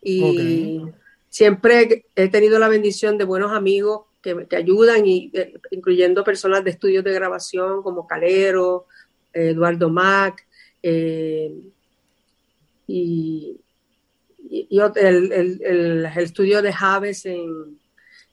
Y 0.01 0.81
siempre 1.29 2.05
he 2.15 2.29
tenido 2.29 2.57
la 2.57 2.69
bendición 2.69 3.17
de 3.17 3.25
buenos 3.25 3.51
amigos 3.51 4.05
que, 4.21 4.47
ayudan, 4.55 5.05
y, 5.05 5.31
eh, 5.33 5.53
incluyendo 5.71 6.23
personas 6.23 6.63
de 6.63 6.71
estudios 6.71 7.03
de 7.03 7.13
grabación 7.13 7.83
como 7.83 8.07
Calero, 8.07 8.85
Eduardo 9.31 9.89
Mac, 9.89 10.45
eh, 10.81 11.53
y, 12.87 13.59
el, 14.49 16.05
estudio 16.17 16.61
de 16.61 16.73
Javes 16.73 17.25
en, 17.25 17.79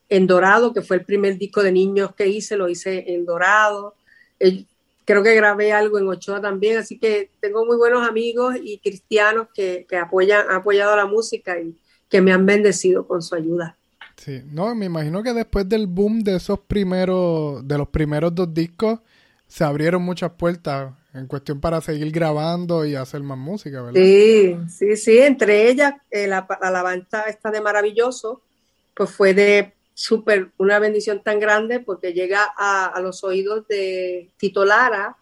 en, 0.08 0.26
Dorado, 0.26 0.72
que 0.72 0.82
fue 0.82 0.96
el 0.96 1.04
primer 1.04 1.38
disco 1.38 1.62
de 1.62 1.72
niños 1.72 2.14
que 2.14 2.26
hice, 2.26 2.56
lo 2.56 2.68
hice 2.68 3.12
en 3.12 3.24
Dorado. 3.24 3.94
Eh, 4.40 4.64
creo 5.04 5.22
que 5.22 5.34
grabé 5.34 5.72
algo 5.72 5.98
en 5.98 6.08
Ochoa 6.08 6.40
también, 6.40 6.78
así 6.78 6.98
que 6.98 7.30
tengo 7.40 7.64
muy 7.64 7.76
buenos 7.76 8.06
amigos 8.06 8.56
y 8.62 8.78
cristianos 8.78 9.48
que, 9.54 9.86
que 9.88 9.96
apoyan, 9.96 10.48
han 10.48 10.56
apoyado 10.56 10.96
la 10.96 11.06
música 11.06 11.58
y 11.60 11.76
que 12.08 12.20
me 12.20 12.32
han 12.32 12.46
bendecido 12.46 13.06
con 13.06 13.22
su 13.22 13.34
ayuda. 13.34 13.76
Sí, 14.16 14.42
no, 14.50 14.74
me 14.74 14.86
imagino 14.86 15.22
que 15.22 15.34
después 15.34 15.68
del 15.68 15.86
boom 15.86 16.20
de 16.20 16.36
esos 16.36 16.58
primeros, 16.60 17.66
de 17.66 17.78
los 17.78 17.88
primeros 17.88 18.34
dos 18.34 18.52
discos, 18.52 19.00
se 19.46 19.64
abrieron 19.64 20.02
muchas 20.02 20.32
puertas 20.32 20.92
en 21.16 21.26
cuestión 21.26 21.60
para 21.60 21.80
seguir 21.80 22.12
grabando 22.12 22.84
y 22.84 22.94
hacer 22.94 23.22
más 23.22 23.38
música, 23.38 23.82
¿verdad? 23.82 24.00
Sí, 24.00 24.56
sí, 24.68 24.96
sí, 24.96 25.18
entre 25.18 25.68
ellas 25.68 25.94
eh, 26.10 26.26
la, 26.26 26.46
alabanza 26.60 27.22
esta 27.22 27.50
de 27.50 27.60
maravilloso, 27.60 28.42
pues 28.94 29.10
fue 29.10 29.32
de 29.32 29.72
súper, 29.94 30.50
una 30.58 30.78
bendición 30.78 31.22
tan 31.22 31.40
grande 31.40 31.80
porque 31.80 32.12
llega 32.12 32.44
a, 32.56 33.00
los 33.00 33.24
oídos 33.24 33.66
de 33.68 34.30
Tito 34.36 34.64
Lara, 34.64 35.16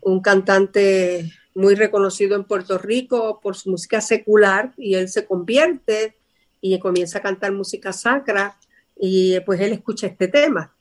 un 0.00 0.20
cantante 0.20 1.32
muy 1.54 1.76
reconocido 1.76 2.34
en 2.34 2.42
Puerto 2.42 2.76
Rico 2.76 3.38
por 3.40 3.54
su 3.54 3.70
música 3.70 4.00
secular 4.00 4.72
y 4.76 4.96
él 4.96 5.08
se 5.08 5.26
convierte 5.26 6.16
y 6.60 6.76
comienza 6.80 7.18
a 7.18 7.22
cantar 7.22 7.52
música 7.52 7.92
sacra 7.92 8.56
y 8.96 9.38
pues 9.40 9.60
él 9.60 9.72
escucha 9.72 10.08
este 10.08 10.26
tema. 10.26 10.74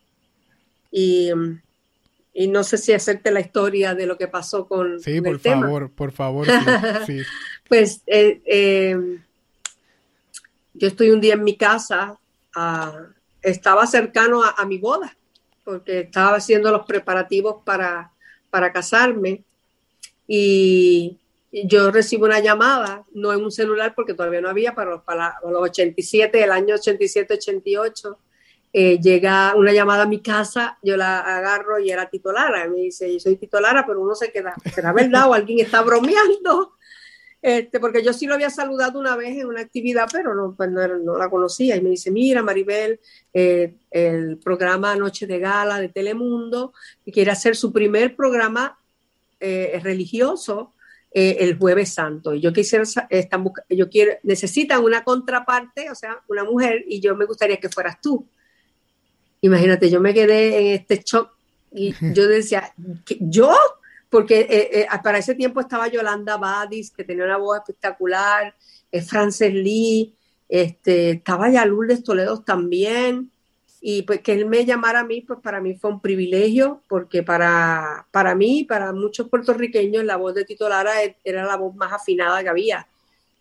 Y, 0.92 1.32
no 2.48 2.64
sé 2.64 2.78
si 2.78 2.94
hacerte 2.94 3.32
la 3.32 3.42
historia 3.42 3.94
de 3.96 4.06
lo 4.06 4.18
que 4.18 4.28
pasó 4.28 4.68
con, 4.68 5.00
sí, 5.00 5.20
por 5.22 5.40
favor, 5.40 5.92
por 5.92 6.12
favor. 6.12 6.48
Sí, 7.06 7.22
pues 7.70 8.02
eh, 8.08 8.42
eh, 8.46 8.98
yo 10.74 10.88
estoy 10.88 11.10
un 11.10 11.20
día 11.20 11.34
en 11.34 11.44
mi 11.44 11.58
casa, 11.58 12.18
ah, 12.56 13.08
estaba 13.42 13.86
cercano 13.88 14.42
a, 14.44 14.66
mi 14.66 14.78
boda, 14.78 15.16
porque 15.64 16.02
estaba 16.02 16.38
haciendo 16.38 16.72
los 16.72 16.86
preparativos 16.86 17.58
para, 17.64 18.12
para 18.50 18.72
casarme 18.72 19.44
y 20.28 21.18
yo 21.52 21.92
recibo 21.92 22.26
una 22.26 22.40
llamada, 22.40 23.06
no 23.14 23.34
en 23.34 23.44
un 23.44 23.52
celular 23.52 23.94
porque 23.96 24.14
todavía 24.14 24.42
no 24.42 24.50
había, 24.50 24.76
pero 24.76 25.04
para, 25.04 25.36
los 25.44 25.62
87, 25.62 26.44
el 26.44 26.52
año 26.52 26.76
87-88, 26.76 28.16
eh, 28.72 29.00
llega 29.00 29.56
una 29.56 29.72
llamada 29.72 30.04
a 30.04 30.08
mi 30.08 30.22
casa, 30.22 30.78
yo 30.84 30.96
la 30.96 31.20
agarro 31.20 31.80
y 31.80 31.92
era 31.92 32.10
titulara. 32.10 32.68
Me 32.68 32.82
dice, 32.82 33.12
yo 33.12 33.20
soy 33.20 33.36
titulara, 33.36 33.86
pero 33.86 34.02
uno 34.02 34.16
se 34.16 34.32
queda, 34.32 34.54
¿será 34.74 34.94
verdad 34.94 35.30
o 35.30 35.34
alguien 35.34 35.60
está 35.60 35.82
bromeando? 35.82 36.74
Este, 37.42 37.80
porque 37.80 38.04
yo 38.04 38.12
sí 38.12 38.26
lo 38.26 38.34
había 38.34 38.50
saludado 38.50 39.00
una 39.00 39.16
vez 39.16 39.38
en 39.38 39.48
una 39.48 39.62
actividad, 39.62 40.10
pero 40.12 40.36
no, 40.36 40.54
pues 40.56 40.70
no, 40.70 41.18
la 41.18 41.30
conocía. 41.30 41.76
Y 41.78 41.82
me 41.82 41.92
dice, 41.92 42.12
mira, 42.12 42.44
Maribel, 42.44 43.00
eh, 43.34 43.76
el 43.92 44.38
programa 44.38 44.96
Noche 44.96 45.26
de 45.26 45.40
Gala 45.40 45.80
de 45.80 45.90
Telemundo, 45.90 46.74
que 47.06 47.12
quiere 47.12 47.32
hacer 47.32 47.56
su 47.56 47.72
primer 47.72 48.16
programa 48.16 48.78
eh, 49.40 49.80
religioso 49.82 50.74
eh, 51.12 51.38
el 51.40 51.58
jueves 51.58 51.94
santo. 51.94 52.36
Y 52.36 52.42
yo 52.42 52.54
quisiera, 52.54 52.84
están 53.10 53.44
yo 53.70 53.90
quiero, 53.90 54.14
necesitan 54.24 54.84
una 54.84 55.04
contraparte, 55.04 55.90
o 55.90 55.96
sea, 55.96 56.22
una 56.28 56.44
mujer, 56.44 56.84
y 56.88 57.00
yo 57.00 57.16
me 57.16 57.26
gustaría 57.26 57.58
que 57.58 57.70
fueras 57.70 58.00
tú. 58.02 58.28
Imagínate, 59.42 59.90
yo 59.90 60.02
me 60.02 60.14
quedé 60.14 60.60
en 60.60 60.80
este 60.80 61.02
shock 61.06 61.32
y 61.72 61.94
yo 62.14 62.28
decía, 62.28 62.74
¿yo? 63.20 63.56
Porque 64.10 64.42
eh, 64.42 64.82
eh, 64.82 64.88
para 65.04 65.20
ese 65.20 65.36
tiempo 65.36 65.60
estaba 65.60 65.88
Yolanda 65.88 66.38
Badis, 66.38 66.92
que 66.92 67.04
tenía 67.04 67.26
una 67.26 67.38
voz 67.38 67.58
espectacular, 67.60 68.56
Frances 69.08 69.54
Lee, 69.54 70.16
este, 70.48 71.12
estaba 71.12 71.50
ya 71.50 71.66
Lourdes 71.66 72.04
Toledo 72.04 72.42
también, 72.42 73.32
y 73.82 74.02
pues 74.02 74.22
que 74.22 74.34
él 74.34 74.46
me 74.46 74.66
llamara 74.66 75.02
a 75.02 75.04
mí, 75.06 75.22
pues 75.22 75.40
para 75.40 75.62
mí 75.62 75.76
fue 75.76 75.92
un 75.92 76.02
privilegio, 76.02 76.82
porque 76.88 77.24
para, 77.24 78.08
para 78.12 78.36
mí, 78.36 78.66
para 78.66 78.92
muchos 78.92 79.30
puertorriqueños, 79.30 80.04
la 80.04 80.18
voz 80.18 80.34
de 80.34 80.44
Tito 80.44 80.68
Lara 80.68 81.04
e, 81.04 81.18
era 81.24 81.46
la 81.46 81.56
voz 81.56 81.76
más 81.76 81.94
afinada 81.94 82.44
que 82.44 82.50
había. 82.50 82.88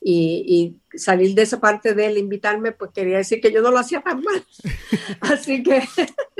Y, 0.00 0.76
salir 0.94 1.34
de 1.34 1.42
esa 1.42 1.60
parte 1.60 1.94
de 1.94 2.06
él, 2.06 2.18
invitarme, 2.18 2.72
pues 2.72 2.90
quería 2.92 3.18
decir 3.18 3.40
que 3.40 3.52
yo 3.52 3.62
no 3.62 3.70
lo 3.70 3.78
hacía 3.78 4.00
tan 4.00 4.22
mal. 4.22 4.44
Así 5.20 5.62
que 5.62 5.82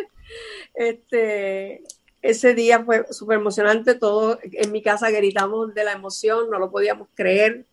este, 0.75 1.83
ese 2.23 2.55
día 2.55 2.85
fue 2.85 3.07
súper 3.11 3.39
emocionante, 3.39 3.95
todos 3.95 4.39
en 4.43 4.73
mi 4.73 4.83
casa 4.83 5.11
gritamos 5.11 5.75
de 5.75 5.85
la 5.85 5.93
emoción, 5.93 6.51
no 6.51 6.59
lo 6.59 6.71
podíamos 6.71 7.09
creer. 7.15 7.67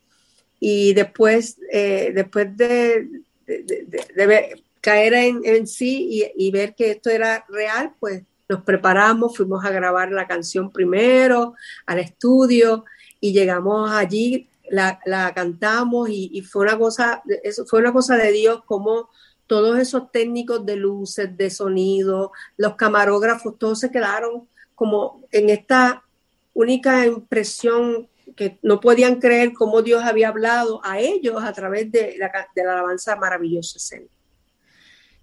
Y 0.60 0.94
después, 0.94 1.58
eh, 1.72 2.12
después 2.14 2.56
de, 2.56 3.08
de, 3.46 4.28
ver, 4.28 4.62
caer 4.86 5.14
en, 5.16 5.68
sí 5.68 6.32
y, 6.36 6.52
ver 6.52 6.76
que 6.76 6.92
esto 6.92 7.10
era 7.10 7.44
real, 7.50 7.94
pues 8.00 8.22
nos 8.48 8.62
preparamos, 8.62 9.36
fuimos 9.36 9.66
a 9.66 9.72
grabar 9.72 10.12
la 10.12 10.28
canción 10.28 10.72
primero 10.72 11.56
al 11.88 11.98
estudio 11.98 12.86
y 13.20 13.34
llegamos 13.34 13.90
allí, 13.92 14.48
la, 14.70 15.34
cantamos 15.34 16.10
y, 16.10 16.42
fue 16.42 16.64
una 16.64 16.78
cosa, 16.78 17.24
eso 17.44 17.66
fue 17.66 17.80
una 17.80 17.94
cosa 17.94 18.18
de 18.18 18.32
Dios 18.32 18.64
como 18.66 19.10
todos 19.48 19.78
esos 19.78 20.12
técnicos 20.12 20.66
de 20.66 20.76
luces, 20.76 21.36
de 21.38 21.50
sonido, 21.50 22.32
los 22.58 22.76
camarógrafos, 22.76 23.58
todos 23.60 23.80
se 23.80 23.92
quedaron 23.92 24.48
como 24.74 25.24
en 25.32 25.50
esta 25.50 26.04
única 26.54 27.06
impresión 27.06 28.10
que 28.36 28.60
no 28.64 28.80
podían 28.80 29.20
creer 29.20 29.54
cómo 29.54 29.82
Dios 29.82 30.04
había 30.04 30.30
hablado 30.30 30.82
a 30.84 31.00
ellos 31.00 31.44
a 31.44 31.54
través 31.54 31.92
de 31.92 32.18
la, 32.18 32.32
alabanza 32.64 33.16
maravillosa. 33.16 33.80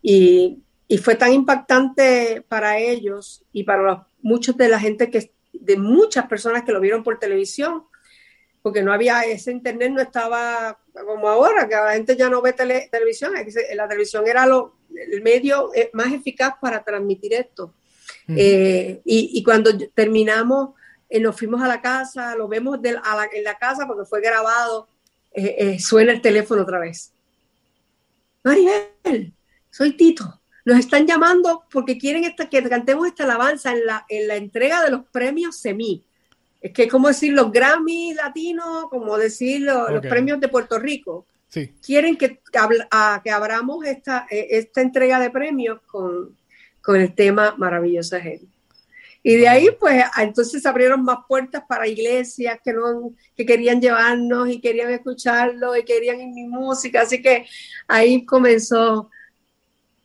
Y, 0.01 0.63
fue 1.03 1.15
tan 1.15 1.33
impactante 1.33 2.45
para 2.47 2.79
ellos 2.79 3.43
y 3.51 3.65
para 3.65 4.07
muchos 4.21 4.59
de 4.59 4.69
la 4.69 4.79
gente 4.79 5.11
que, 5.11 5.33
de 5.55 5.79
muchas 5.79 6.27
personas 6.27 6.65
que 6.65 6.73
lo 6.73 6.81
vieron 6.81 7.03
por 7.03 7.19
televisión, 7.19 7.85
porque 8.63 8.83
no 8.83 8.93
había, 8.93 9.23
ese 9.23 9.51
internet 9.51 9.91
no 9.93 10.01
estaba 10.01 10.79
como 10.93 11.29
ahora, 11.29 11.69
que 11.69 11.75
la 11.75 11.95
gente 11.95 12.17
ya 12.17 12.31
no 12.31 12.41
ve 12.41 12.53
televisión, 12.53 13.33
la 13.75 13.89
televisión 13.89 14.27
era 14.27 14.47
lo, 14.47 14.77
el 14.95 15.23
medio 15.23 15.71
eh, 15.75 15.91
más 15.93 16.13
eficaz 16.13 16.55
para 16.61 16.83
transmitir 16.85 17.35
esto. 17.35 17.75
Eh, 18.29 19.01
y, 19.05 19.43
cuando 19.43 19.77
terminamos, 19.95 20.71
eh, 21.09 21.21
nos 21.21 21.37
fuimos 21.37 21.61
a 21.63 21.69
la 21.69 21.81
casa, 21.81 22.37
lo 22.37 22.49
vemos 22.49 22.79
en 22.83 23.45
la 23.45 23.59
casa 23.59 23.87
porque 23.87 24.05
fue 24.05 24.21
grabado, 24.21 24.89
eh, 25.33 25.79
suena 25.81 26.13
el 26.13 26.21
teléfono 26.21 26.63
otra 26.63 26.79
vez. 26.79 27.13
Maribel, 28.45 29.35
soy 29.71 29.97
Tito. 29.97 30.41
Nos 30.65 30.79
están 30.79 31.07
llamando 31.07 31.65
porque 31.73 31.99
quieren 31.99 32.25
esta, 32.25 32.49
que 32.49 32.63
cantemos 32.69 33.09
esta 33.09 33.25
alabanza 33.25 33.73
en 33.73 33.85
la, 33.85 34.07
en 34.09 34.29
la 34.29 34.37
entrega 34.37 34.83
de 34.85 34.91
los 34.91 35.05
premios 35.09 35.57
SEMI. 35.57 36.07
Es 36.63 36.73
que 36.73 36.89
como 36.89 37.09
decir 37.09 37.33
los 37.33 37.51
Grammy 37.51 38.15
latinos, 38.15 38.87
como 38.89 39.19
decir 39.19 39.63
los, 39.63 40.01
premios 40.01 40.41
de 40.41 40.49
Puerto 40.49 40.79
Rico. 40.79 41.27
Sí. 41.49 41.75
Quieren 41.85 42.17
que, 42.17 42.41
que 43.23 43.31
abramos 43.31 43.85
esta, 43.85 44.27
esta 44.31 44.81
entrega 44.81 45.19
de 45.19 45.31
premios 45.31 45.81
con, 45.83 46.37
con 46.81 47.01
el 47.01 47.15
tema 47.15 47.55
Maravillosa 47.59 48.21
Gente. 48.21 48.47
Y 49.25 49.37
de 49.37 49.49
ahí, 49.49 49.69
pues, 49.79 50.05
entonces 50.19 50.67
abrieron 50.67 51.05
más 51.05 51.19
puertas 51.29 51.63
para 51.69 51.87
iglesias 51.87 52.59
que, 52.65 52.73
no, 52.73 53.13
que 53.37 53.47
querían 53.47 53.81
llevarnos 53.81 54.49
y 54.49 54.61
querían 54.61 54.91
escucharlo 54.91 55.77
y 55.77 55.85
querían 55.85 56.35
mi 56.35 56.45
música. 56.45 57.03
Así 57.03 57.23
que 57.23 57.47
ahí 57.87 58.27
comenzó 58.27 59.11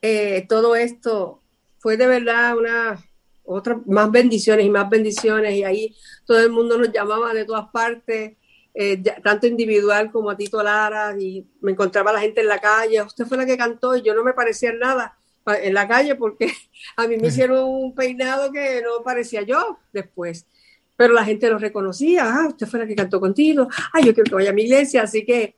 eh, 0.01 0.45
todo 0.47 0.75
esto. 0.75 1.41
Fue 1.79 1.97
de 1.97 2.05
verdad 2.05 2.57
una, 2.57 3.03
otra, 3.47 3.81
más 3.87 4.11
bendiciones 4.11 4.65
y 4.65 4.69
más 4.69 4.89
bendiciones. 4.89 5.55
Y 5.55 5.63
ahí 5.63 5.95
todo 6.25 6.39
el 6.39 6.51
mundo 6.51 6.77
nos 6.77 6.91
llamaba 6.91 7.33
de 7.33 7.45
todas 7.45 7.69
partes, 7.69 8.37
eh, 8.73 9.03
tanto 9.23 9.47
individual 9.47 10.11
como 10.11 10.29
a 10.29 10.37
Tito 10.37 10.61
Lara. 10.61 11.15
Y 11.19 11.47
me 11.61 11.71
encontraba 11.71 12.13
la 12.13 12.19
gente 12.21 12.41
en 12.41 12.47
la 12.47 12.59
calle. 12.59 13.01
Usted 13.01 13.25
fue 13.25 13.37
la 13.37 13.45
que 13.45 13.57
cantó 13.57 13.95
y 13.95 14.01
yo 14.03 14.13
no 14.13 14.23
me 14.23 14.33
parecía 14.33 14.73
nada 14.73 15.17
en 15.55 15.73
la 15.73 15.87
calle 15.87 16.15
porque 16.15 16.51
a 16.97 17.07
mí 17.07 17.17
me 17.17 17.27
hicieron 17.27 17.63
un 17.63 17.95
peinado 17.95 18.51
que 18.51 18.81
no 18.81 19.03
parecía 19.03 19.41
yo 19.43 19.79
después. 19.93 20.45
Pero 20.95 21.13
la 21.13 21.23
gente 21.23 21.49
lo 21.49 21.59
reconocía, 21.59 22.25
ah, 22.25 22.47
usted 22.47 22.65
fue 22.67 22.79
la 22.79 22.87
que 22.87 22.95
cantó 22.95 23.19
contigo, 23.19 23.67
ah, 23.93 23.99
yo 24.01 24.15
quiero 24.15 24.29
que 24.29 24.35
vaya 24.35 24.49
a 24.49 24.53
mi 24.53 24.63
iglesia, 24.63 25.03
así 25.03 25.23
que 25.23 25.55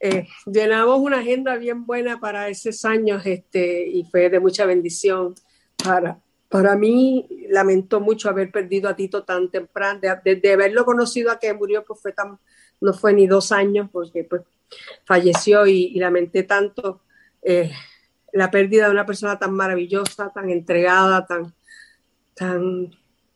eh, 0.00 0.26
llenamos 0.46 0.98
una 1.00 1.18
agenda 1.18 1.56
bien 1.56 1.84
buena 1.84 2.18
para 2.18 2.48
esos 2.48 2.82
años 2.86 3.24
este, 3.26 3.86
y 3.86 4.04
fue 4.04 4.30
de 4.30 4.40
mucha 4.40 4.64
bendición. 4.64 5.34
Para, 5.82 6.18
para 6.48 6.76
mí, 6.76 7.26
lamento 7.48 8.00
mucho 8.00 8.28
haber 8.28 8.50
perdido 8.50 8.88
a 8.88 8.96
Tito 8.96 9.24
tan 9.24 9.50
temprano, 9.50 10.00
de, 10.00 10.52
haberlo 10.52 10.84
conocido 10.84 11.30
a 11.30 11.38
que 11.38 11.52
murió, 11.52 11.84
pues 11.84 12.00
fue 12.00 12.12
tan, 12.12 12.38
no 12.80 12.92
fue 12.92 13.12
ni 13.12 13.26
dos 13.26 13.52
años, 13.52 13.88
porque 13.90 14.24
pues 14.24 14.42
falleció 15.04 15.66
y, 15.66 15.94
lamenté 15.98 16.42
tanto. 16.44 17.00
Eh, 17.42 17.70
la 18.32 18.50
pérdida 18.50 18.86
de 18.86 18.92
una 18.92 19.06
persona 19.06 19.38
tan 19.38 19.52
maravillosa, 19.54 20.30
tan 20.32 20.50
entregada, 20.50 21.26
tan, 21.26 21.54
tan, 22.34 22.90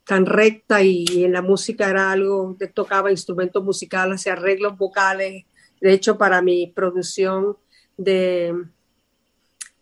tan 0.04 0.26
recta 0.26 0.82
y, 0.82 1.24
en 1.24 1.32
la 1.32 1.42
música 1.42 1.88
era 1.88 2.10
algo, 2.10 2.56
tocaba 2.74 3.10
instrumentos 3.10 3.62
musicales, 3.62 4.16
hacía 4.16 4.32
arreglos 4.32 4.76
vocales. 4.76 5.44
De 5.80 5.92
hecho, 5.92 6.18
para 6.18 6.42
mi 6.42 6.66
producción 6.68 7.56
de 7.96 8.54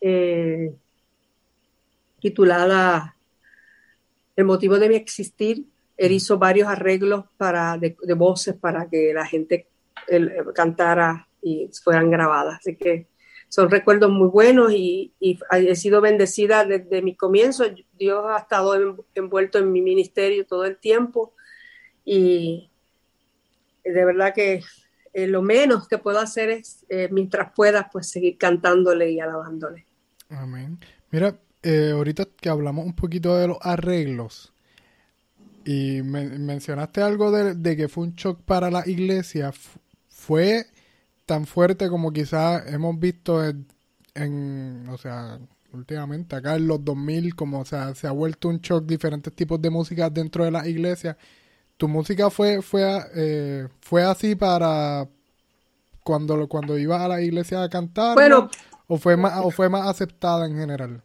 eh, 0.00 0.74
titulada 2.20 3.15
El 4.36 4.44
motivo 4.44 4.78
de 4.78 4.88
mi 4.88 4.94
existir, 4.96 5.64
él 5.96 6.12
hizo 6.12 6.38
varios 6.38 6.68
arreglos 6.68 7.24
para, 7.36 7.78
de, 7.78 7.96
voces 8.14 8.54
para 8.54 8.88
que 8.88 9.12
la 9.14 9.26
gente 9.26 9.66
cantara 10.54 11.26
y 11.42 11.70
fueran 11.82 12.10
grabadas. 12.10 12.58
Así 12.60 12.76
que 12.76 13.08
son 13.48 13.70
recuerdos 13.70 14.10
muy 14.10 14.28
buenos 14.28 14.72
y, 14.72 15.12
he 15.20 15.74
sido 15.76 16.00
bendecida 16.00 16.64
desde 16.64 17.02
mi 17.02 17.14
comienzo. 17.14 17.64
Dios 17.98 18.24
ha 18.28 18.38
estado 18.38 19.04
envuelto 19.14 19.58
en 19.58 19.72
mi 19.72 19.80
ministerio 19.80 20.46
todo 20.46 20.64
el 20.64 20.76
tiempo 20.76 21.32
y 22.04 22.70
de 23.84 24.04
verdad 24.04 24.34
que 24.34 24.62
eh, 25.12 25.26
lo 25.26 25.42
menos 25.42 25.88
que 25.88 25.98
puedo 25.98 26.18
hacer 26.18 26.50
es, 26.50 26.84
eh, 26.88 27.08
mientras 27.10 27.52
pueda, 27.52 27.88
pues 27.90 28.08
seguir 28.10 28.36
cantándole 28.36 29.10
y 29.10 29.20
alabándole. 29.20 29.86
Amén. 30.28 30.78
Mira, 31.10 31.38
eh, 31.62 31.90
ahorita 31.92 32.26
que 32.40 32.48
hablamos 32.48 32.86
un 32.86 32.94
poquito 32.94 33.36
de 33.36 33.48
los 33.48 33.58
arreglos 33.60 34.52
y 35.64 36.02
mencionaste 36.02 37.02
algo 37.02 37.32
de, 37.32 37.54
de, 37.54 37.76
que 37.76 37.88
fue 37.88 38.04
un 38.04 38.14
shock 38.14 38.40
para 38.42 38.70
la 38.70 38.88
iglesia, 38.88 39.52
fue 40.08 40.66
tan 41.26 41.44
fuerte 41.44 41.88
como 41.88 42.12
quizás 42.12 42.72
hemos 42.72 42.98
visto 42.98 43.42
en, 43.44 44.88
o 44.88 44.96
sea, 44.96 45.40
últimamente 45.72 46.36
acá 46.36 46.54
en 46.54 46.68
los 46.68 46.84
2000, 46.84 47.34
como 47.34 47.60
o 47.60 47.64
sea, 47.64 47.94
se 47.94 48.06
ha 48.06 48.12
vuelto 48.12 48.48
un 48.48 48.60
shock 48.60 48.86
diferentes 48.86 49.32
tipos 49.34 49.60
de 49.60 49.70
música 49.70 50.08
dentro 50.08 50.44
de 50.44 50.52
las 50.52 50.66
iglesias. 50.66 51.16
¿Tu 51.76 51.88
música 51.88 52.30
fue 52.30 52.62
fue 52.62 53.00
eh, 53.14 53.68
fue 53.80 54.04
así 54.04 54.34
para 54.34 55.06
cuando 56.02 56.48
cuando 56.48 56.78
ibas 56.78 57.02
a 57.02 57.08
la 57.08 57.20
iglesia 57.20 57.62
a 57.62 57.68
cantar? 57.68 58.14
Bueno, 58.14 58.48
o 58.86 58.96
fue 58.96 59.16
más 59.16 59.44
o 59.44 59.50
fue 59.50 59.68
más 59.68 59.88
aceptada 59.88 60.46
en 60.46 60.56
general. 60.56 61.02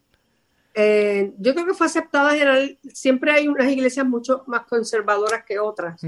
Eh, 0.74 1.32
yo 1.38 1.54
creo 1.54 1.66
que 1.66 1.74
fue 1.74 1.86
aceptada 1.86 2.32
en 2.32 2.38
general. 2.38 2.78
Siempre 2.92 3.32
hay 3.32 3.48
unas 3.48 3.70
iglesias 3.70 4.06
mucho 4.06 4.44
más 4.46 4.66
conservadoras 4.66 5.44
que 5.44 5.58
otras. 5.58 6.00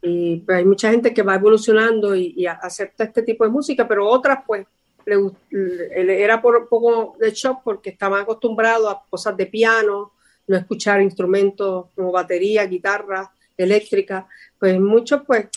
Y 0.00 0.38
pues, 0.40 0.58
hay 0.58 0.64
mucha 0.64 0.90
gente 0.90 1.12
que 1.12 1.22
va 1.22 1.34
evolucionando 1.34 2.14
y, 2.14 2.46
acepta 2.46 3.04
este 3.04 3.22
tipo 3.22 3.44
de 3.44 3.50
música, 3.50 3.88
pero 3.88 4.08
otras 4.08 4.38
pues 4.46 4.66
le, 5.04 6.22
era 6.22 6.40
por 6.40 6.56
un 6.56 6.68
poco 6.68 7.16
de 7.18 7.30
shock 7.30 7.62
porque 7.64 7.90
estaban 7.90 8.22
acostumbrados 8.22 8.92
a 8.92 9.02
cosas 9.08 9.36
de 9.36 9.46
piano, 9.46 10.12
no 10.46 10.56
escuchar 10.56 11.00
instrumentos 11.02 11.86
como 11.94 12.12
batería, 12.12 12.66
guitarra, 12.66 13.32
eléctrica, 13.56 14.28
pues 14.58 14.78
muchos 14.78 15.22
pues 15.26 15.48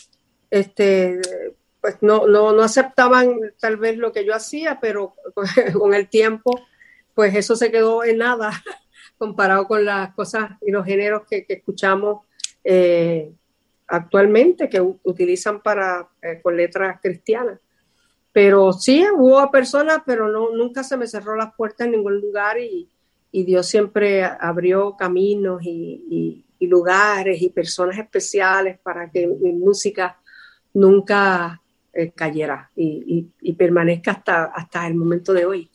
este 0.50 1.20
pues 1.80 1.96
no, 2.00 2.28
no, 2.28 2.52
no 2.52 2.62
aceptaban 2.62 3.40
tal 3.58 3.76
vez 3.76 3.96
lo 3.96 4.12
que 4.12 4.24
yo 4.24 4.34
hacía, 4.34 4.78
pero 4.80 5.14
con 5.72 5.94
el 5.94 6.08
tiempo 6.08 6.60
pues 7.14 7.34
eso 7.34 7.56
se 7.56 7.70
quedó 7.70 8.04
en 8.04 8.18
nada 8.18 8.50
comparado 9.18 9.66
con 9.66 9.84
las 9.84 10.14
cosas 10.14 10.52
y 10.66 10.70
los 10.70 10.84
géneros 10.84 11.22
que, 11.28 11.46
escuchamos 11.48 12.26
eh, 12.64 13.32
actualmente 13.86 14.68
que 14.68 14.80
utilizan 14.80 15.60
para 15.60 16.08
eh, 16.22 16.40
con 16.42 16.56
letras 16.56 16.98
cristianas. 17.00 17.58
Pero 18.32 18.72
sí, 18.72 19.04
hubo 19.14 19.50
personas, 19.50 20.02
pero 20.06 20.28
no, 20.28 20.50
nunca 20.50 20.82
se 20.82 20.96
me 20.96 21.06
cerró 21.06 21.36
las 21.36 21.54
puertas 21.54 21.86
en 21.86 21.92
ningún 21.92 22.20
lugar 22.20 22.58
y, 22.58 22.88
Dios 23.34 23.66
siempre 23.66 24.24
abrió 24.24 24.94
caminos 24.94 25.62
y, 25.62 26.44
lugares 26.60 27.42
y 27.42 27.48
personas 27.48 27.98
especiales 27.98 28.78
para 28.78 29.10
que 29.10 29.26
mi 29.26 29.52
música 29.52 30.20
nunca 30.74 31.60
eh, 31.92 32.12
cayera 32.12 32.70
y, 32.76 33.54
permanezca 33.56 34.12
hasta, 34.12 34.44
hasta 34.44 34.86
el 34.86 34.94
momento 34.94 35.32
de 35.32 35.46
hoy. 35.46 35.71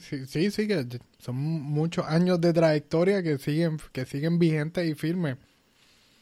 Sí, 0.00 0.26
sí, 0.26 0.50
sí, 0.50 0.66
que 0.66 0.86
son 1.18 1.36
muchos 1.36 2.06
años 2.06 2.40
de 2.40 2.52
trayectoria 2.52 3.22
que 3.22 3.36
siguen, 3.36 3.76
que 3.92 4.06
siguen 4.06 4.38
vigentes 4.38 4.88
y 4.88 4.94
firmes. 4.94 5.36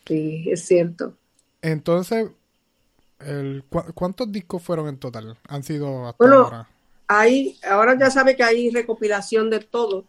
Sí, 0.07 0.48
es 0.51 0.64
cierto. 0.64 1.14
Entonces, 1.62 2.31
el, 3.20 3.64
¿cuántos 3.94 4.33
discos 4.33 4.62
fueron 4.62 4.88
en 4.88 4.98
total? 4.98 5.37
Han 5.48 5.62
sido 5.62 6.09
hasta 6.09 6.24
ahora. 6.24 6.68
Hay, 7.07 7.59
ahora 7.68 7.96
ya 7.98 8.11
sabe 8.11 8.35
que 8.35 8.42
hay 8.42 8.70
recopilación 8.70 9.51
de 9.51 9.61
todo. 9.61 10.05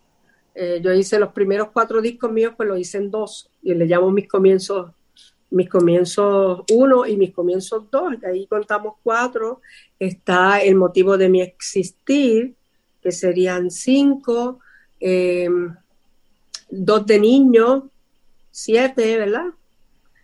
Eh, 0.56 0.82
yo 0.84 0.92
hice 0.94 1.20
los 1.20 1.32
primeros 1.32 1.70
cuatro 1.72 2.02
discos 2.02 2.32
míos, 2.32 2.54
pues 2.58 2.68
los 2.68 2.80
hice 2.80 2.98
en 2.98 3.12
dos. 3.12 3.50
Y 3.62 3.74
le 3.76 3.86
llamo 3.86 4.12
mis 4.12 4.28
comienzos, 4.28 4.92
mis 5.52 5.70
comienzos 5.70 6.64
uno 6.72 7.06
y 7.06 7.16
mis 7.16 7.32
comienzos 7.32 7.90
dos. 7.92 8.16
ahí 8.24 8.48
contamos 8.48 8.96
cuatro. 9.04 9.62
Está 10.00 10.62
el 10.62 10.76
motivo 10.76 11.18
de 11.18 11.30
mi 11.30 11.42
existir, 11.42 12.56
que 13.10 13.14
serían 13.14 13.72
cinco. 13.72 14.60
Em, 15.00 15.76
dos 16.70 17.06
de 17.08 17.20
niños, 17.20 17.86
siete, 18.52 19.18
¿verdad? 19.18 19.48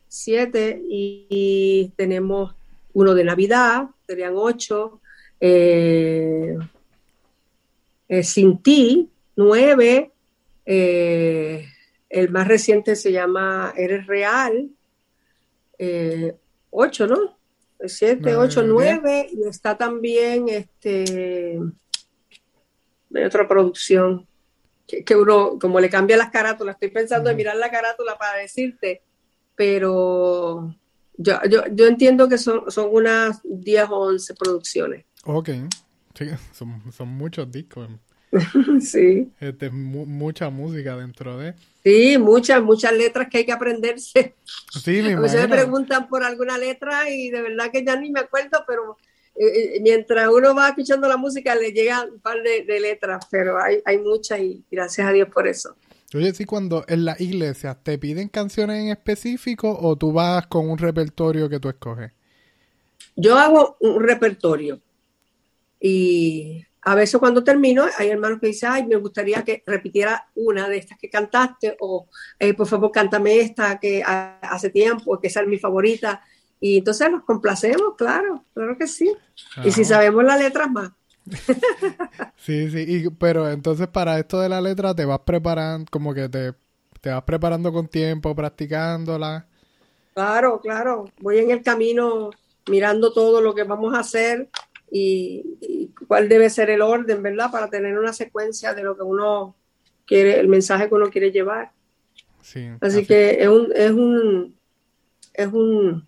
siete 0.07 0.79
y, 0.87 1.91
tenemos 1.95 2.53
uno 2.93 3.15
de 3.15 3.23
Navidad, 3.23 3.87
serían 4.05 4.33
ocho, 4.35 5.01
eh, 5.39 6.55
eh, 8.07 8.23
Sin 8.23 8.59
ti, 8.59 9.09
nueve, 9.35 10.11
eh, 10.65 11.65
el 12.09 12.29
más 12.29 12.47
reciente 12.47 12.95
se 12.95 13.11
llama 13.11 13.73
Eres 13.75 14.05
Real, 14.05 14.69
ocho, 16.69 17.07
¿no? 17.07 17.35
Siete, 17.87 18.35
ocho, 18.35 18.61
nueve, 18.63 19.27
y 19.31 19.47
está 19.47 19.75
también 19.75 20.47
este 20.49 21.59
otra 23.23 23.47
producción 23.47 24.27
que, 24.87 25.15
uno, 25.15 25.57
como 25.59 25.79
le 25.79 25.89
cambia 25.89 26.17
las 26.17 26.29
carátulas, 26.29 26.75
estoy 26.75 26.89
pensando 26.89 27.29
en 27.29 27.37
mirar 27.37 27.55
la 27.55 27.71
carátula 27.71 28.17
para 28.17 28.39
decirte, 28.39 29.01
pero 29.55 30.75
yo, 31.17 31.39
yo, 31.49 31.63
yo 31.71 31.87
entiendo 31.87 32.27
que 32.27 32.37
son, 32.37 32.69
son 32.69 32.89
unas 32.91 33.41
10 33.43 33.89
o 33.89 33.95
11 33.95 34.35
producciones. 34.35 35.05
Ok, 35.23 35.49
sí, 36.13 36.25
son, 36.51 36.81
son 36.91 37.07
muchos 37.07 37.51
discos. 37.51 37.89
sí. 38.81 39.31
Este, 39.39 39.69
mucha 39.69 40.49
música 40.49 40.95
dentro 40.97 41.37
de. 41.37 41.55
Sí, 41.83 42.17
muchas, 42.17 42.61
muchas 42.61 42.93
letras 42.93 43.27
que 43.29 43.39
hay 43.39 43.45
que 43.45 43.51
aprenderse. 43.51 44.35
Sí, 44.71 45.01
me 45.01 45.13
A 45.13 45.19
veces 45.19 45.41
me 45.41 45.47
preguntan 45.47 46.07
por 46.07 46.23
alguna 46.23 46.57
letra 46.57 47.09
y 47.09 47.29
de 47.29 47.41
verdad 47.41 47.71
que 47.71 47.83
ya 47.83 47.95
ni 47.95 48.11
me 48.11 48.21
acuerdo, 48.21 48.63
pero 48.67 48.97
eh, 49.35 49.75
eh, 49.75 49.79
mientras 49.81 50.29
uno 50.29 50.55
va 50.55 50.69
escuchando 50.69 51.07
la 51.07 51.17
música 51.17 51.55
le 51.55 51.71
llegan 51.71 52.09
un 52.11 52.19
par 52.19 52.37
de, 52.41 52.79
letras, 52.79 53.25
pero 53.29 53.61
hay, 53.61 53.81
hay 53.85 53.97
muchas 53.97 54.39
y 54.39 54.63
gracias 54.71 55.07
a 55.07 55.11
Dios 55.11 55.29
por 55.29 55.47
eso. 55.47 55.75
Oye, 56.13 56.33
sí, 56.33 56.45
cuando 56.45 56.85
en 56.87 57.03
la 57.03 57.15
iglesia 57.19 57.77
te 57.81 57.97
piden 57.97 58.29
canciones 58.29 58.81
en 58.81 58.89
específico 58.89 59.77
o 59.77 59.97
tú 59.97 60.13
vas 60.13 60.47
con 60.47 60.69
un 60.69 60.77
repertorio 60.77 61.49
que 61.49 61.59
tú 61.59 61.67
escoges? 61.67 62.11
Yo 63.15 63.37
hago 63.37 63.77
un 63.81 64.01
repertorio 64.01 64.79
y 65.79 66.65
a 66.81 66.95
veces 66.95 67.19
cuando 67.19 67.43
termino 67.43 67.85
hay 67.97 68.09
hermanos 68.09 68.39
que 68.39 68.47
dicen, 68.47 68.69
ay, 68.71 68.85
me 68.85 68.95
gustaría 68.95 69.43
que 69.43 69.63
repitiera 69.65 70.29
una 70.35 70.69
de 70.69 70.77
estas 70.77 70.97
que 70.97 71.09
cantaste 71.09 71.75
o 71.79 72.07
eh, 72.39 72.53
por 72.53 72.67
favor 72.67 72.91
cántame 72.91 73.39
esta 73.39 73.79
que 73.79 74.03
hace 74.05 74.69
tiempo, 74.69 75.19
que 75.19 75.27
esa 75.27 75.41
es 75.41 75.47
mi 75.47 75.57
favorita. 75.57 76.23
Y 76.65 76.79
entonces 76.79 77.11
nos 77.11 77.23
complacemos, 77.23 77.93
claro, 77.95 78.43
claro 78.55 78.75
que 78.75 78.87
sí. 78.87 79.15
Y 79.63 79.69
si 79.69 79.85
sabemos 79.85 80.23
las 80.23 80.39
letras 80.39 80.67
más. 80.71 80.89
sí, 82.37 82.71
sí, 82.71 83.07
pero 83.19 83.51
entonces 83.51 83.87
para 83.87 84.17
esto 84.17 84.39
de 84.39 84.49
la 84.49 84.59
letra 84.61 84.95
te 84.95 85.05
vas 85.05 85.19
preparando, 85.19 85.87
como 85.91 86.11
que 86.11 86.27
te, 86.27 86.53
te 87.01 87.11
vas 87.11 87.21
preparando 87.21 87.71
con 87.71 87.87
tiempo, 87.87 88.35
practicándola. 88.35 89.45
Claro, 90.15 90.59
claro, 90.59 91.05
voy 91.21 91.37
en 91.37 91.51
el 91.51 91.61
camino 91.61 92.31
mirando 92.67 93.13
todo 93.13 93.41
lo 93.41 93.53
que 93.53 93.63
vamos 93.63 93.93
a 93.93 93.99
hacer 93.99 94.49
y, 94.89 95.91
cuál 96.07 96.27
debe 96.27 96.49
ser 96.49 96.71
el 96.71 96.81
orden, 96.81 97.21
¿verdad? 97.21 97.51
Para 97.51 97.69
tener 97.69 97.95
una 97.99 98.11
secuencia 98.11 98.73
de 98.73 98.81
lo 98.81 98.97
que 98.97 99.03
uno 99.03 99.55
quiere, 100.07 100.39
el 100.39 100.47
mensaje 100.47 100.89
que 100.89 100.95
uno 100.95 101.11
quiere 101.11 101.31
llevar. 101.31 101.73
Sí, 102.41 102.69
así, 102.81 103.05
que 103.05 103.43
es 103.43 103.47
un, 103.49 103.71
es 103.75 103.91
un, 103.91 104.55
es 105.31 105.53
un, 105.53 106.07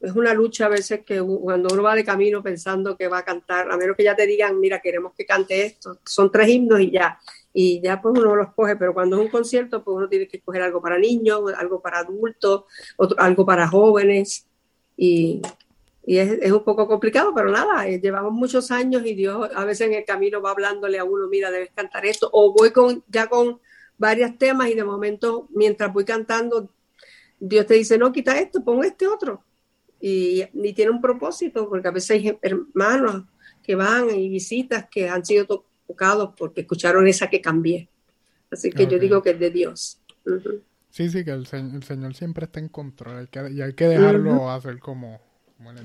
es 0.00 0.14
una 0.14 0.32
lucha 0.32 0.66
a 0.66 0.68
veces 0.68 1.00
que 1.04 1.20
cuando 1.20 1.72
uno 1.72 1.82
va 1.82 1.94
de 1.94 2.04
camino 2.04 2.42
pensando 2.42 2.96
que 2.96 3.08
va 3.08 3.18
a 3.18 3.24
cantar, 3.24 3.70
a 3.70 3.76
menos 3.76 3.96
que 3.96 4.04
ya 4.04 4.14
te 4.14 4.26
digan, 4.26 4.58
mira, 4.60 4.80
queremos 4.80 5.12
que 5.14 5.26
cante 5.26 5.64
esto, 5.64 5.98
son 6.04 6.30
tres 6.30 6.48
himnos 6.48 6.80
y 6.80 6.92
ya, 6.92 7.18
y 7.52 7.80
ya 7.80 8.00
pues 8.00 8.16
uno 8.16 8.36
los 8.36 8.54
coge, 8.54 8.76
pero 8.76 8.94
cuando 8.94 9.16
es 9.16 9.22
un 9.22 9.28
concierto, 9.28 9.82
pues 9.82 9.96
uno 9.96 10.08
tiene 10.08 10.28
que 10.28 10.36
escoger 10.36 10.62
algo 10.62 10.80
para 10.80 10.98
niños, 10.98 11.40
algo 11.56 11.80
para 11.80 11.98
adultos, 11.98 12.64
algo 13.16 13.44
para 13.44 13.66
jóvenes, 13.66 14.46
y, 14.96 15.42
y 16.06 16.18
es, 16.18 16.38
es, 16.42 16.52
un 16.52 16.62
poco 16.62 16.86
complicado, 16.86 17.32
pero 17.34 17.50
nada, 17.50 17.88
eh, 17.88 18.00
llevamos 18.00 18.32
muchos 18.32 18.70
años 18.70 19.04
y 19.04 19.14
Dios 19.14 19.50
a 19.54 19.64
veces 19.64 19.88
en 19.88 19.94
el 19.94 20.04
camino 20.04 20.40
va 20.40 20.52
hablándole 20.52 20.98
a 21.00 21.04
uno, 21.04 21.26
mira, 21.26 21.50
debes 21.50 21.70
cantar 21.74 22.06
esto, 22.06 22.28
o 22.32 22.52
voy 22.52 22.70
con 22.70 23.02
ya 23.08 23.26
con 23.26 23.60
varios 23.96 24.38
temas 24.38 24.70
y 24.70 24.74
de 24.74 24.84
momento, 24.84 25.48
mientras 25.50 25.92
voy 25.92 26.04
cantando, 26.04 26.70
Dios 27.40 27.66
te 27.66 27.74
dice, 27.74 27.98
no, 27.98 28.12
quita 28.12 28.38
esto, 28.38 28.62
pon 28.62 28.84
este 28.84 29.08
otro 29.08 29.42
y, 30.00 30.44
ni 30.52 30.72
tiene 30.72 30.90
un 30.90 31.00
propósito, 31.00 31.68
porque 31.68 31.88
a 31.88 31.92
veces 31.92 32.10
hay 32.10 32.38
hermanos 32.42 33.24
que 33.62 33.74
van 33.74 34.10
y 34.10 34.28
visitas 34.28 34.86
que 34.90 35.08
han 35.08 35.24
sido 35.24 35.64
tocados 35.86 36.34
porque 36.36 36.62
escucharon 36.62 37.06
esa 37.06 37.28
que 37.28 37.40
cambié. 37.40 37.88
Así 38.50 38.70
que 38.70 38.86
yo 38.86 38.98
digo 38.98 39.22
que 39.22 39.30
es 39.30 39.38
de 39.38 39.50
Dios. 39.50 40.00
Sí, 40.90 41.10
sí, 41.10 41.24
que 41.24 41.32
el, 41.32 41.46
Señor 41.46 42.14
siempre 42.14 42.46
está 42.46 42.60
en 42.60 42.68
control 42.68 43.28
y 43.52 43.60
hay 43.60 43.72
que 43.74 43.86
dejarlo 43.86 44.50
hacer 44.50 44.78
como, 44.78 45.20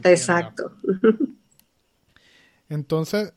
Exacto. 0.04 0.76
Entonces, 2.70 3.34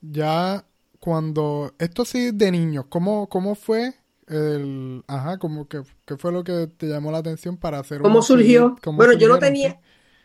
ya 0.00 0.64
cuando, 0.98 1.74
esto 1.78 2.04
sí 2.04 2.30
de 2.32 2.50
niños, 2.50 2.86
¿cómo, 2.88 3.28
cómo 3.28 3.54
fue 3.54 3.94
el, 4.28 5.04
ajá, 5.06 5.38
como 5.38 5.68
que, 5.68 5.82
¿qué 6.06 6.16
fue 6.16 6.32
lo 6.32 6.44
que 6.44 6.68
te 6.76 6.86
llamó 6.86 7.12
la 7.12 7.18
atención 7.18 7.56
para 7.56 7.78
hacer 7.78 8.00
¿Cómo 8.00 8.22
surgió? 8.22 8.76
bueno, 8.84 9.12
yo 9.12 9.28
no 9.28 9.38
tenía, 9.38 9.80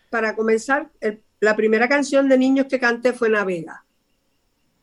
para 0.10 0.36
comenzar, 0.36 0.90
la 1.40 1.56
primera 1.56 1.88
canción 1.88 2.28
de 2.30 2.38
niños 2.38 2.68
que 2.68 2.80
canté 2.80 3.14
fue 3.14 3.30
Navega. 3.30 3.84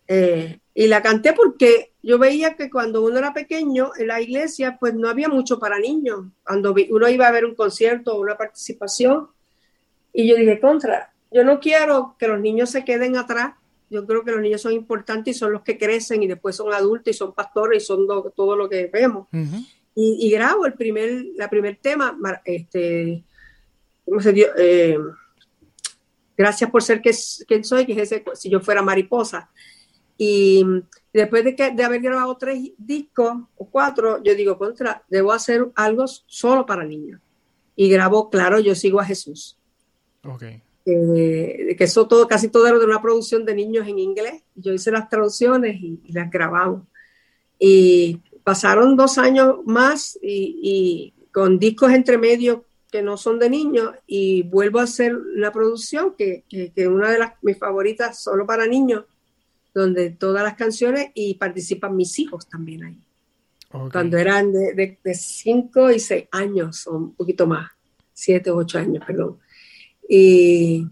Eh, 0.07 0.59
y 0.75 0.87
la 0.87 1.03
canté 1.03 1.33
porque 1.33 1.93
yo 2.03 2.19
veía 2.19 2.57
que 2.57 2.69
cuando 2.69 3.03
uno 3.03 3.19
era 3.19 3.33
pequeño 3.33 3.93
en 3.97 4.09
la 4.09 4.21
iglesia, 4.21 4.77
pues 4.79 4.95
no 4.95 5.09
había 5.09 5.29
mucho 5.29 5.59
para 5.59 5.79
niños. 5.79 6.27
Cuando 6.45 6.75
uno 6.91 7.09
iba 7.09 7.27
a 7.27 7.33
ver 7.33 7.45
un 7.45 7.55
concierto 7.55 8.15
o 8.15 8.21
una 8.21 8.37
participación, 8.37 9.29
y 10.13 10.29
yo 10.29 10.37
dije, 10.37 10.61
contra, 10.61 11.13
yo 11.31 11.45
no 11.45 11.59
quiero 11.59 12.17
que 12.19 12.29
los 12.29 12.41
niños 12.41 12.71
se 12.71 12.85
queden 12.85 13.17
atrás. 13.17 13.55
Yo 13.91 14.07
creo 14.07 14.25
que 14.25 14.33
los 14.33 14.41
niños 14.41 14.63
son 14.63 14.73
importantes 14.73 15.37
y 15.37 15.39
son 15.39 15.53
los 15.53 15.63
que 15.63 15.79
crecen 15.79 16.23
y 16.23 16.27
después 16.27 16.57
son 16.57 16.73
adultos 16.73 17.15
y 17.15 17.17
son 17.17 17.33
pastores 17.33 17.83
y 17.83 17.87
son 17.87 18.07
todo 18.35 18.57
lo 18.57 18.69
que 18.69 18.87
vemos. 18.87 19.29
y, 19.95 20.27
y, 20.27 20.31
grabo 20.31 20.67
el 20.67 20.75
primer, 20.75 21.27
la 21.37 21.49
primer 21.49 21.77
tema, 21.77 22.17
este, 22.45 23.25
¿cómo 24.05 24.21
se 24.21 24.33
dio? 24.33 24.47
Eh, 24.57 24.99
gracias 26.37 26.71
por 26.71 26.83
ser 26.83 27.01
quien 27.01 27.65
soy, 27.65 27.87
que 27.87 27.93
es 27.93 28.13
ese, 28.13 28.25
si 28.35 28.51
yo 28.51 28.61
fuera 28.61 28.83
mariposa. 28.83 29.51
Y 30.17 30.65
después 31.13 31.45
de, 31.45 31.57
que, 31.57 31.73
de 31.73 31.85
haber 31.85 32.01
grabado 32.01 32.37
tres 32.37 32.73
discos 32.79 33.35
o 33.57 33.69
cuatro, 33.69 34.23
yo 34.23 34.35
digo, 34.35 34.59
contra, 34.59 35.05
debo 35.09 35.33
hacer 35.33 35.67
algo 35.75 36.07
solo 36.07 36.67
para 36.67 36.85
niños. 36.85 37.21
Y 37.77 37.89
grabo, 37.89 38.31
claro, 38.31 38.61
yo 38.61 38.75
sigo 38.75 39.01
a 39.01 39.05
Jesús. 39.05 39.59
Okay. 40.23 40.63
Eh, 40.87 41.75
que 41.77 41.85
eso 41.85 42.07
todo, 42.07 42.29
casi 42.29 42.49
todo 42.49 42.67
era 42.67 42.79
de 42.79 42.85
una 42.85 43.03
producción 43.03 43.45
de 43.45 43.55
niños 43.55 43.89
en 43.89 43.99
inglés. 43.99 44.43
Yo 44.55 44.73
hice 44.73 44.91
las 44.93 45.09
traducciones 45.09 45.77
y, 45.81 46.01
las 46.13 46.31
grabamos. 46.31 46.83
Y 47.59 48.21
pasaron 48.45 48.97
dos 48.97 49.19
años 49.19 49.57
más 49.65 50.19
y, 50.23 50.61
y 50.63 51.29
con 51.33 51.59
discos 51.59 51.93
entre 51.93 52.19
medio 52.19 52.65
que 52.95 53.03
no 53.03 53.17
son 53.17 53.41
de 53.41 53.51
niños 53.51 53.91
y 54.07 54.45
vuelvo 54.45 54.79
a 54.79 54.85
hacer 54.85 55.19
la 55.35 55.51
producción 55.51 56.15
que, 56.17 56.45
que, 56.49 56.87
una 56.87 57.11
de 57.11 57.19
las 57.19 57.33
mis 57.43 57.59
favoritas 57.59 58.23
solo 58.23 58.47
para 58.47 58.69
niños 58.69 59.03
donde 59.75 60.11
todas 60.11 60.45
las 60.45 60.55
canciones 60.55 61.09
y 61.13 61.35
participan 61.35 61.97
mis 61.97 62.17
hijos 62.21 62.49
también 62.49 62.85
ahí. 62.85 63.01
Cuando 63.91 64.17
eran 64.17 64.53
de 64.53 64.99
5 65.13 65.91
y 65.91 65.99
6 65.99 66.29
años 66.31 66.87
o 66.87 66.93
un 66.93 67.15
poquito 67.17 67.49
más 67.49 67.69
7 68.13 68.53
o 68.53 68.59
8 68.59 68.79
años 68.79 69.05
perdón. 69.05 69.41
Y 70.09 70.87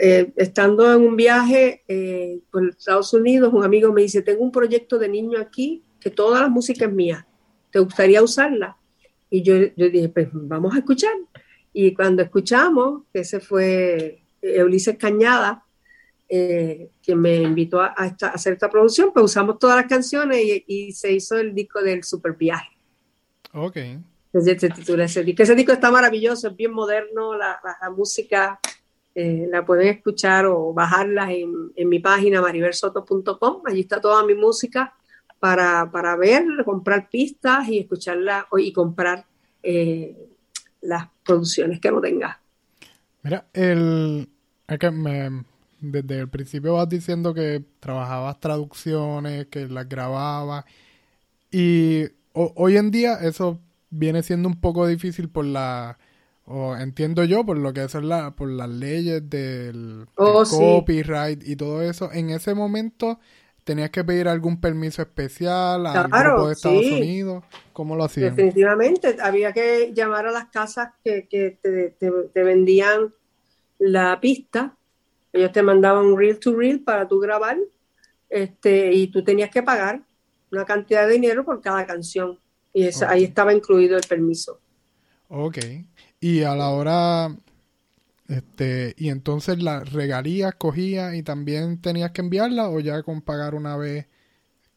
eh, 0.00 0.32
estando 0.34 0.92
en 0.92 1.00
un 1.00 1.14
viaje 1.14 1.84
eh, 1.86 2.40
por 2.50 2.70
Estados 2.70 3.14
Unidos 3.14 3.54
un 3.54 3.62
amigo 3.62 3.92
me 3.92 4.02
dice 4.02 4.22
tengo 4.22 4.42
un 4.42 4.50
proyecto 4.50 4.98
de 4.98 5.08
niño 5.08 5.38
aquí 5.38 5.84
que 6.00 6.10
toda 6.10 6.40
la 6.40 6.48
música 6.48 6.86
es 6.86 6.92
mía. 6.92 7.24
¿te 7.70 7.78
gustaría 7.78 8.20
usarla? 8.20 8.76
Y 9.34 9.42
yo, 9.42 9.56
yo 9.76 9.90
dije, 9.90 10.08
pues 10.10 10.28
vamos 10.30 10.76
a 10.76 10.78
escuchar. 10.78 11.10
Y 11.72 11.92
cuando 11.92 12.22
escuchamos, 12.22 13.02
que 13.12 13.18
ese 13.18 13.40
fue 13.40 14.22
Ulises 14.40 14.96
Cañada, 14.96 15.64
eh, 16.28 16.92
quien 17.04 17.20
me 17.20 17.42
invitó 17.42 17.80
a, 17.80 17.94
hacer 18.32 18.52
esta 18.52 18.70
producción, 18.70 19.10
pues 19.12 19.24
usamos 19.24 19.58
todas 19.58 19.74
las 19.74 19.86
canciones 19.86 20.38
y, 20.68 20.92
se 20.92 21.10
hizo 21.10 21.36
el 21.36 21.52
disco 21.52 21.82
del 21.82 22.04
Super 22.04 22.34
Viaje. 22.34 22.78
Ok. 23.52 23.76
Entonces 23.76 24.60
se 24.60 24.70
titula 24.70 25.06
ese 25.06 25.24
disco. 25.24 25.42
Ese 25.42 25.56
disco 25.56 25.72
está 25.72 25.90
maravilloso, 25.90 26.46
es 26.46 26.56
bien 26.56 26.72
moderno, 26.72 27.36
la, 27.36 27.58
música 27.90 28.60
eh, 29.16 29.48
la 29.50 29.66
pueden 29.66 29.88
escuchar 29.88 30.46
o 30.46 30.72
bajarla 30.72 31.32
en, 31.32 31.72
en 31.74 31.88
mi 31.88 31.98
página 31.98 32.40
mariversoto.com, 32.40 33.62
allí 33.66 33.80
está 33.80 34.00
toda 34.00 34.24
mi 34.24 34.34
música 34.34 34.94
para, 35.44 35.90
para 35.90 36.16
ver, 36.16 36.42
comprar 36.64 37.10
pistas 37.10 37.68
y 37.68 37.78
escucharla 37.78 38.46
y 38.56 38.72
comprar 38.72 39.26
eh, 39.62 40.16
las 40.80 41.08
producciones 41.22 41.80
que 41.80 41.90
no 41.90 42.00
tenga. 42.00 42.40
Mira, 43.22 43.44
el, 43.52 44.26
que 44.80 44.90
me, 44.90 45.44
desde 45.80 46.20
el 46.20 46.28
principio 46.30 46.72
vas 46.72 46.88
diciendo 46.88 47.34
que 47.34 47.62
trabajabas 47.78 48.40
traducciones, 48.40 49.48
que 49.48 49.68
las 49.68 49.86
grababas 49.86 50.64
y 51.50 52.04
hoy 52.32 52.78
en 52.78 52.90
día 52.90 53.18
eso 53.20 53.60
viene 53.90 54.22
siendo 54.22 54.48
un 54.48 54.58
poco 54.58 54.86
difícil 54.86 55.28
por 55.28 55.44
la 55.44 55.98
o 56.46 56.74
entiendo 56.74 57.22
yo 57.24 57.44
por 57.44 57.58
lo 57.58 57.74
que 57.74 57.84
es 57.84 57.94
la 57.96 58.34
por 58.34 58.48
las 58.48 58.70
leyes 58.70 59.28
del, 59.28 60.06
oh, 60.16 60.44
copyright 60.48 61.46
y 61.46 61.54
todo 61.54 61.82
eso 61.82 62.10
en 62.12 62.30
ese 62.30 62.54
momento 62.54 63.20
¿Tenías 63.64 63.88
que 63.88 64.04
pedir 64.04 64.28
algún 64.28 64.60
permiso 64.60 65.00
especial 65.00 65.86
a 65.86 66.06
grupo 66.06 66.48
de 66.48 66.52
Estados 66.52 66.84
Unidos? 66.84 67.44
¿Cómo 67.72 67.96
lo 67.96 68.04
hacían? 68.04 68.36
Definitivamente, 68.36 69.16
había 69.22 69.54
que 69.54 69.90
llamar 69.94 70.26
a 70.26 70.30
las 70.30 70.50
casas 70.50 70.90
que, 71.02 71.26
te, 71.62 72.42
vendían 72.42 73.14
la 73.78 74.20
pista. 74.20 74.76
Ellos 75.32 75.50
te 75.50 75.62
mandaban 75.62 76.04
un 76.04 76.18
reel 76.18 76.38
to 76.38 76.54
reel 76.54 76.80
para 76.80 77.08
tú 77.08 77.18
grabar 77.18 77.56
este, 78.28 78.92
y 78.92 79.06
tú 79.06 79.24
tenías 79.24 79.48
que 79.48 79.62
pagar 79.62 80.02
una 80.52 80.66
cantidad 80.66 81.06
de 81.06 81.14
dinero 81.14 81.42
por 81.42 81.62
cada 81.62 81.86
canción. 81.86 82.38
Y 82.74 82.90
ahí 83.06 83.24
estaba 83.24 83.54
incluido 83.54 83.96
el 83.96 84.04
permiso. 84.06 84.60
Ok. 85.28 85.58
Y 86.20 86.42
a 86.42 86.54
la 86.54 86.68
hora 86.68 87.34
este, 88.28 88.94
y 88.96 89.10
entonces 89.10 89.62
la 89.62 89.80
regalías 89.80 90.54
cogía 90.54 91.14
y 91.14 91.22
también 91.22 91.80
tenías 91.80 92.12
que 92.12 92.22
enviarla 92.22 92.70
o 92.70 92.80
ya 92.80 93.02
con 93.02 93.20
pagar 93.20 93.54
una 93.54 93.76
vez 93.76 94.06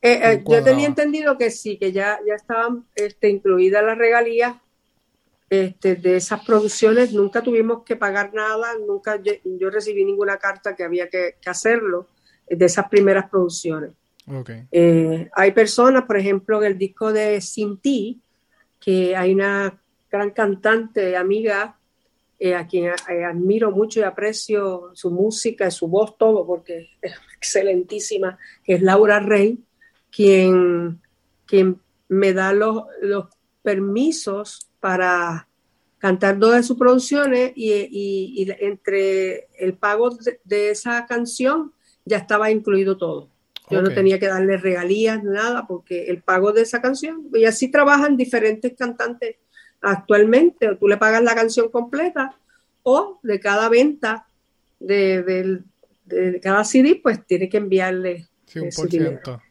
Eh, 0.02 0.20
eh, 0.22 0.44
yo 0.46 0.64
tenía 0.64 0.88
entendido 0.88 1.38
que 1.38 1.50
sí, 1.50 1.78
que 1.78 1.92
ya, 1.92 2.20
ya 2.28 2.36
estaban 2.36 2.86
este, 2.96 3.30
incluidas 3.30 3.84
las 3.84 3.98
regalías 3.98 4.56
este, 5.50 5.96
de 5.96 6.18
esas 6.18 6.46
producciones. 6.46 7.14
Nunca 7.14 7.42
tuvimos 7.42 7.84
que 7.84 7.96
pagar 7.96 8.34
nada, 8.34 8.74
nunca 8.86 9.20
yo, 9.22 9.70
recibí 9.70 10.04
ninguna 10.04 10.38
carta 10.38 10.76
que 10.76 10.84
había 10.84 11.10
que, 11.10 11.36
hacerlo 11.46 12.08
de 12.50 12.66
esas 12.66 12.90
primeras 12.90 13.30
producciones. 13.30 13.92
Eh, 14.72 15.30
hay 15.34 15.52
personas, 15.52 16.04
por 16.04 16.18
ejemplo, 16.18 16.62
en 16.62 16.74
el 16.74 16.78
disco 16.78 17.14
de 17.14 17.40
Sin 17.40 17.78
Ti, 17.78 18.20
que 18.80 19.16
hay 19.16 19.34
una 19.34 19.82
gran 20.12 20.32
cantante, 20.32 21.16
amiga, 21.16 21.78
a 22.56 22.68
quien 22.68 22.92
admiro 23.08 23.72
mucho 23.72 24.00
y 24.00 24.04
aprecio 24.04 24.92
su 24.94 25.12
música, 25.12 25.72
su 25.72 25.88
voz, 25.88 26.18
todo, 26.18 26.46
porque 26.46 26.90
es 27.02 27.14
excelentísima, 27.36 28.38
que 28.64 28.76
es 28.76 28.82
Laura 28.82 29.20
Rey 29.20 29.60
quien, 30.12 31.02
quien 31.46 31.80
me 32.08 32.34
da 32.34 32.54
los, 32.54 32.84
los 33.02 33.26
permisos 33.62 34.70
para 34.80 35.48
cantar 35.98 36.38
dos 36.38 36.56
de 36.56 36.64
sus 36.64 36.78
producciones 36.78 37.52
y, 37.56 38.48
entre 38.60 39.48
el 39.58 39.74
pago 39.74 40.18
de, 40.44 40.70
esa 40.70 41.06
canción 41.06 41.74
ya 42.06 42.18
estaba 42.18 42.52
incluido 42.52 42.98
todo. 42.98 43.30
Yo 43.70 43.82
no 43.82 43.90
tenía 43.90 44.18
que 44.18 44.28
darle 44.28 44.56
regalías, 44.56 45.22
nada, 45.26 45.68
porque 45.68 46.06
el 46.06 46.24
pago 46.24 46.54
de 46.54 46.62
esa 46.62 46.82
canción, 46.82 47.28
y 47.34 47.44
así 47.44 47.70
trabajan 47.70 48.16
diferentes 48.16 48.74
cantantes 48.78 49.36
actualmente, 49.82 50.70
o 50.70 50.78
tú 50.78 50.88
le 50.88 50.98
pagas 50.98 51.24
la 51.24 51.36
canción 51.36 51.70
completa, 51.70 52.36
o 52.84 53.20
de 53.24 53.40
cada 53.40 53.70
venta 53.70 54.28
de, 54.80 55.62
cada 56.42 56.64
CD, 56.64 57.00
pues 57.02 57.26
tiene 57.26 57.50
que 57.50 57.58
enviarle 57.58 58.28
sí, 58.46 58.60
un 58.60 58.70
por 58.76 58.90
ciento. 58.90 59.42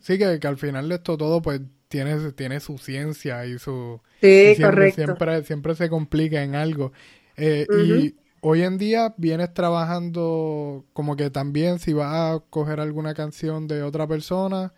Sí, 0.00 0.18
que, 0.18 0.38
al 0.46 0.56
final 0.56 0.88
de 0.88 0.94
esto 0.94 1.16
todo 1.16 1.42
pues 1.42 1.60
tiene, 1.88 2.32
tiene 2.32 2.60
su 2.60 2.78
ciencia 2.78 3.44
y 3.46 3.58
su... 3.58 4.00
Sí, 4.20 4.54
siempre, 4.54 4.64
correcto. 4.64 5.04
Siempre, 5.04 5.42
siempre 5.44 5.74
se 5.74 5.88
complica 5.88 6.42
en 6.42 6.54
algo. 6.54 6.92
Eh, 7.36 7.66
y 7.70 8.14
hoy 8.40 8.62
en 8.62 8.78
día 8.78 9.14
vienes 9.16 9.52
trabajando 9.52 10.84
como 10.92 11.16
que 11.16 11.30
también 11.30 11.78
si 11.78 11.92
vas 11.92 12.12
a 12.14 12.40
coger 12.48 12.80
alguna 12.80 13.14
canción 13.14 13.66
de 13.66 13.82
otra 13.82 14.06
persona, 14.06 14.72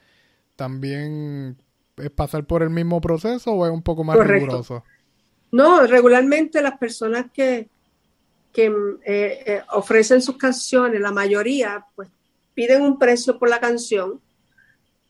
también 0.57 1.59
es 1.97 2.11
pasar 2.11 2.45
por 2.45 2.63
el 2.63 2.71
mismo 2.71 3.01
proceso 3.01 3.53
o 3.53 3.67
es 3.67 3.73
un 3.73 3.83
poco 3.83 4.05
más 4.05 4.19
riguroso. 4.19 4.85
No, 5.53 5.87
regularmente 5.87 6.61
las 6.61 6.77
personas 6.79 7.27
que, 7.33 7.69
que 8.53 8.67
eh, 9.05 9.43
eh, 9.47 9.63
ofrecen 9.73 10.21
sus 10.21 10.37
canciones, 10.37 11.01
la 11.01 11.13
mayoría, 11.13 11.87
pues 11.95 12.09
piden 12.55 12.83
un 12.83 12.99
precio 12.99 13.39
por 13.39 13.49
la 13.49 13.61
canción 13.61 14.21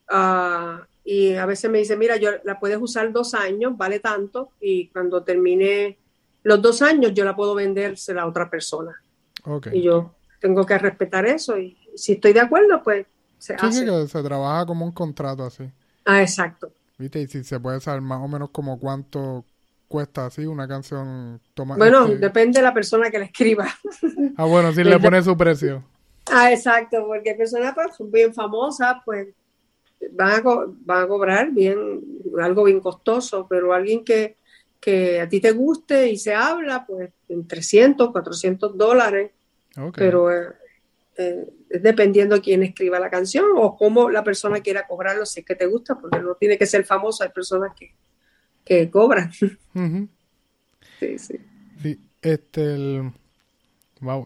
Ah, 0.07 0.85
y 1.03 1.35
a 1.35 1.45
veces 1.45 1.69
me 1.69 1.79
dice, 1.79 1.95
mira, 1.95 2.17
yo 2.17 2.31
la 2.43 2.59
puedes 2.59 2.77
usar 2.79 3.11
dos 3.11 3.33
años, 3.33 3.77
vale 3.77 3.99
tanto, 3.99 4.51
y 4.59 4.87
cuando 4.87 5.23
termine 5.23 5.97
los 6.43 6.61
dos 6.61 6.81
años 6.81 7.13
yo 7.13 7.23
la 7.25 7.35
puedo 7.35 7.55
venderse 7.55 8.17
a 8.17 8.25
otra 8.25 8.49
persona. 8.49 8.95
Y 9.71 9.81
yo 9.81 10.13
tengo 10.41 10.65
que 10.65 10.77
respetar 10.77 11.25
eso 11.25 11.57
y 11.57 11.77
si 11.95 12.13
estoy 12.13 12.33
de 12.33 12.41
acuerdo, 12.41 12.81
pues 12.83 13.05
se 13.37 13.53
hace. 13.53 13.85
que 13.85 14.07
se 14.07 14.23
trabaja 14.23 14.65
como 14.65 14.85
un 14.85 14.91
contrato 14.91 15.45
así. 15.45 15.69
Ah, 16.07 16.21
exacto. 16.21 16.71
¿Viste? 16.97 17.19
Y 17.19 17.27
si 17.27 17.43
se 17.43 17.59
puede 17.59 17.81
saber 17.81 18.01
más 18.01 18.21
o 18.21 18.27
menos 18.29 18.49
como 18.51 18.79
cuánto 18.79 19.43
cuesta 19.89 20.27
así 20.27 20.45
una 20.45 20.67
canción. 20.67 21.41
Toma, 21.53 21.75
bueno, 21.75 22.05
este 22.05 22.17
depende 22.17 22.59
de 22.59 22.63
la 22.63 22.73
persona 22.73 23.11
que 23.11 23.19
la 23.19 23.25
escriba. 23.25 23.67
Ah, 24.39 24.45
bueno, 24.45 24.71
si 24.71 24.83
le 24.83 24.99
pone 24.99 25.23
su 25.23 25.35
precio. 25.35 25.83
Ah, 26.31 26.51
exacto, 26.51 27.05
porque 27.07 27.33
personas 27.33 27.73
pues, 27.73 27.95
son 27.95 28.11
bien 28.11 28.31
famosas, 28.31 28.97
pues 29.03 29.29
van 30.11 30.33
a, 30.33 30.41
van 30.85 31.03
a 31.03 31.07
cobrar 31.07 31.51
bien, 31.51 32.01
algo 32.39 32.65
bien 32.65 32.79
costoso, 32.79 33.47
pero 33.49 33.73
alguien 33.73 34.05
que, 34.05 34.35
que 34.79 35.19
a 35.19 35.27
ti 35.27 35.41
te 35.41 35.51
guste 35.53 36.07
y 36.09 36.17
se 36.17 36.35
habla, 36.35 36.85
pues 36.85 37.09
en 37.27 37.47
300, 37.47 38.11
400 38.11 38.77
dólares. 38.77 39.31
Pero 39.95 40.29
eh, 41.17 41.47
es 41.69 41.81
dependiendo 41.81 42.41
quién 42.41 42.63
escriba 42.63 42.99
la 42.99 43.09
canción 43.09 43.45
o 43.55 43.75
cómo 43.75 44.09
la 44.09 44.23
persona 44.23 44.61
quiera 44.61 44.85
cobrarlo, 44.87 45.25
si 45.25 45.39
es 45.39 45.45
que 45.45 45.55
te 45.55 45.65
gusta, 45.65 45.95
porque 45.95 46.19
no 46.19 46.35
tiene 46.35 46.57
que 46.57 46.65
ser 46.65 46.85
famoso, 46.85 47.23
hay 47.23 47.29
personas 47.29 47.73
que, 47.75 47.93
que 48.63 48.89
cobran. 48.89 49.31
Sí, 50.99 51.19
sí. 51.19 51.35
Sí, 51.79 51.99
este, 52.23 52.73
el, 52.73 53.11
wow, 54.01 54.25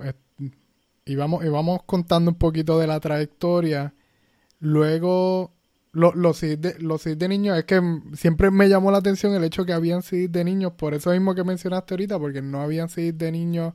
y, 1.04 1.16
vamos, 1.16 1.44
y 1.44 1.50
vamos 1.50 1.82
contando 1.86 2.32
un 2.32 2.38
poquito 2.38 2.80
de 2.80 2.88
la 2.88 2.98
trayectoria. 3.02 3.94
Luego 4.60 5.52
los 5.92 6.38
CDs 6.38 6.62
de, 6.62 6.80
los 6.80 7.04
de 7.04 7.28
niños, 7.28 7.58
es 7.58 7.66
que 7.66 7.82
siempre 8.14 8.52
me 8.52 8.70
llamó 8.70 8.92
la 8.92 9.00
atención 9.00 9.34
el 9.34 9.44
hecho 9.44 9.66
que 9.66 9.74
habían 9.74 10.02
CDs 10.02 10.32
de 10.32 10.44
niños, 10.46 10.74
por 10.78 10.94
eso 10.94 11.12
mismo 11.12 11.36
que 11.36 11.44
mencionaste 11.44 11.94
ahorita, 11.94 12.18
porque 12.18 12.42
no 12.42 12.62
habían 12.62 12.88
CDs 12.88 13.18
de 13.18 13.32
niños, 13.32 13.74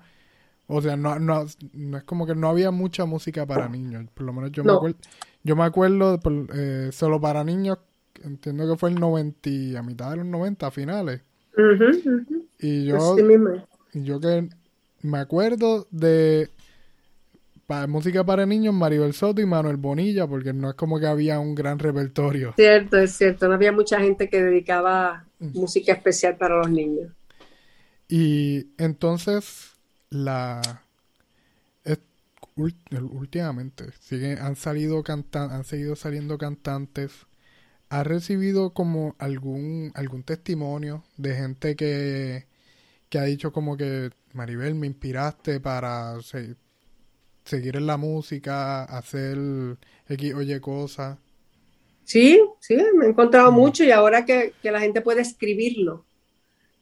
o 0.66 0.82
sea, 0.82 0.96
no, 0.96 1.18
no, 1.18 1.46
no 1.72 1.98
es 1.98 2.04
como 2.04 2.26
que 2.26 2.34
no 2.34 2.48
había 2.48 2.70
mucha 2.70 3.04
música 3.04 3.46
para 3.46 3.68
niños, 3.68 4.06
por 4.14 4.26
lo 4.26 4.32
menos 4.32 4.52
yo 4.52 4.64
me 4.64 4.72
acuerdo, 4.72 4.98
yo 5.44 5.56
me 5.56 5.64
acuerdo 5.64 6.20
eh, 6.54 6.90
solo 6.92 7.20
para 7.20 7.44
niños, 7.44 7.78
entiendo 8.22 8.68
que 8.68 8.76
fue 8.76 8.90
el 8.90 8.96
90, 8.96 9.78
a 9.78 9.82
mitad 9.82 10.10
de 10.10 10.16
los 10.16 10.26
90, 10.26 10.70
finales. 10.70 11.22
Y 12.58 12.84
yo, 12.86 13.16
yo 13.94 14.20
que 14.20 14.48
me 15.02 15.18
acuerdo 15.18 15.86
de 15.90 16.50
para 17.66 17.86
música 17.86 18.24
para 18.24 18.46
niños, 18.46 18.74
Maribel 18.74 19.12
Soto 19.12 19.40
y 19.40 19.46
Manuel 19.46 19.76
Bonilla, 19.76 20.26
porque 20.26 20.52
no 20.52 20.70
es 20.70 20.76
como 20.76 21.00
que 21.00 21.06
había 21.06 21.40
un 21.40 21.54
gran 21.54 21.78
repertorio. 21.78 22.54
Cierto, 22.56 22.96
es 22.96 23.12
cierto, 23.12 23.48
no 23.48 23.54
había 23.54 23.72
mucha 23.72 24.00
gente 24.00 24.28
que 24.28 24.42
dedicaba 24.42 25.24
mm. 25.40 25.58
música 25.58 25.92
especial 25.92 26.36
para 26.36 26.58
los 26.58 26.70
niños. 26.70 27.12
Y 28.08 28.68
entonces, 28.78 29.75
la 30.10 30.62
últimamente 32.56 33.92
siguen, 34.00 34.38
han 34.38 34.56
salido 34.56 35.02
cantan, 35.02 35.50
han 35.50 35.64
seguido 35.64 35.96
saliendo 35.96 36.38
cantantes. 36.38 37.12
¿Ha 37.88 38.02
recibido 38.02 38.72
como 38.72 39.14
algún, 39.18 39.92
algún 39.94 40.22
testimonio 40.24 41.04
de 41.16 41.34
gente 41.34 41.76
que, 41.76 42.46
que 43.08 43.18
ha 43.18 43.24
dicho 43.24 43.52
como 43.52 43.76
que 43.76 44.10
Maribel 44.32 44.74
me 44.74 44.86
inspiraste 44.86 45.60
para 45.60 46.16
seguir 46.22 47.76
en 47.76 47.86
la 47.86 47.96
música, 47.96 48.84
hacer 48.84 49.38
X, 50.08 50.34
oye, 50.34 50.60
cosas. 50.60 51.18
Sí, 52.04 52.40
sí, 52.60 52.76
me 52.94 53.06
he 53.06 53.08
encontrado 53.08 53.50
mm. 53.50 53.54
mucho 53.54 53.84
y 53.84 53.90
ahora 53.90 54.24
que, 54.24 54.52
la 54.62 54.80
gente 54.80 55.00
puede 55.00 55.22
escribirlo, 55.22 56.04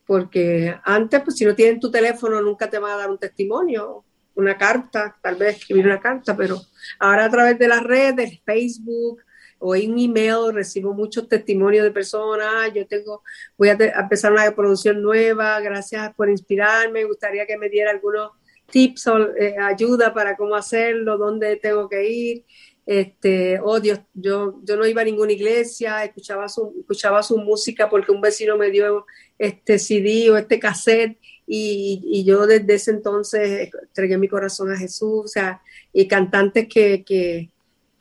porque 0.06 0.74
antes, 0.84 1.22
pues 1.22 1.36
si 1.36 1.44
no 1.44 1.54
tienen 1.54 1.80
tu 1.80 1.90
teléfono, 1.90 2.40
nunca 2.40 2.68
te 2.68 2.78
van 2.78 2.92
a 2.92 2.96
dar 2.96 3.10
un 3.10 3.18
testimonio, 3.18 4.04
una 4.34 4.58
carta, 4.58 5.16
tal 5.22 5.36
vez 5.36 5.56
escribir 5.56 5.86
una 5.86 6.00
carta, 6.00 6.36
pero 6.36 6.60
ahora 6.98 7.26
a 7.26 7.30
través 7.30 7.58
de 7.58 7.68
las 7.68 7.82
redes, 7.82 8.40
Facebook 8.44 9.22
o 9.58 9.74
en 9.74 9.98
email 9.98 10.52
recibo 10.52 10.92
muchos 10.92 11.28
testimonios 11.28 11.84
de 11.84 11.90
personas, 11.90 12.72
yo 12.74 12.86
tengo, 12.86 13.22
voy 13.56 13.68
a, 13.70 13.72
empezar 13.72 14.32
una 14.32 14.54
producción 14.54 15.00
nueva, 15.00 15.58
gracias 15.60 16.12
por 16.14 16.28
inspirarme, 16.28 17.00
me 17.00 17.04
gustaría 17.04 17.46
que 17.46 17.56
me 17.56 17.68
diera 17.68 17.90
algunos 17.90 18.32
tips 18.70 19.06
o 19.06 19.34
eh, 19.36 19.56
ayuda 19.58 20.12
para 20.12 20.36
cómo 20.36 20.54
hacerlo, 20.54 21.16
dónde 21.16 21.56
tengo 21.56 21.88
que 21.88 22.08
ir. 22.08 22.44
Este, 22.86 23.58
oh 23.62 23.80
Dios, 23.80 24.00
yo, 24.12 24.60
yo 24.62 24.76
no 24.76 24.86
iba 24.86 25.00
a 25.00 25.04
ninguna 25.04 25.32
iglesia, 25.32 26.04
escuchaba 26.04 26.48
su, 26.48 26.74
escuchaba 26.80 27.22
su 27.22 27.38
música 27.38 27.88
porque 27.88 28.12
un 28.12 28.20
vecino 28.20 28.58
me 28.58 28.70
dio 28.70 29.06
este 29.38 29.78
CD 29.78 30.30
o 30.30 30.36
este 30.36 30.58
cassette 30.58 31.18
y, 31.46 32.02
y 32.04 32.24
yo 32.24 32.46
desde 32.46 32.74
ese 32.74 32.90
entonces 32.90 33.70
entregué 33.82 34.16
mi 34.16 34.28
corazón 34.28 34.72
a 34.72 34.76
Jesús, 34.76 35.24
o 35.24 35.28
sea, 35.28 35.60
y 35.92 36.08
cantantes 36.08 36.68
que, 36.68 37.04
que, 37.04 37.50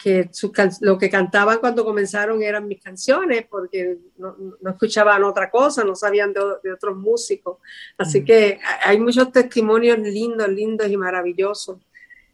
que 0.04 0.30
lo 0.82 0.98
que 0.98 1.10
cantaban 1.10 1.60
cuando 1.60 1.86
comenzaron 1.86 2.44
eran 2.44 2.68
mis 2.68 2.82
canciones, 2.82 3.46
porque 3.50 4.00
no, 4.18 4.36
escuchaban 4.70 5.24
otra 5.24 5.50
cosa, 5.50 5.86
no 5.86 5.96
sabían 5.96 6.34
de, 6.34 6.74
otros 6.74 6.98
músicos. 6.98 7.60
Así 7.98 8.20
mm. 8.20 8.26
que 8.26 8.60
hay 8.84 9.00
muchos 9.00 9.32
testimonios 9.32 9.98
lindos, 10.00 10.50
lindos 10.50 10.90
y 10.90 10.98
maravillosos. 10.98 11.78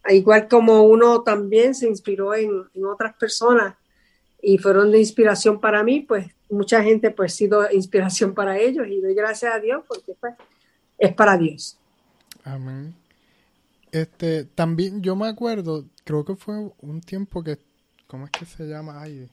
Igual 0.07 0.47
como 0.47 0.81
uno 0.83 1.21
también 1.21 1.75
se 1.75 1.87
inspiró 1.87 2.33
en, 2.33 2.63
otras 2.83 3.15
personas 3.17 3.75
y 4.41 4.57
fueron 4.57 4.91
de 4.91 4.99
inspiración 4.99 5.59
para 5.59 5.83
mí, 5.83 6.01
pues 6.01 6.27
mucha 6.49 6.83
gente 6.83 7.11
pues 7.11 7.33
ha 7.33 7.35
sido 7.35 7.71
inspiración 7.71 8.33
para 8.33 8.57
ellos 8.57 8.87
y 8.87 8.99
doy 9.01 9.13
gracias 9.13 9.53
a 9.53 9.59
Dios 9.59 9.83
porque 9.87 10.13
pues 10.19 10.33
es 10.97 11.13
para 11.13 11.37
Dios. 11.37 11.77
Amén. 12.43 12.95
Este, 13.91 14.45
también 14.45 15.01
yo 15.01 15.15
me 15.15 15.27
acuerdo, 15.27 15.85
creo 16.03 16.23
que 16.23 16.35
fue 16.35 16.55
un 16.81 17.01
tiempo 17.01 17.43
que, 17.43 17.57
¿cómo 18.07 18.25
es 18.25 18.31
que 18.31 18.45
se 18.45 18.65
llama? 18.65 19.01
Ay, 19.01 19.29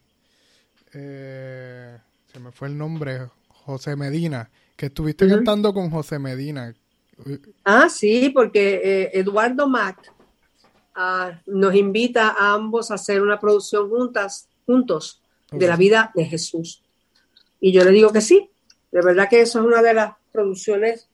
eh, 0.94 1.98
se 2.32 2.40
me 2.40 2.52
fue 2.52 2.68
el 2.68 2.78
nombre, 2.78 3.28
José 3.48 3.96
Medina, 3.96 4.50
que 4.76 4.86
estuviste 4.86 5.28
cantando 5.28 5.74
con 5.74 5.90
José 5.90 6.18
Medina. 6.18 6.74
Ah, 7.64 7.88
sí, 7.88 8.30
porque 8.30 8.80
eh, 8.82 9.11
Eduardo 9.14 9.68
Mac 9.68 10.12
ah, 10.94 11.40
nos 11.46 11.74
invita 11.74 12.30
a 12.30 12.54
ambos 12.54 12.90
a 12.90 12.94
hacer 12.94 13.22
una 13.22 13.38
producción 13.38 13.88
juntas 13.88 14.48
juntos 14.66 15.22
de 15.50 15.66
la 15.66 15.76
vida 15.76 16.10
de 16.14 16.26
Jesús. 16.26 16.82
Y 17.60 17.72
yo 17.72 17.84
le 17.84 17.92
digo 17.92 18.12
que 18.12 18.20
sí, 18.20 18.50
de 18.92 19.00
verdad 19.00 19.28
que 19.28 19.40
eso 19.40 19.60
es 19.60 19.66
una 19.66 19.82
de 19.82 19.94
las 19.94 20.14
producciones 20.32 21.08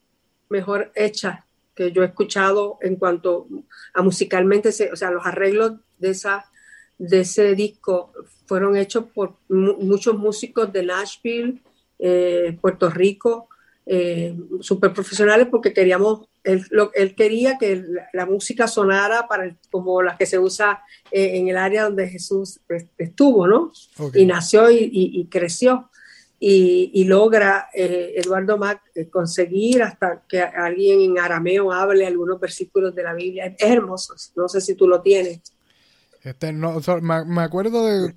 mejor 0.49 0.91
hechas 0.95 1.45
que 1.75 1.93
yo 1.93 2.03
he 2.03 2.07
escuchado 2.07 2.79
en 2.83 2.97
cuanto 2.97 3.47
a 3.95 4.03
musicalmente, 4.03 4.71
o 4.93 4.97
sea, 4.97 5.11
los 5.11 5.25
arreglos 5.25 5.73
de, 5.99 6.11
esa, 6.11 6.45
de 6.99 7.21
ese 7.21 7.55
disco 7.55 8.13
fueron 8.47 8.77
hechos 8.77 9.05
por 9.15 9.37
muchos 9.49 10.17
músicos 10.19 10.73
de 10.73 10.85
Nashville, 10.85 11.63
eh, 11.99 12.59
Puerto 12.61 12.91
Rico, 12.91 13.49
eh, 13.87 14.37
súper 14.61 14.93
profesionales 14.93 15.49
porque 15.51 15.73
queríamos, 15.73 16.29
él, 16.45 16.67
él 16.95 17.15
quería 17.15 17.59
que 17.59 17.85
la, 18.13 18.27
música 18.27 18.67
sonara 18.67 19.27
para 19.29 19.57
como 19.71 20.03
la 20.03 20.17
que 20.17 20.27
se 20.27 20.39
usa 20.39 20.83
eh, 21.11 21.37
en 21.37 21.49
el 21.49 21.57
área 21.57 21.85
donde 21.85 22.09
Jesús 22.09 22.61
estuvo, 22.99 23.47
¿no? 23.47 23.73
Y 24.15 24.27
nació 24.27 24.71
y, 24.71 25.27
creció. 25.31 25.89
Y, 26.39 27.05
logra 27.05 27.69
eh, 27.73 28.15
Eduardo 28.17 28.59
Mac 28.59 28.83
conseguir 29.11 29.83
hasta 29.83 30.23
que 30.29 30.41
alguien 30.41 31.01
en 31.01 31.19
arameo 31.19 31.73
hable 31.73 32.07
algunos 32.07 32.41
versículos 32.41 32.95
de 32.95 33.03
la 33.05 33.15
Biblia. 33.15 33.47
Es 33.47 33.71
hermoso. 33.71 34.15
No 34.35 34.49
sé 34.49 34.61
si 34.61 34.75
tú 34.75 34.89
lo 34.89 35.01
tienes. 35.01 35.41
Este, 36.23 36.53
no, 36.53 36.81
me, 37.01 37.43
acuerdo 37.43 37.87
de, 37.87 38.15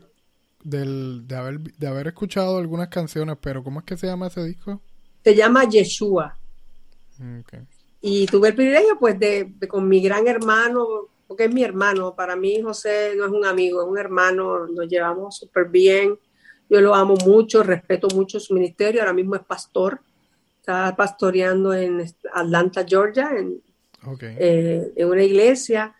de, 0.63 1.35
haber, 1.35 1.59
de 1.59 1.87
haber 1.87 2.07
escuchado 2.07 2.57
algunas 2.57 2.89
canciones, 2.89 3.37
pero 3.39 3.63
¿cómo 3.63 3.79
es 3.79 3.85
que 3.85 3.97
se 3.97 4.07
llama 4.07 4.27
ese 4.27 4.43
disco? 4.43 4.81
se 5.25 5.35
llama 5.35 5.67
Yeshua. 5.67 6.37
Y 8.01 8.27
tuve 8.27 8.49
el 8.49 8.55
privilegio, 8.55 8.97
pues, 8.99 9.19
de, 9.19 9.53
con 9.67 9.87
mi 9.87 10.01
gran 10.01 10.27
hermano, 10.27 11.09
porque 11.27 11.45
es 11.45 11.53
mi 11.53 11.63
hermano, 11.63 12.15
para 12.15 12.35
mí 12.35 12.61
José 12.61 13.13
no 13.17 13.25
es 13.25 13.31
un 13.31 13.45
amigo, 13.45 13.81
es 13.81 13.87
un 13.87 13.97
hermano, 13.97 14.67
nos 14.67 14.87
llevamos 14.87 15.37
súper 15.37 15.65
bien, 15.65 16.17
yo 16.69 16.81
lo 16.81 16.93
amo 16.93 17.15
mucho, 17.25 17.63
respeto 17.63 18.07
mucho 18.13 18.39
su 18.39 18.53
ministerio, 18.53 19.01
ahora 19.01 19.13
mismo 19.13 19.35
es 19.35 19.43
pastor, 19.43 19.99
está 20.59 20.95
pastoreando 20.95 21.73
en 21.73 22.05
Atlanta, 22.33 22.85
Georgia, 22.87 23.31
en, 23.35 23.61
eh, 24.21 24.91
en 24.95 25.07
una 25.07 25.23
iglesia, 25.23 25.95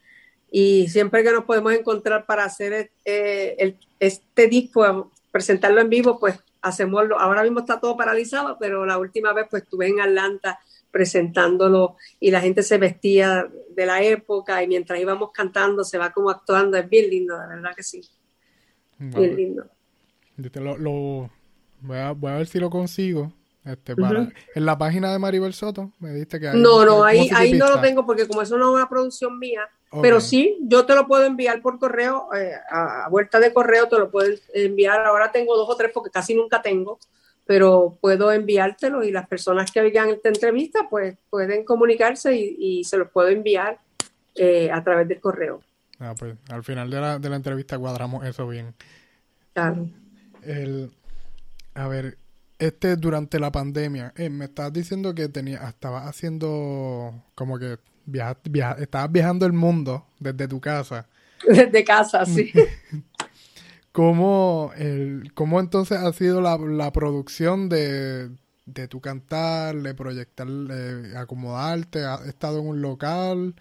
y 0.52 0.88
siempre 0.90 1.24
que 1.24 1.32
nos 1.32 1.46
podemos 1.46 1.74
encontrar 1.74 2.26
para 2.26 2.46
hacer 2.46 2.92
eh, 3.04 3.56
el, 3.58 3.78
este 4.00 4.48
disco, 4.48 5.12
presentarlo 5.32 5.82
en 5.82 5.90
vivo, 5.90 6.20
pues 6.20 6.40
hacemos, 6.62 7.04
ahora 7.18 7.44
mismo 7.44 7.60
está 7.60 7.80
todo 7.80 7.98
paralizado, 7.98 8.58
pero 8.60 8.86
la 8.86 8.98
última 8.98 9.34
vez 9.34 9.48
pues 9.50 9.64
estuve 9.64 9.88
en 9.88 10.02
Atlanta 10.02 10.60
presentándolo 10.96 11.98
y 12.22 12.32
la 12.32 12.40
gente 12.40 12.64
se 12.64 12.78
vestía 12.78 13.52
de 13.70 13.86
la 13.86 14.02
época 14.02 14.64
y 14.64 14.68
mientras 14.70 14.98
íbamos 14.98 15.32
cantando 15.34 15.84
se 15.84 15.98
va 15.98 16.14
como 16.14 16.30
actuando, 16.30 16.78
es 16.78 16.90
bien 16.90 17.10
lindo, 17.10 17.38
de 17.38 17.48
verdad 17.48 17.72
que 17.76 17.84
sí. 17.84 18.02
Bien 18.98 19.36
lindo. 19.36 19.66
Lo, 20.38 21.30
voy, 21.82 21.98
a, 21.98 22.12
voy 22.14 22.32
a 22.32 22.38
ver 22.38 22.48
si 22.48 22.62
lo 22.62 22.70
consigo 22.70 23.34
este, 23.66 23.94
para, 23.94 24.30
En 24.54 24.66
la 24.66 24.78
página 24.78 25.12
de 25.12 25.20
Maribel 25.20 25.54
Soto 25.54 25.92
me 26.00 26.14
diste 26.14 26.40
que 26.40 26.54
No, 26.54 26.86
no, 26.86 27.04
ahí, 27.04 27.30
ahí 27.36 27.52
no 27.56 27.68
lo 27.68 27.82
tengo 27.82 28.06
porque 28.06 28.26
como 28.26 28.42
eso 28.42 28.58
no 28.58 28.70
es 28.70 28.76
una 28.76 28.88
producción 28.88 29.38
mía, 29.38 29.68
pero 30.02 30.22
sí, 30.22 30.58
yo 30.62 30.86
te 30.86 30.96
lo 30.96 31.08
puedo 31.08 31.26
enviar 31.26 31.62
por 31.62 31.78
correo, 31.78 32.30
eh, 32.34 32.54
a, 32.72 33.10
vuelta 33.10 33.38
de 33.42 33.52
correo 33.52 33.90
te 33.90 34.00
lo 34.00 34.10
puedo 34.10 34.34
enviar. 34.54 35.06
Ahora 35.06 35.30
tengo 35.30 35.58
dos 35.58 35.70
o 35.70 35.76
tres 35.76 35.92
porque 35.94 36.10
casi 36.10 36.34
nunca 36.34 36.62
tengo, 36.62 37.00
pero 37.46 37.98
puedo 38.02 38.32
enviártelo 38.32 39.04
y 39.04 39.12
las 39.12 39.28
personas 39.28 39.72
que 39.72 39.82
oigan 39.82 40.10
esta 40.10 40.30
entrevista 40.30 40.88
pues 40.90 41.16
pueden 41.30 41.64
comunicarse 41.64 42.36
y, 42.36 42.84
se 42.84 42.98
los 42.98 43.10
puedo 43.10 43.30
enviar 43.30 43.80
eh, 44.36 44.70
a 44.72 44.84
través 44.84 45.08
del 45.08 45.20
correo. 45.20 45.62
Ah, 46.00 46.14
pues 46.18 46.36
al 46.50 46.64
final 46.64 46.90
de 46.90 47.00
la, 47.00 47.20
de 47.20 47.30
la 47.30 47.36
entrevista 47.36 47.78
cuadramos 47.78 48.26
eso 48.26 48.48
bien. 48.48 48.74
Claro. 49.54 49.88
El, 50.44 50.92
a 51.74 51.88
ver, 51.88 52.18
este 52.60 52.96
durante 52.96 53.40
la 53.40 53.52
pandemia, 53.52 54.14
eh, 54.16 54.30
me 54.30 54.46
estabas 54.46 54.74
diciendo 54.74 55.14
que 55.14 55.30
tenía, 55.30 55.68
estabas 55.68 56.08
haciendo 56.08 57.24
como 57.36 57.60
que 57.60 57.78
viaja, 58.06 58.38
estabas 58.80 59.12
viajando 59.12 59.46
el 59.46 59.54
mundo 59.54 60.06
desde 60.20 60.48
tu 60.48 60.60
casa. 60.60 61.08
Desde 61.48 61.84
casa, 61.84 62.26
sí. 62.26 62.52
¿Cómo, 63.96 64.74
el, 64.76 65.32
¿Cómo 65.34 65.62
entonces 65.62 65.98
ha 66.00 66.12
sido 66.12 66.42
la, 66.42 66.58
la 66.58 66.92
producción 66.92 67.70
de, 67.70 68.30
de 68.66 68.90
tu 68.90 69.00
cantar, 69.00 69.74
de 69.78 69.94
proyectar, 69.94 70.46
de 70.48 71.18
acomodarte? 71.18 72.04
¿Has 72.04 72.28
estado 72.28 72.60
en 72.60 72.68
un 72.68 72.82
local? 72.82 73.56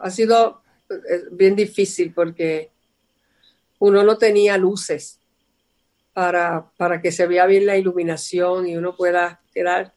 Ha 0.00 0.10
sido 0.10 0.62
eh, 0.88 1.24
bien 1.32 1.56
difícil 1.56 2.14
porque 2.14 2.70
uno 3.80 4.04
no 4.04 4.16
tenía 4.16 4.56
luces 4.58 5.18
para, 6.12 6.70
para 6.76 7.02
que 7.02 7.10
se 7.10 7.26
vea 7.26 7.46
bien 7.46 7.66
la 7.66 7.76
iluminación 7.76 8.68
y 8.68 8.76
uno 8.76 8.94
pueda 8.94 9.40
quedar. 9.52 9.92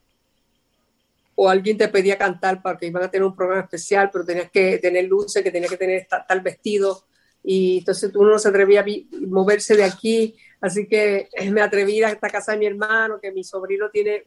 O 1.36 1.48
alguien 1.48 1.78
te 1.78 1.88
pedía 1.88 2.18
cantar 2.18 2.64
para 2.64 2.80
que 2.80 2.88
iban 2.88 3.04
a 3.04 3.12
tener 3.12 3.28
un 3.28 3.36
programa 3.36 3.62
especial, 3.62 4.10
pero 4.12 4.26
tenías 4.26 4.50
que 4.50 4.80
tener 4.80 5.06
luces, 5.06 5.44
que 5.44 5.52
tenía 5.52 5.70
que 5.70 5.78
tener 5.78 6.08
tal 6.28 6.42
vestido. 6.42 7.04
Y 7.44 7.80
entonces 7.80 8.12
uno 8.16 8.32
no 8.32 8.40
se 8.40 8.50
atrevía 8.50 8.82
a 8.82 8.86
moverse 9.28 9.76
de 9.76 9.84
aquí. 9.84 10.36
Así 10.62 10.88
que 10.88 11.30
me 11.52 11.62
atreví 11.62 12.04
a 12.04 12.10
esta 12.10 12.30
casa 12.30 12.52
de 12.52 12.58
mi 12.58 12.66
hermano, 12.66 13.20
que 13.20 13.32
mi 13.32 13.44
sobrino 13.44 13.90
tiene 13.90 14.24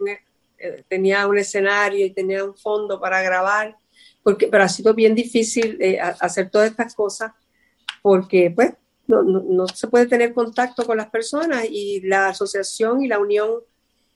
eh, 0.59 0.85
tenía 0.89 1.27
un 1.27 1.39
escenario 1.39 2.07
y 2.07 2.11
tenía 2.11 2.45
un 2.45 2.57
fondo 2.57 3.01
para 3.01 3.21
grabar. 3.21 3.77
Porque, 4.23 4.47
pero 4.47 4.63
ha 4.63 4.69
sido 4.69 4.95
bien 4.95 5.15
difícil 5.15 5.77
eh, 5.81 5.99
hacer 6.01 6.51
todas 6.51 6.71
estas 6.71 6.95
cosas 6.95 7.33
porque 8.03 8.53
pues 8.55 8.73
no, 9.09 9.23
no, 9.23 9.67
se 9.67 9.89
puede 9.89 10.07
tener 10.07 10.33
contacto 10.33 10.87
con 10.87 10.97
las 10.97 11.11
personas 11.11 11.65
y 11.69 12.01
la 12.03 12.29
asociación 12.29 13.03
y 13.03 13.09
la 13.09 13.19
unión 13.19 13.61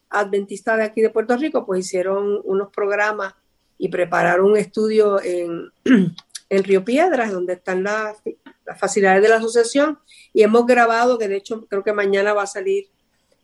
adventista 0.09 0.77
de 0.77 0.85
aquí 0.85 1.01
de 1.01 1.11
Puerto 1.11 1.37
Rico 1.37 1.67
pues 1.67 1.87
hicieron 1.87 2.41
unos 2.45 2.71
programas 2.73 3.35
y 3.79 3.89
prepararon 3.89 4.53
un 4.53 4.57
estudio 4.57 5.21
en, 5.23 5.71
en 6.49 6.65
Río 6.65 6.85
Piedras 6.85 7.33
donde 7.33 7.55
están 7.55 7.83
las, 7.83 8.17
facilidades 8.79 9.23
de 9.23 9.29
la 9.29 9.37
asociación 9.37 9.99
y 10.33 10.43
hemos 10.43 10.67
grabado 10.67 11.19
que 11.19 11.29
de 11.29 11.37
hecho 11.37 11.67
creo 11.67 11.85
que 11.85 11.93
mañana 11.93 12.33
va 12.33 12.43
a 12.43 12.47
salir 12.47 12.89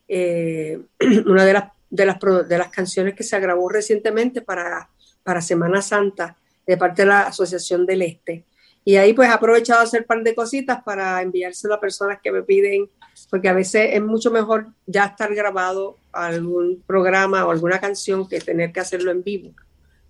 eh, 0.09 0.81
una 1.27 1.45
de 1.45 1.53
las, 1.53 1.64
de 1.91 2.07
las, 2.07 2.18
de 2.20 2.59
las 2.59 2.68
canciones 2.68 3.14
que 3.14 3.23
se 3.23 3.39
grabó 3.41 3.68
recientemente 3.68 4.43
para, 4.43 4.91
para 5.23 5.41
Semana 5.41 5.83
Santa 5.83 6.37
de 6.66 6.77
parte 6.77 7.03
de 7.03 7.09
la 7.09 7.23
Asociación 7.23 7.87
del 7.87 8.03
Este. 8.03 8.45
Y 8.85 8.97
ahí 8.97 9.12
pues 9.12 9.29
he 9.29 9.33
aprovechado 9.33 9.81
a 9.81 9.85
hacer 9.85 10.03
un 10.03 10.07
par 10.07 10.23
de 10.23 10.35
cositas 10.35 10.83
para 10.83 11.23
enviárselo 11.23 11.75
a 11.75 11.81
personas 11.81 12.18
que 12.23 12.33
me 12.33 12.43
piden, 12.43 12.89
porque 13.31 13.49
a 13.49 13.53
veces 13.53 13.91
es 13.93 14.03
mucho 14.03 14.31
mejor 14.31 14.66
ya 14.87 15.07
estar 15.07 15.33
grabado 15.35 15.99
algún 16.12 16.83
programa 16.87 17.47
o 17.47 17.51
alguna 17.51 17.81
canción 17.81 18.29
que 18.29 18.41
tener 18.41 18.73
que 18.73 18.81
hacerlo 18.81 19.12
en 19.12 19.23
vivo, 19.23 19.53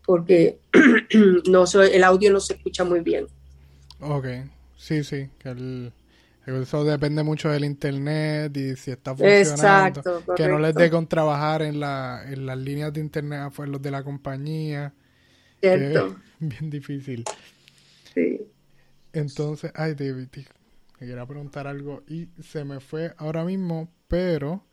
porque 0.06 0.58
no 1.48 1.64
el 1.82 2.04
audio 2.04 2.32
no 2.32 2.40
se 2.40 2.54
escucha 2.54 2.82
muy 2.82 3.00
bien. 3.00 3.26
Ok, 4.00 4.26
sí, 4.82 5.04
sí, 5.04 5.30
que 5.38 5.50
el, 5.50 5.92
eso 6.46 6.84
depende 6.84 7.22
mucho 7.22 7.48
del 7.50 7.64
internet 7.64 8.56
y 8.56 8.74
si 8.76 8.90
está 8.90 9.14
funcionando. 9.14 10.00
Exacto, 10.00 10.34
que 10.34 10.48
no 10.48 10.58
les 10.58 10.74
dé 10.74 10.90
con 10.90 11.06
trabajar 11.06 11.62
en, 11.62 11.78
la, 11.78 12.24
en 12.26 12.46
las 12.46 12.58
líneas 12.58 12.92
de 12.92 13.00
internet, 13.00 13.52
los 13.66 13.80
de 13.80 13.90
la 13.90 14.02
compañía. 14.02 14.92
Cierto. 15.60 16.16
bien 16.40 16.68
difícil. 16.68 17.24
Sí. 18.12 18.40
Entonces, 19.12 19.70
ay, 19.74 19.94
David, 19.94 20.28
me 20.98 21.06
quería 21.06 21.26
preguntar 21.26 21.68
algo 21.68 22.02
y 22.08 22.28
se 22.42 22.64
me 22.64 22.80
fue 22.80 23.14
ahora 23.18 23.44
mismo, 23.44 23.88
pero 24.08 24.64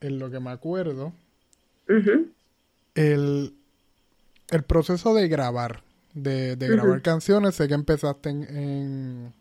en 0.00 0.18
lo 0.18 0.30
que 0.30 0.38
me 0.38 0.50
acuerdo, 0.50 1.12
el, 2.94 3.54
el, 4.50 4.62
proceso 4.64 5.14
de 5.14 5.28
grabar, 5.28 5.82
de, 6.14 6.56
grabar 6.56 7.02
canciones, 7.02 7.54
sé 7.54 7.68
que 7.68 7.74
empezaste 7.74 8.30
en, 8.30 9.32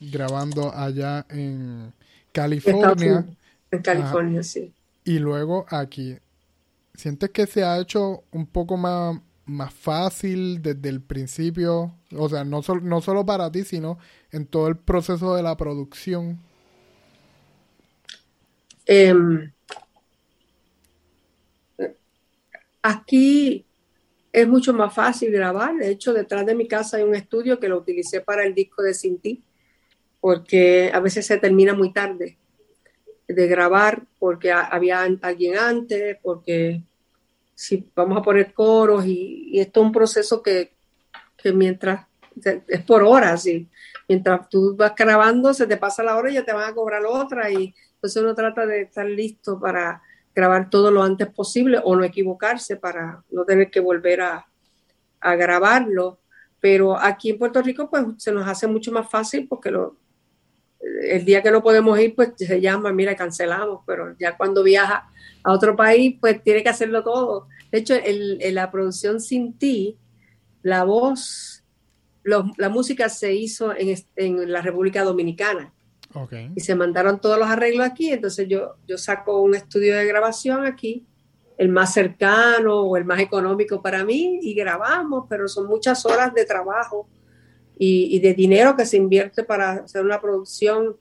grabando 0.00 0.74
allá 0.74 1.26
en 1.28 1.92
California. 2.32 3.26
En 3.70 3.82
California, 3.82 4.42
sí. 4.42 4.72
Y 5.04 5.18
luego 5.18 5.66
aquí. 5.68 6.18
¿Sientes 6.94 7.30
que 7.30 7.46
se 7.46 7.64
ha 7.64 7.78
hecho 7.78 8.24
un 8.30 8.46
poco 8.46 8.76
más 8.76 9.16
más 9.50 9.74
fácil 9.74 10.62
desde 10.62 10.88
el 10.88 11.00
principio? 11.00 11.94
O 12.16 12.28
sea, 12.28 12.44
no, 12.44 12.62
no 12.82 13.00
solo 13.00 13.26
para 13.26 13.50
ti, 13.50 13.64
sino 13.64 13.98
en 14.30 14.46
todo 14.46 14.68
el 14.68 14.76
proceso 14.76 15.34
de 15.34 15.42
la 15.42 15.56
producción. 15.56 16.38
Em, 18.86 19.52
aquí 22.82 23.66
es 24.32 24.48
mucho 24.48 24.72
más 24.72 24.94
fácil 24.94 25.32
grabar. 25.32 25.76
De 25.76 25.90
hecho, 25.90 26.12
detrás 26.12 26.46
de 26.46 26.54
mi 26.54 26.68
casa 26.68 26.96
hay 26.96 27.02
un 27.02 27.14
estudio 27.14 27.58
que 27.58 27.68
lo 27.68 27.78
utilicé 27.78 28.20
para 28.20 28.44
el 28.44 28.54
disco 28.54 28.82
de 28.82 28.94
Sinti, 28.94 29.42
porque 30.20 30.90
a 30.92 31.00
veces 31.00 31.26
se 31.26 31.38
termina 31.38 31.74
muy 31.74 31.92
tarde 31.92 32.36
de 33.26 33.46
grabar, 33.46 34.02
porque 34.18 34.52
había 34.52 35.02
alguien 35.02 35.56
antes, 35.56 36.16
porque 36.22 36.82
si 37.54 37.86
vamos 37.94 38.18
a 38.18 38.22
poner 38.22 38.52
coros 38.52 39.04
y, 39.06 39.58
esto 39.60 39.80
es 39.80 39.86
un 39.86 39.92
proceso 39.92 40.42
que, 40.42 40.72
mientras 41.54 42.06
es 42.68 42.82
por 42.82 43.02
horas 43.02 43.46
y 43.46 43.68
mientras 44.08 44.48
tú 44.48 44.74
vas 44.76 44.94
grabando, 44.96 45.52
se 45.52 45.66
te 45.66 45.76
pasa 45.76 46.02
la 46.02 46.16
hora 46.16 46.30
y 46.30 46.34
ya 46.34 46.44
te 46.44 46.52
van 46.52 46.70
a 46.70 46.74
cobrar 46.74 47.04
otra 47.04 47.50
y 47.50 47.74
entonces 47.94 48.22
uno 48.22 48.34
trata 48.34 48.66
de 48.66 48.82
estar 48.82 49.06
listo 49.06 49.60
para 49.60 50.02
grabar 50.40 50.70
todo 50.70 50.90
lo 50.90 51.02
antes 51.02 51.28
posible 51.28 51.78
o 51.84 51.94
no 51.94 52.02
equivocarse 52.02 52.76
para 52.76 53.22
no 53.30 53.44
tener 53.44 53.70
que 53.70 53.80
volver 53.80 54.22
a, 54.22 54.46
grabarlo. 55.22 56.18
Pero 56.60 56.98
aquí 56.98 57.30
en 57.30 57.38
Puerto 57.38 57.60
Rico 57.60 57.90
pues 57.90 58.04
se 58.16 58.32
nos 58.32 58.48
hace 58.48 58.66
mucho 58.66 58.90
más 58.90 59.08
fácil 59.10 59.46
porque 59.46 59.70
lo, 59.70 59.96
el 60.80 61.24
día 61.26 61.42
que 61.42 61.50
no 61.50 61.62
podemos 61.62 61.98
ir 62.00 62.14
pues 62.14 62.32
se 62.36 62.60
llama, 62.60 62.90
mira, 62.92 63.14
cancelamos, 63.14 63.82
pero 63.86 64.16
ya 64.18 64.36
cuando 64.36 64.62
viaja 64.62 65.10
a 65.42 65.52
otro 65.52 65.76
país 65.76 66.16
pues 66.18 66.42
tiene 66.42 66.62
que 66.62 66.70
hacerlo 66.70 67.04
todo. 67.04 67.48
De 67.70 67.78
hecho, 67.78 67.94
en, 67.94 68.54
la 68.54 68.70
producción 68.70 69.20
Sin 69.20 69.58
Ti, 69.58 69.98
la 70.62 70.84
voz, 70.84 71.62
la 72.24 72.68
música 72.70 73.10
se 73.10 73.34
hizo 73.34 73.76
en, 73.76 73.94
en 74.16 74.50
la 74.50 74.62
República 74.62 75.04
Dominicana. 75.04 75.72
Y 76.56 76.60
se 76.60 76.74
mandaron 76.74 77.20
todos 77.20 77.38
los 77.38 77.48
arreglos 77.48 77.86
aquí, 77.86 78.12
entonces 78.12 78.48
yo, 78.48 78.76
yo 78.86 78.98
saco 78.98 79.40
un 79.42 79.54
estudio 79.54 79.96
de 79.96 80.06
grabación 80.06 80.64
aquí 80.64 81.06
el 81.60 81.68
más 81.68 81.92
cercano 81.92 82.80
o 82.80 82.96
el 82.96 83.04
más 83.04 83.20
económico 83.20 83.82
para 83.82 84.02
mí 84.02 84.38
y 84.40 84.54
grabamos, 84.54 85.26
pero 85.28 85.46
son 85.46 85.66
muchas 85.66 86.06
horas 86.06 86.32
de 86.32 86.46
trabajo 86.46 87.06
y, 87.76 88.18
de 88.20 88.32
dinero 88.32 88.74
que 88.74 88.86
se 88.86 88.96
invierte 88.96 89.44
para 89.44 89.72
hacer 89.72 90.02
una 90.02 90.22
producción 90.22 90.96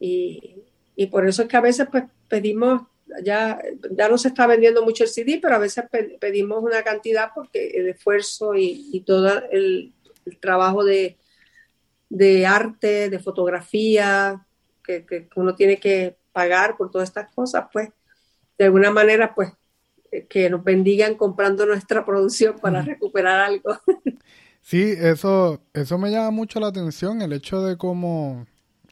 y, 0.00 0.56
por 1.12 1.28
eso 1.28 1.42
es 1.42 1.48
que 1.48 1.56
a 1.56 1.60
veces 1.60 1.86
pues 1.88 2.04
pedimos, 2.26 2.82
ya, 3.22 3.62
ya 3.92 4.08
no 4.08 4.18
se 4.18 4.28
está 4.28 4.48
vendiendo 4.48 4.84
mucho 4.84 5.04
el 5.04 5.10
CD, 5.10 5.38
pero 5.40 5.54
a 5.54 5.58
veces 5.58 5.84
pedimos 6.18 6.60
una 6.60 6.82
cantidad 6.82 7.30
porque 7.32 7.68
el 7.68 7.90
esfuerzo 7.90 8.56
y, 8.56 9.04
todo 9.06 9.30
el, 9.52 9.94
trabajo 10.40 10.82
de, 10.82 11.18
de, 12.08 12.46
arte, 12.46 13.10
de 13.10 13.18
fotografía, 13.20 14.44
que, 15.06 15.26
que 15.28 15.28
uno 15.36 15.54
tiene 15.54 15.78
que 15.78 16.16
pagar 16.32 16.76
por 16.76 16.90
todas 16.90 17.08
estas 17.08 17.32
cosas, 17.34 17.66
pues 17.72 17.90
de 18.58 18.64
alguna 18.66 18.90
manera 18.90 19.34
pues 19.34 19.52
que 20.28 20.50
nos 20.50 20.62
bendigan 20.64 21.14
comprando 21.14 21.66
nuestra 21.66 22.04
producción 22.06 22.58
para 22.60 22.82
recuperar 22.82 23.40
algo. 23.40 23.76
Sí, 24.62 24.94
eso, 24.96 25.62
eso 25.72 25.98
me 25.98 26.10
llama 26.10 26.30
mucho 26.30 26.60
la 26.60 26.68
atención, 26.68 27.22
el 27.22 27.32
hecho 27.32 27.62
de 27.62 27.76
cómo, 27.76 28.46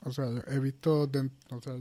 o 0.04 0.10
sea, 0.10 0.26
he 0.48 0.58
visto, 0.58 1.02
o 1.50 1.60
sea, 1.60 1.74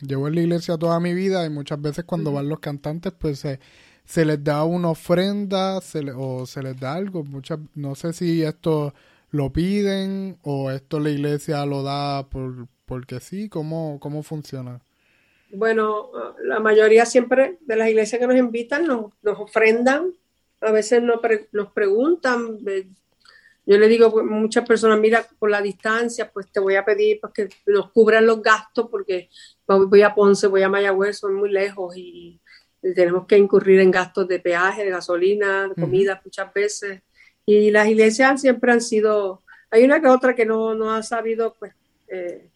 llevo 0.00 0.28
en 0.28 0.34
la 0.34 0.40
iglesia 0.40 0.78
toda 0.78 0.98
mi 1.00 1.12
vida 1.12 1.44
y 1.44 1.50
muchas 1.50 1.80
veces 1.80 2.04
cuando 2.04 2.32
van 2.32 2.48
los 2.48 2.60
cantantes, 2.60 3.12
pues 3.12 3.40
se, 3.40 3.60
se 4.04 4.24
les 4.24 4.42
da 4.42 4.64
una 4.64 4.88
ofrenda 4.88 5.80
se 5.82 6.10
o 6.16 6.46
se 6.46 6.62
les 6.62 6.78
da 6.80 6.94
algo. 6.94 7.24
Muchas, 7.24 7.58
no 7.74 7.94
sé 7.94 8.12
si 8.14 8.42
esto 8.42 8.94
lo 9.30 9.52
piden 9.52 10.38
o 10.42 10.70
esto 10.70 10.98
la 10.98 11.10
iglesia 11.10 11.66
lo 11.66 11.82
da 11.82 12.28
por, 12.28 12.68
porque 12.88 13.20
sí, 13.20 13.48
¿cómo, 13.48 13.98
cómo 14.00 14.24
funciona? 14.24 14.80
bueno, 15.50 16.10
la 16.42 16.60
mayoría 16.60 17.06
siempre 17.06 17.58
de 17.60 17.76
las 17.76 17.88
iglesias 17.88 18.20
que 18.20 18.26
nos 18.26 18.36
invitan 18.36 18.86
nos, 18.86 19.12
ofrendan, 19.38 20.12
a 20.60 20.72
veces 20.72 21.02
nos, 21.02 21.20
nos 21.52 21.72
preguntan, 21.72 22.58
yo 23.66 23.78
le 23.78 23.88
digo 23.88 24.18
a 24.18 24.22
muchas 24.22 24.66
personas, 24.66 24.98
mira, 24.98 25.26
por 25.38 25.50
la 25.50 25.62
distancia, 25.62 26.30
pues 26.30 26.50
te 26.50 26.60
voy 26.60 26.76
a 26.76 26.84
pedir 26.84 27.20
pues, 27.20 27.32
que 27.32 27.48
nos 27.66 27.90
cubran 27.92 28.26
los 28.26 28.42
gastos 28.42 28.88
porque 28.90 29.28
voy 29.66 30.02
a 30.02 30.14
Ponce, 30.14 30.46
voy 30.46 30.62
a 30.62 30.68
Mayagüez, 30.68 31.18
son 31.18 31.34
muy 31.34 31.50
lejos 31.50 31.96
y 31.96 32.40
tenemos 32.80 33.26
que 33.26 33.36
incurrir 33.36 33.80
en 33.80 33.90
gastos 33.90 34.28
de 34.28 34.40
peaje, 34.40 34.84
de 34.84 34.90
gasolina, 34.90 35.68
de 35.68 35.74
comida 35.74 36.20
muchas 36.24 36.52
veces. 36.52 37.02
Y 37.44 37.70
las 37.70 37.88
iglesias 37.88 38.40
siempre 38.40 38.72
han 38.72 38.80
sido, 38.80 39.42
hay 39.70 39.84
una 39.84 40.00
que 40.00 40.08
otra 40.08 40.34
que 40.34 40.46
no, 40.46 40.74
no 40.74 40.92
ha 40.92 41.02
sabido 41.02 41.54
pues 41.58 41.72
eh, 42.08 42.48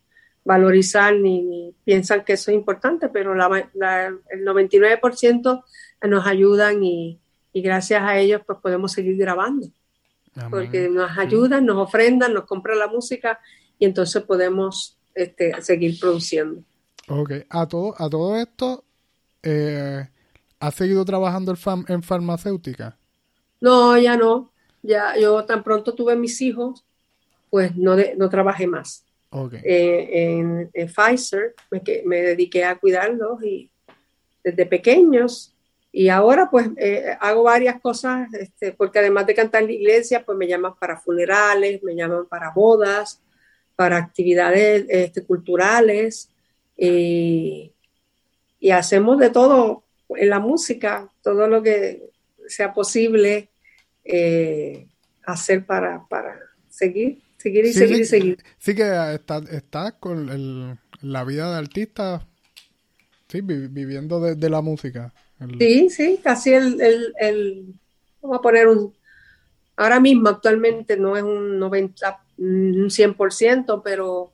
valorizar 0.44 1.14
ni, 1.14 1.74
piensan 1.84 2.24
que 2.24 2.34
eso 2.34 2.50
es 2.50 2.56
importante, 2.56 3.08
pero 3.08 3.34
la, 3.34 3.46
el 4.30 4.44
99% 4.44 5.64
nos 6.08 6.26
ayudan 6.26 6.82
y, 6.82 7.18
gracias 7.54 8.02
a 8.02 8.18
ellos 8.18 8.40
pues 8.46 8.58
podemos 8.60 8.92
seguir 8.92 9.16
grabando. 9.16 9.68
Porque 10.50 10.88
nos 10.88 11.18
ayudan, 11.18 11.66
nos 11.66 11.76
ofrendan, 11.76 12.32
nos 12.32 12.44
compran 12.44 12.78
la 12.78 12.86
música 12.86 13.38
y 13.78 13.84
entonces 13.84 14.22
podemos 14.22 14.96
este, 15.14 15.60
seguir 15.60 16.00
produciendo. 16.00 16.62
Ok, 17.08 17.32
a 17.50 17.68
todo, 17.68 17.94
a 17.98 18.08
todo 18.08 18.36
esto, 18.36 18.84
eh, 19.42 20.08
¿has 20.58 20.74
seguido 20.74 21.04
trabajando 21.04 21.54
en 21.88 22.02
farmacéutica? 22.02 22.96
No, 23.60 23.98
ya 23.98 24.16
no. 24.16 24.50
Ya 24.82 25.16
yo 25.16 25.44
tan 25.44 25.62
pronto 25.62 25.94
tuve 25.94 26.16
mis 26.16 26.40
hijos, 26.40 26.84
pues 27.50 27.76
no, 27.76 27.96
no 28.16 28.28
trabajé 28.28 28.66
más. 28.66 29.04
Eh, 29.62 30.08
en, 30.12 30.70
Pfizer, 30.88 31.54
me, 31.70 31.82
me, 32.04 32.22
dediqué 32.22 32.64
a 32.64 32.76
cuidarlos 32.76 33.42
y 33.42 33.70
desde 34.44 34.66
pequeños. 34.66 35.54
Y 35.90 36.08
ahora 36.08 36.48
pues 36.50 36.68
eh, 36.76 37.16
hago 37.20 37.44
varias 37.44 37.80
cosas, 37.80 38.32
este, 38.34 38.72
porque 38.72 38.98
además 38.98 39.26
de 39.26 39.34
cantar 39.34 39.62
en 39.62 39.68
la 39.68 39.74
iglesia, 39.74 40.24
pues 40.24 40.36
me 40.38 40.48
llaman 40.48 40.74
para 40.78 40.98
funerales, 40.98 41.82
me 41.82 41.94
llaman 41.94 42.26
para 42.26 42.50
bodas, 42.50 43.20
para 43.76 43.96
actividades 43.96 44.86
este, 44.88 45.24
culturales. 45.24 46.30
y 46.76 47.72
hacemos 48.70 49.18
de 49.18 49.30
todo 49.30 49.82
en 50.16 50.30
la 50.30 50.38
música, 50.38 51.08
todo 51.22 51.48
lo 51.48 51.62
que 51.62 52.10
sea 52.46 52.72
posible 52.72 53.48
eh, 54.04 54.86
hacer 55.24 55.64
para, 55.64 56.04
para 56.08 56.38
seguir 56.68 57.20
Seguir 57.42 57.64
y 57.64 57.72
seguir 57.72 58.00
y 58.00 58.04
seguir. 58.04 58.38
Sí 58.58 58.72
que 58.72 59.14
estás 59.14 59.50
está 59.50 59.98
con 59.98 60.28
el, 60.28 60.78
la 61.00 61.24
vida 61.24 61.50
de 61.50 61.58
artista, 61.58 62.24
sí, 63.26 63.40
viviendo 63.40 64.20
de, 64.20 64.48
la 64.48 64.60
música. 64.60 65.12
Sí, 65.58 65.90
sí, 65.90 66.20
casi 66.22 66.54
el, 66.54 66.80
el, 66.80 67.12
el, 67.18 67.74
vamos 68.20 68.38
a 68.38 68.42
poner 68.42 68.68
un, 68.68 68.94
ahora 69.76 69.98
mismo 69.98 70.28
actualmente 70.28 70.96
no 70.96 71.16
es 71.16 71.24
un 71.24 71.58
90, 71.58 72.24
un 72.38 72.88
100%, 72.88 73.82
pero 73.82 74.30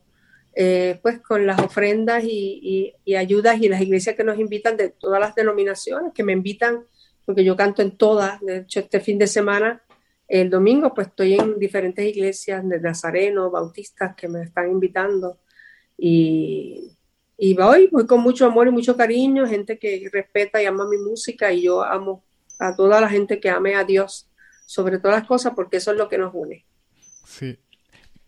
eh, 0.53 0.99
pues 1.01 1.19
con 1.19 1.47
las 1.47 1.59
ofrendas 1.59 2.23
y, 2.23 2.93
y, 3.03 3.15
ayudas 3.15 3.59
y 3.59 3.69
las 3.69 3.81
iglesias 3.81 4.15
que 4.15 4.23
nos 4.23 4.37
invitan 4.37 4.77
de 4.77 4.89
todas 4.89 5.19
las 5.19 5.33
denominaciones, 5.33 6.13
que 6.13 6.23
me 6.23 6.33
invitan, 6.33 6.83
porque 7.25 7.43
yo 7.43 7.55
canto 7.55 7.81
en 7.81 7.97
todas, 7.97 8.39
de 8.41 8.57
hecho 8.57 8.81
este 8.81 8.99
fin 8.99 9.17
de 9.17 9.25
semana 9.25 9.81
el 10.29 10.49
domingo 10.49 10.93
pues 10.93 11.07
estoy 11.07 11.33
en 11.33 11.57
diferentes 11.57 12.05
iglesias 12.05 12.67
de 12.69 12.79
Nazareno, 12.79 13.49
bautistas 13.49 14.15
que 14.15 14.27
me 14.27 14.43
están 14.43 14.71
invitando 14.71 15.39
y, 15.97 16.95
y 17.35 17.55
voy, 17.55 17.87
voy 17.91 18.05
con 18.05 18.21
mucho 18.21 18.45
amor 18.45 18.67
y 18.67 18.71
mucho 18.71 18.95
cariño, 18.95 19.47
gente 19.47 19.79
que 19.79 20.07
respeta 20.13 20.61
y 20.61 20.67
ama 20.67 20.87
mi 20.87 20.97
música 20.97 21.51
y 21.51 21.63
yo 21.63 21.83
amo 21.83 22.23
a 22.59 22.75
toda 22.75 23.01
la 23.01 23.09
gente 23.09 23.39
que 23.39 23.49
ame 23.49 23.75
a 23.75 23.83
Dios 23.83 24.29
sobre 24.67 24.99
todas 24.99 25.19
las 25.19 25.27
cosas 25.27 25.53
porque 25.55 25.77
eso 25.77 25.91
es 25.91 25.97
lo 25.97 26.07
que 26.07 26.19
nos 26.19 26.31
une. 26.33 26.63
Sí. 27.25 27.57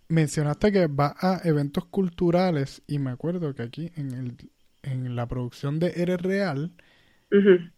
Mencionaste 0.07 0.71
que 0.71 0.87
va 0.87 1.15
a 1.19 1.39
eventos 1.43 1.85
culturales 1.85 2.81
y 2.87 2.97
me 2.97 3.11
acuerdo 3.11 3.53
que 3.53 3.61
aquí 3.61 3.91
en, 3.95 4.11
el, 4.11 4.51
en 4.81 5.15
la 5.15 5.27
producción 5.27 5.79
de 5.79 5.93
Eres 5.95 6.21
Real 6.21 6.73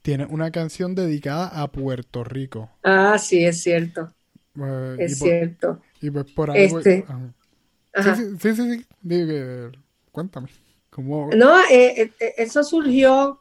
tiene 0.02 0.26
una 0.26 0.52
canción 0.52 0.96
dedicada 0.96 1.48
a 1.48 1.72
Puerto 1.72 2.24
Rico. 2.24 2.72
Ah, 2.84 3.18
sí, 3.20 3.46
es 3.46 3.62
cierto. 3.62 4.12
Eh, 4.58 4.96
es 5.00 5.20
cierto. 5.20 5.82
Y 6.02 6.10
pues 6.10 6.32
por 6.32 6.52
ahí. 6.52 6.66
Este, 6.66 7.06
Sí, 7.96 8.10
sí, 8.40 8.56
sí, 8.56 8.86
sí, 9.08 9.78
cuéntame. 10.12 10.50
¿cómo... 10.90 11.30
No, 11.36 11.60
eh, 11.70 12.12
eh, 12.20 12.34
eso 12.38 12.64
surgió 12.64 13.40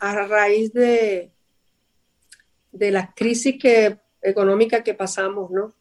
a 0.00 0.26
raíz 0.28 0.72
de, 0.72 1.32
de 2.70 2.90
la 2.92 3.12
crisis 3.12 3.56
que, 3.60 3.98
económica 4.22 4.84
que 4.84 4.94
pasamos, 4.94 5.50
¿no? 5.50 5.74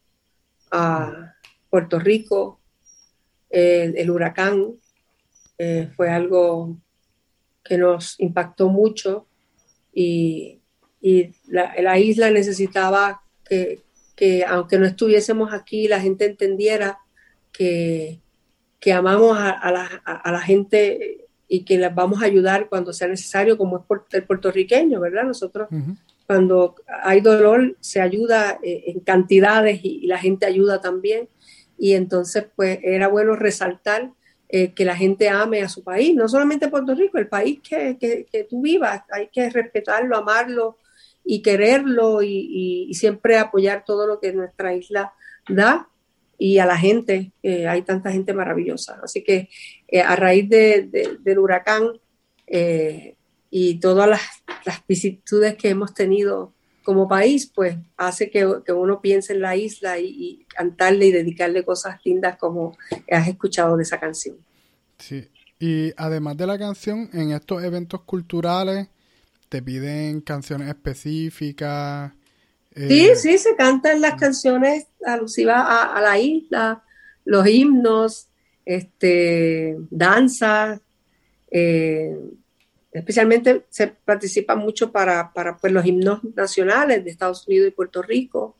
A 0.71 1.35
Puerto 1.69 1.99
Rico, 1.99 2.59
el 3.51 4.09
huracán, 4.09 4.73
fue 5.95 6.09
algo 6.09 6.77
que 7.65 7.77
nos 7.77 8.17
impactó 8.19 8.69
mucho 8.69 9.27
y, 9.93 10.61
la, 11.47 11.99
isla 11.99 12.31
necesitaba 12.31 13.21
que, 13.43 14.45
aunque 14.47 14.79
no 14.79 14.85
estuviésemos 14.85 15.53
aquí, 15.53 15.87
la 15.87 15.99
gente 15.99 16.25
entendiera 16.25 16.99
que, 17.51 18.21
amamos 18.93 19.37
a, 19.37 19.71
la, 19.71 20.41
gente 20.41 21.27
y 21.47 21.63
que 21.63 21.77
les 21.77 21.93
vamos 21.93 22.21
a 22.21 22.25
ayudar 22.25 22.69
cuando 22.69 22.93
sea 22.93 23.07
necesario, 23.07 23.57
como 23.57 23.77
es 23.77 23.83
el 24.11 24.23
puertorriqueño, 24.23 24.99
¿verdad? 24.99 25.25
Nosotros 25.25 25.67
cuando 26.25 26.75
hay 27.03 27.21
dolor 27.21 27.77
se 27.79 28.01
ayuda 28.01 28.59
eh, 28.63 28.85
en 28.87 28.99
cantidades 28.99 29.79
y, 29.83 30.07
la 30.07 30.17
gente 30.17 30.45
ayuda 30.45 30.81
también. 30.81 31.29
Y 31.77 31.93
entonces, 31.93 32.45
pues 32.55 32.79
era 32.83 33.07
bueno 33.07 33.35
resaltar 33.35 34.11
eh, 34.49 34.73
que 34.73 34.85
la 34.85 34.95
gente 34.95 35.29
ame 35.29 35.61
a 35.61 35.69
su 35.69 35.83
país, 35.83 36.15
no 36.15 36.27
solamente 36.27 36.67
Puerto 36.67 36.93
Rico, 36.93 37.17
el 37.17 37.27
país 37.27 37.59
que, 37.61 37.97
que, 37.97 38.43
tú 38.49 38.61
vivas, 38.61 39.01
hay 39.11 39.27
que 39.27 39.49
respetarlo, 39.49 40.15
amarlo 40.15 40.77
y 41.23 41.41
quererlo 41.41 42.21
y, 42.21 42.91
siempre 42.93 43.37
apoyar 43.37 43.83
todo 43.85 44.07
lo 44.07 44.19
que 44.19 44.33
nuestra 44.33 44.75
isla 44.75 45.13
da. 45.49 45.89
y 46.37 46.59
a 46.59 46.65
la 46.65 46.77
gente, 46.77 47.31
hay 47.43 47.81
tanta 47.81 48.11
gente 48.11 48.33
maravillosa. 48.33 48.99
Así 49.03 49.23
que 49.23 49.49
a 50.03 50.15
raíz 50.15 50.49
del 50.49 51.39
huracán 51.39 51.99
y 53.49 53.79
todas 53.79 54.07
las, 54.07 54.21
las 54.65 54.85
vicisitudes 54.87 55.55
que 55.55 55.69
hemos 55.69 55.93
tenido 55.93 56.54
como 56.85 57.07
país, 57.07 57.51
pues 57.53 57.75
hace 57.97 58.29
que, 58.29 58.45
uno 58.45 59.01
piense 59.01 59.33
en 59.33 59.41
la 59.41 59.57
isla 59.57 59.99
y, 59.99 60.45
cantarle 60.47 61.07
y 61.07 61.11
dedicarle 61.11 61.65
cosas 61.65 61.99
lindas 62.05 62.37
como 62.37 62.77
has 63.11 63.27
escuchado 63.27 63.75
de 63.75 63.83
esa 63.83 63.99
canción. 63.99 64.37
Sí, 64.97 65.27
y 65.59 65.91
además 65.97 66.37
de 66.37 66.47
la 66.47 66.57
canción, 66.57 67.09
en 67.11 67.31
estos 67.31 67.61
eventos 67.63 68.01
culturales 68.03 68.87
te 69.49 69.61
piden 69.61 70.21
canciones 70.21 70.69
específicas. 70.69 72.13
Eh, 72.75 72.87
sí, 72.87 73.29
sí, 73.29 73.37
se 73.37 73.55
cantan 73.55 73.99
las 73.99 74.15
canciones 74.15 74.87
alusivas 75.05 75.65
a, 75.67 75.99
la 76.01 76.19
isla, 76.19 76.83
los 77.25 77.47
himnos, 77.47 78.27
este, 78.65 79.75
danzas, 79.89 80.79
eh, 81.51 82.17
especialmente 82.99 83.65
se 83.69 83.87
participa 83.87 84.55
mucho 84.55 84.91
para, 84.91 85.33
para 85.33 85.57
pues, 85.57 85.73
los 85.73 85.85
himnos 85.85 86.21
nacionales 86.35 87.03
de 87.03 87.11
Estados 87.11 87.45
Unidos 87.47 87.67
y 87.67 87.71
Puerto 87.71 88.01
Rico. 88.01 88.55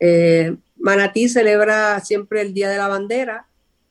Eh, 0.00 0.56
Manatí 0.76 1.28
celebra 1.28 2.00
siempre 2.00 2.40
el 2.40 2.52
Día 2.52 2.68
de 2.68 2.76
la 2.76 2.88
Bandera 2.88 3.46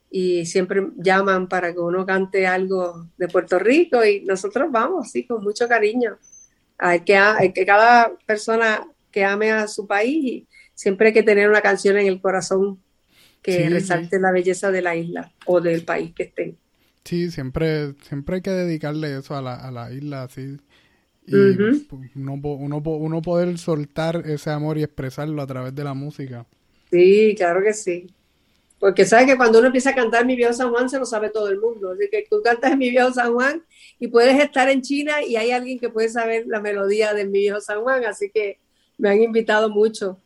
y 0.10 0.46
siempre 0.46 0.88
llaman 0.98 1.48
para 1.48 1.74
que 1.74 1.80
uno 1.80 2.06
cante 2.06 2.48
algo 2.48 3.08
de 3.18 3.28
Puerto 3.28 3.60
Rico 3.60 4.04
y 4.04 4.22
nosotros 4.22 4.68
vamos, 4.72 5.12
sí, 5.12 5.26
con 5.26 5.42
mucho 5.42 5.68
cariño. 5.68 6.18
Hay 6.78 7.02
que, 7.02 7.16
hay 7.16 7.54
que 7.54 7.66
cada 7.66 8.12
persona 8.26 8.88
que 9.10 9.24
ame 9.24 9.52
a 9.52 9.68
su 9.68 9.88
país 9.88 10.26
y 10.26 10.48
siempre 10.74 11.08
hay 11.08 11.14
que 11.14 11.24
tener 11.24 11.50
una 11.50 11.62
canción 11.62 11.98
en 11.98 12.08
el 12.08 12.22
corazón 12.22 12.82
que 13.42 13.70
resalte 13.70 14.20
la 14.20 14.32
belleza 14.32 14.72
de 14.72 14.82
la 14.82 14.96
isla 14.98 15.32
o 15.46 15.62
del 15.62 15.84
país 15.84 16.14
que 16.14 16.24
estén. 16.24 16.58
Sí, 17.08 17.32
siempre, 17.32 17.94
siempre 18.02 18.36
hay 18.36 18.42
que 18.42 18.50
dedicarle 18.52 19.18
eso 19.18 19.34
a 19.36 19.42
la, 19.42 19.56
a 19.56 19.72
la 19.72 19.94
isla, 19.94 20.24
así. 20.24 20.58
Y 21.26 21.58
pues, 21.88 22.12
uno, 22.16 22.34
uno, 22.34 22.78
uno 22.80 23.22
poder 23.22 23.58
soltar 23.58 24.24
ese 24.26 24.50
amor 24.50 24.78
y 24.78 24.84
expresarlo 24.84 25.42
a 25.42 25.48
través 25.48 25.74
de 25.74 25.86
la 25.86 25.94
música. 25.94 26.46
Sí, 26.92 27.34
claro 27.38 27.62
que 27.64 27.74
sí. 27.74 28.08
Porque 28.80 29.06
sabes 29.06 29.28
que 29.28 29.38
cuando 29.38 29.60
uno 29.60 29.68
empieza 29.68 29.92
a 29.92 29.96
cantar 29.96 30.26
Mi 30.26 30.36
Viejo 30.36 30.54
San 30.54 30.72
Juan 30.72 30.90
se 30.90 31.00
lo 31.00 31.06
sabe 31.06 31.30
todo 31.30 31.48
el 31.50 31.60
mundo. 31.62 31.92
Así 31.92 32.10
que 32.12 32.26
tú 32.30 32.42
cantas 32.44 32.78
Mi 32.78 32.90
Viejo 32.90 33.14
San 33.14 33.34
Juan 33.34 33.64
y 34.00 34.08
puedes 34.10 34.38
estar 34.44 34.70
en 34.70 34.82
China 34.82 35.24
y 35.24 35.38
hay 35.38 35.52
alguien 35.52 35.80
que 35.80 35.90
puede 35.90 36.10
saber 36.10 36.46
la 36.48 36.62
melodía 36.62 37.14
de 37.14 37.26
Mi 37.26 37.40
Viejo 37.40 37.62
San 37.62 37.84
Juan. 37.84 38.06
Así 38.06 38.32
que 38.34 38.60
me 38.98 39.10
han 39.10 39.22
invitado 39.22 39.70
mucho 39.70 40.20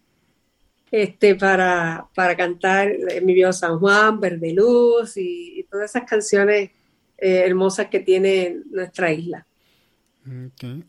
este, 0.92 1.36
para, 1.36 2.08
para 2.14 2.36
cantar 2.36 2.92
Mi 3.24 3.34
Viejo 3.34 3.54
San 3.54 3.80
Juan, 3.80 4.20
Verde 4.20 4.54
Luz 4.54 5.16
y, 5.16 5.66
todas 5.72 5.89
esas 5.89 6.04
canciones 6.04 6.70
eh, 7.18 7.44
hermosas 7.46 7.88
que 7.88 8.02
tiene 8.02 8.58
nuestra 8.70 9.12
isla. 9.12 9.48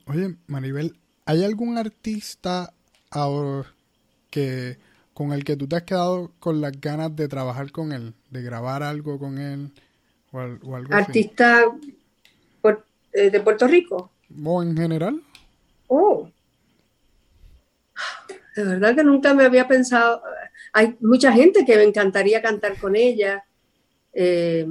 Oye, 0.07 0.37
Maribel, 0.49 0.99
¿hay 1.25 1.45
algún 1.45 1.79
artista 1.79 2.75
ahora 3.11 3.73
que 4.29 4.79
con 5.15 5.33
el 5.33 5.45
que 5.45 5.57
tú 5.57 5.69
te 5.69 5.77
has 5.77 5.83
quedado 5.83 6.33
con 6.41 6.61
las 6.61 6.81
ganas 6.81 7.15
de 7.15 7.29
trabajar 7.29 7.71
con 7.71 7.93
él, 7.93 8.15
de 8.31 8.43
grabar 8.43 8.83
algo 8.83 9.19
con 9.19 9.39
él 9.39 9.71
o, 10.33 10.41
algo 10.41 10.95
¿Artista 10.95 11.65
eh, 13.13 13.31
de 13.31 13.41
Puerto 13.41 13.69
Rico? 13.69 14.11
¿O 14.43 14.63
en 14.63 14.77
general? 14.77 15.23
Oh, 15.87 16.31
de 18.55 18.65
verdad 18.65 18.95
que 18.95 19.05
nunca 19.05 19.35
me 19.35 19.45
había 19.45 19.67
pensado. 19.67 20.23
Hay 20.73 20.97
mucha 21.01 21.33
gente 21.33 21.65
que 21.65 21.77
me 21.77 21.85
encantaría 21.85 22.43
cantar 22.43 22.77
con 22.79 22.97
ella. 22.97 23.45
Eh, 24.13 24.67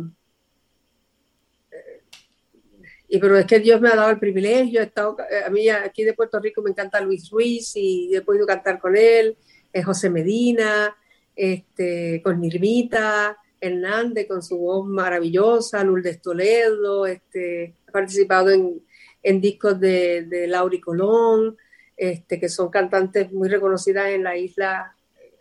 y 3.07 3.19
pero 3.19 3.37
es 3.37 3.45
que 3.45 3.59
Dios 3.59 3.81
me 3.81 3.89
ha 3.89 3.95
dado 3.95 4.11
el 4.11 4.19
privilegio. 4.19 4.79
He 4.79 4.85
estado, 4.85 5.17
a 5.45 5.49
mí 5.49 5.67
aquí 5.69 6.03
de 6.03 6.13
Puerto 6.13 6.39
Rico 6.39 6.61
me 6.61 6.69
encanta 6.69 7.01
Luis 7.01 7.29
Ruiz 7.29 7.75
y 7.75 8.15
he 8.15 8.21
podido 8.21 8.45
cantar 8.45 8.79
con 8.79 8.95
él. 8.95 9.37
José 9.83 10.09
Medina, 10.09 10.95
este, 11.35 12.21
con 12.23 12.39
Nirmita, 12.39 13.37
Hernández 13.59 14.27
con 14.27 14.41
su 14.41 14.57
voz 14.57 14.87
maravillosa, 14.87 15.83
Lourdes 15.83 16.21
Toledo, 16.21 17.05
este, 17.05 17.75
ha 17.87 17.91
participado 17.91 18.49
en, 18.49 18.81
en 19.21 19.39
discos 19.39 19.79
de, 19.79 20.23
de 20.23 20.47
Lauri 20.47 20.81
Colón 20.81 21.57
este, 22.01 22.39
que 22.39 22.49
son 22.49 22.69
cantantes 22.71 23.31
muy 23.31 23.47
reconocidas 23.47 24.07
en 24.07 24.23
la 24.23 24.35
isla, 24.35 24.95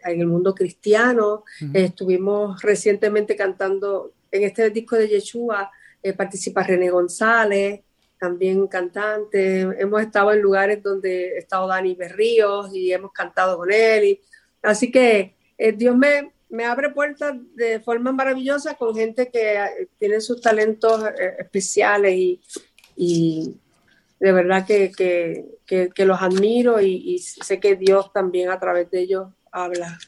en 0.04 0.20
el 0.20 0.26
mundo 0.26 0.54
cristiano. 0.54 1.42
estuvimos 1.72 2.60
recientemente 2.60 3.34
cantando 3.34 4.12
en 4.30 4.42
este 4.42 4.68
disco 4.68 4.96
de 4.96 5.08
Yeshua, 5.08 5.70
eh, 6.02 6.12
participa 6.12 6.62
René 6.62 6.90
González, 6.90 7.80
también 8.18 8.66
cantante. 8.66 9.62
Hemos 9.62 10.02
estado 10.02 10.34
en 10.34 10.42
lugares 10.42 10.82
donde 10.82 11.32
ha 11.34 11.38
estado 11.38 11.66
Dani 11.66 11.94
Berríos 11.94 12.74
y 12.74 12.92
hemos 12.92 13.12
cantado 13.12 13.56
con 13.56 13.72
él. 13.72 14.04
Y, 14.04 14.20
así 14.60 14.92
que 14.92 15.34
eh, 15.56 15.72
Dios 15.72 15.96
me, 15.96 16.30
me 16.50 16.66
abre 16.66 16.90
puertas 16.90 17.36
de 17.54 17.80
forma 17.80 18.12
maravillosa 18.12 18.74
con 18.74 18.94
gente 18.94 19.30
que 19.30 19.54
eh, 19.54 19.88
tiene 19.98 20.20
sus 20.20 20.42
talentos 20.42 21.02
especiales 21.38 22.12
y, 22.14 22.38
y 22.96 23.56
de 24.20 24.32
verdad 24.32 24.66
que, 24.66 24.92
que, 25.66 26.04
los 26.04 26.20
admiro 26.20 26.80
y, 26.80 27.18
sé 27.18 27.58
que 27.58 27.74
Dios 27.74 28.12
también 28.12 28.50
a 28.50 28.60
través 28.60 28.90
de 28.90 29.00
ellos 29.00 29.28
habla, 29.50 29.98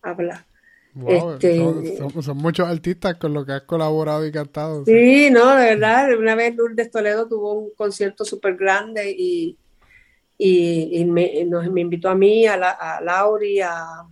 habla. 0.00 0.46
Este, 1.06 1.58
son, 2.20 2.36
muchos 2.38 2.66
artistas 2.66 3.14
con 3.16 3.32
los 3.32 3.46
que 3.46 3.52
has 3.52 3.62
colaborado 3.62 4.26
y 4.26 4.32
cantado. 4.32 4.84
Sí, 4.86 5.30
no, 5.30 5.54
de 5.54 5.76
verdad. 5.76 6.18
Una 6.18 6.34
vez 6.34 6.56
Lourdes 6.56 6.90
Toledo 6.90 7.28
tuvo 7.28 7.52
un 7.52 7.70
concierto 7.76 8.24
súper 8.24 8.56
grande 8.56 9.14
y, 9.16 9.56
y, 10.38 11.04
me, 11.04 11.44
nos, 11.44 11.70
me, 11.70 11.82
invitó 11.82 12.08
a 12.08 12.14
mí, 12.14 12.46
a, 12.46 12.56
la, 12.56 12.70
a 12.70 13.00
Lauri, 13.02 13.60
a, 13.60 14.04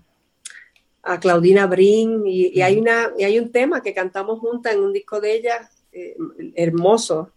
a 1.03 1.19
Claudina 1.19 1.67
Brin 1.67 2.23
y, 2.27 2.61
hay 2.61 2.79
una 2.79 3.13
y 3.17 3.25
hay 3.25 3.39
un 3.39 3.51
tema 3.51 3.83
que 3.83 3.95
cantamos 3.95 4.41
juntas 4.41 4.75
en 4.75 4.81
un 4.81 4.93
disco 4.93 5.21
de 5.21 5.35
ella 5.35 5.71
eh, 5.91 6.17
hermoso 6.55 7.33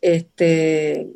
este 0.00 1.10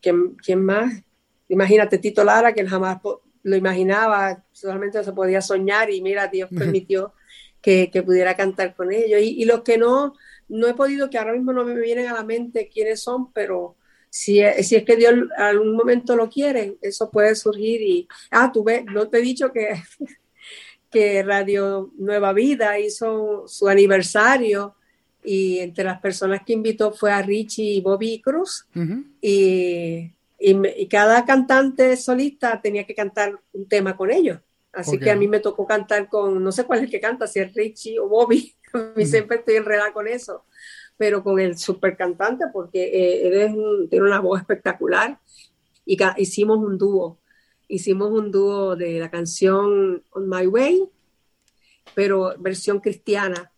¿quién, 0.00 0.64
más? 0.64 1.02
Imagínate 1.48 1.98
Tito 1.98 2.24
Lara, 2.24 2.52
que 2.52 2.66
jamás 2.66 2.98
lo 3.42 3.56
imaginaba, 3.56 4.44
solamente 4.52 5.02
se 5.02 5.12
podía 5.12 5.40
soñar 5.40 5.90
y 5.90 6.02
mira, 6.02 6.28
Dios 6.28 6.50
permitió 6.56 7.14
que, 7.60 7.90
pudiera 8.04 8.34
cantar 8.34 8.74
con 8.74 8.92
ellos. 8.92 9.20
Y, 9.22 9.44
los 9.44 9.62
que 9.62 9.78
no, 9.78 10.14
no 10.48 10.66
he 10.68 10.74
podido, 10.74 11.10
que 11.10 11.18
ahora 11.18 11.32
mismo 11.32 11.52
no 11.52 11.64
me 11.64 11.78
vienen 11.78 12.08
a 12.08 12.14
la 12.14 12.24
mente 12.24 12.70
quiénes 12.72 13.02
son, 13.02 13.32
pero 13.32 13.76
si, 14.08 14.40
si 14.62 14.76
es 14.76 14.84
que 14.84 14.96
Dios 14.96 15.14
algún 15.36 15.76
momento 15.76 16.16
lo 16.16 16.28
quiere, 16.28 16.76
eso 16.80 17.10
puede 17.10 17.34
surgir. 17.34 17.80
Y, 17.82 18.08
ah, 18.30 18.50
tú 18.52 18.64
ves, 18.64 18.84
no 18.86 19.08
te 19.08 19.18
he 19.18 19.22
dicho 19.22 19.52
que, 19.52 19.82
que 20.90 21.22
Radio 21.22 21.92
Nueva 21.98 22.32
Vida 22.32 22.78
hizo 22.78 23.46
su 23.46 23.68
aniversario 23.68 24.76
y 25.22 25.58
entre 25.58 25.84
las 25.84 26.00
personas 26.00 26.42
que 26.44 26.52
invitó 26.52 26.92
fue 26.92 27.12
a 27.12 27.22
Richie 27.22 27.74
y 27.74 27.80
Bobby 27.80 28.20
Cruz. 28.20 28.66
Y, 29.20 30.12
y, 30.38 30.86
cada 30.88 31.24
cantante 31.24 31.96
solista 31.96 32.60
tenía 32.60 32.84
que 32.84 32.94
cantar 32.94 33.38
un 33.52 33.68
tema 33.68 33.96
con 33.96 34.10
ellos. 34.10 34.38
Así 34.72 34.98
que 34.98 35.10
a 35.10 35.16
mí 35.16 35.26
me 35.26 35.40
tocó 35.40 35.66
cantar 35.66 36.08
con, 36.08 36.42
no 36.42 36.52
sé 36.52 36.64
cuál 36.64 36.78
es 36.78 36.84
el 36.84 36.90
que 36.90 37.00
canta, 37.00 37.26
si 37.26 37.40
es 37.40 37.52
Richie 37.54 37.98
o 37.98 38.08
Bobby, 38.08 38.54
a 38.72 38.92
mí 38.96 39.04
siempre 39.04 39.38
estoy 39.38 39.56
enredada 39.56 39.92
con 39.92 40.06
eso, 40.06 40.44
pero 40.96 41.24
con 41.24 41.40
el 41.40 41.58
super 41.58 41.96
cantante 41.96 42.44
porque 42.52 42.84
eh, 42.84 43.44
él 43.44 43.88
tiene 43.90 44.06
una 44.06 44.20
voz 44.20 44.40
espectacular. 44.40 45.18
Y 45.84 45.98
hicimos 46.18 46.58
un 46.58 46.78
dúo, 46.78 47.18
hicimos 47.66 48.10
un 48.12 48.30
dúo 48.30 48.76
de 48.76 49.00
la 49.00 49.10
canción 49.10 50.04
On 50.10 50.28
My 50.28 50.46
Way, 50.46 50.84
pero 51.94 52.34
versión 52.38 52.78
cristiana 52.78 53.50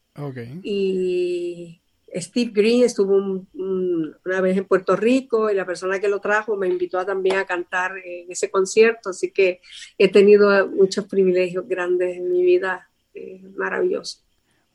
y 0.63 1.81
Steve 2.15 2.51
Green 2.53 2.85
estuvo 2.85 3.17
una 3.17 4.41
vez 4.41 4.59
en 4.59 4.67
Puerto 4.67 4.97
Rico 4.97 5.51
y 5.51 5.55
la 5.55 5.65
persona 5.65 5.99
que 5.99 6.09
lo 6.09 6.21
trajo 6.21 6.57
me 6.57 6.69
invitó 6.69 7.05
también 7.07 7.37
a 7.37 7.47
cantar 7.47 7.97
en 8.05 8.31
ese 8.31 8.51
concierto, 8.51 9.11
así 9.11 9.31
que 9.31 9.61
he 9.97 10.09
tenido 10.09 10.69
muchos 10.69 11.07
privilegios 11.07 11.67
grandes 11.67 12.17
en 12.17 12.31
mi 12.31 12.43
vida, 12.43 12.91
eh, 13.15 13.41
maravilloso. 13.57 14.19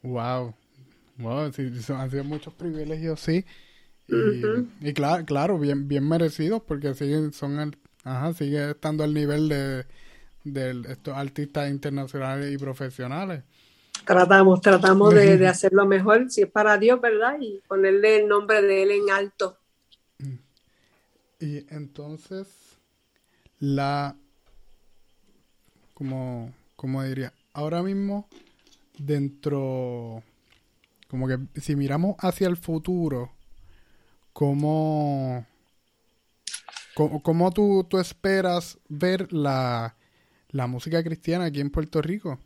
Wow, 0.01 0.55
wow, 1.17 1.51
sí, 1.53 1.69
han 1.89 2.09
sido 2.09 2.23
muchos 2.23 2.53
privilegios, 2.53 3.19
sí. 3.19 3.45
Y, 4.07 4.93
claro, 4.93 5.25
claro, 5.25 5.59
bien, 5.59 5.88
bien 5.88 6.07
merecidos 6.07 6.61
porque 6.65 6.93
siguen, 6.93 7.33
son, 7.33 7.75
ajá, 8.03 8.33
sigue 8.33 8.71
estando 8.71 9.03
al 9.03 9.13
nivel 9.13 9.49
de, 9.49 9.85
de 10.45 10.91
estos 10.91 11.15
artistas 11.15 11.69
internacionales 11.69 12.51
y 12.51 12.57
profesionales. 12.57 13.43
Tratamos, 14.07 14.61
tratamos 14.61 15.13
de, 15.13 15.37
de 15.37 15.47
hacerlo 15.47 15.85
mejor, 15.85 16.31
si 16.31 16.43
es 16.43 16.49
para 16.49 16.77
Dios, 16.77 17.01
¿verdad? 17.01 17.35
Y 17.41 17.61
ponerle 17.67 18.21
el 18.21 18.27
nombre 18.29 18.61
de 18.61 18.83
Él 18.83 18.91
en 18.91 19.09
alto. 19.11 19.57
Y 21.39 21.65
entonces, 21.69 22.47
la, 23.59 24.15
como, 25.93 26.53
como 26.77 27.03
diría, 27.03 27.33
ahora 27.53 27.83
mismo 27.83 28.27
dentro, 28.97 30.23
como 31.09 31.27
que 31.27 31.37
si 31.59 31.75
miramos 31.75 32.15
hacia 32.19 32.47
el 32.47 32.55
futuro, 32.55 33.33
¿cómo, 34.31 35.45
cómo, 36.95 37.51
tú, 37.51 37.85
tú, 37.89 37.99
esperas 37.99 38.79
ver 38.87 39.31
la, 39.33 39.95
la 40.49 40.65
música 40.67 41.03
cristiana 41.03 41.45
aquí 41.45 41.59
en 41.59 41.69
Puerto 41.69 42.01
Rico? 42.01 42.39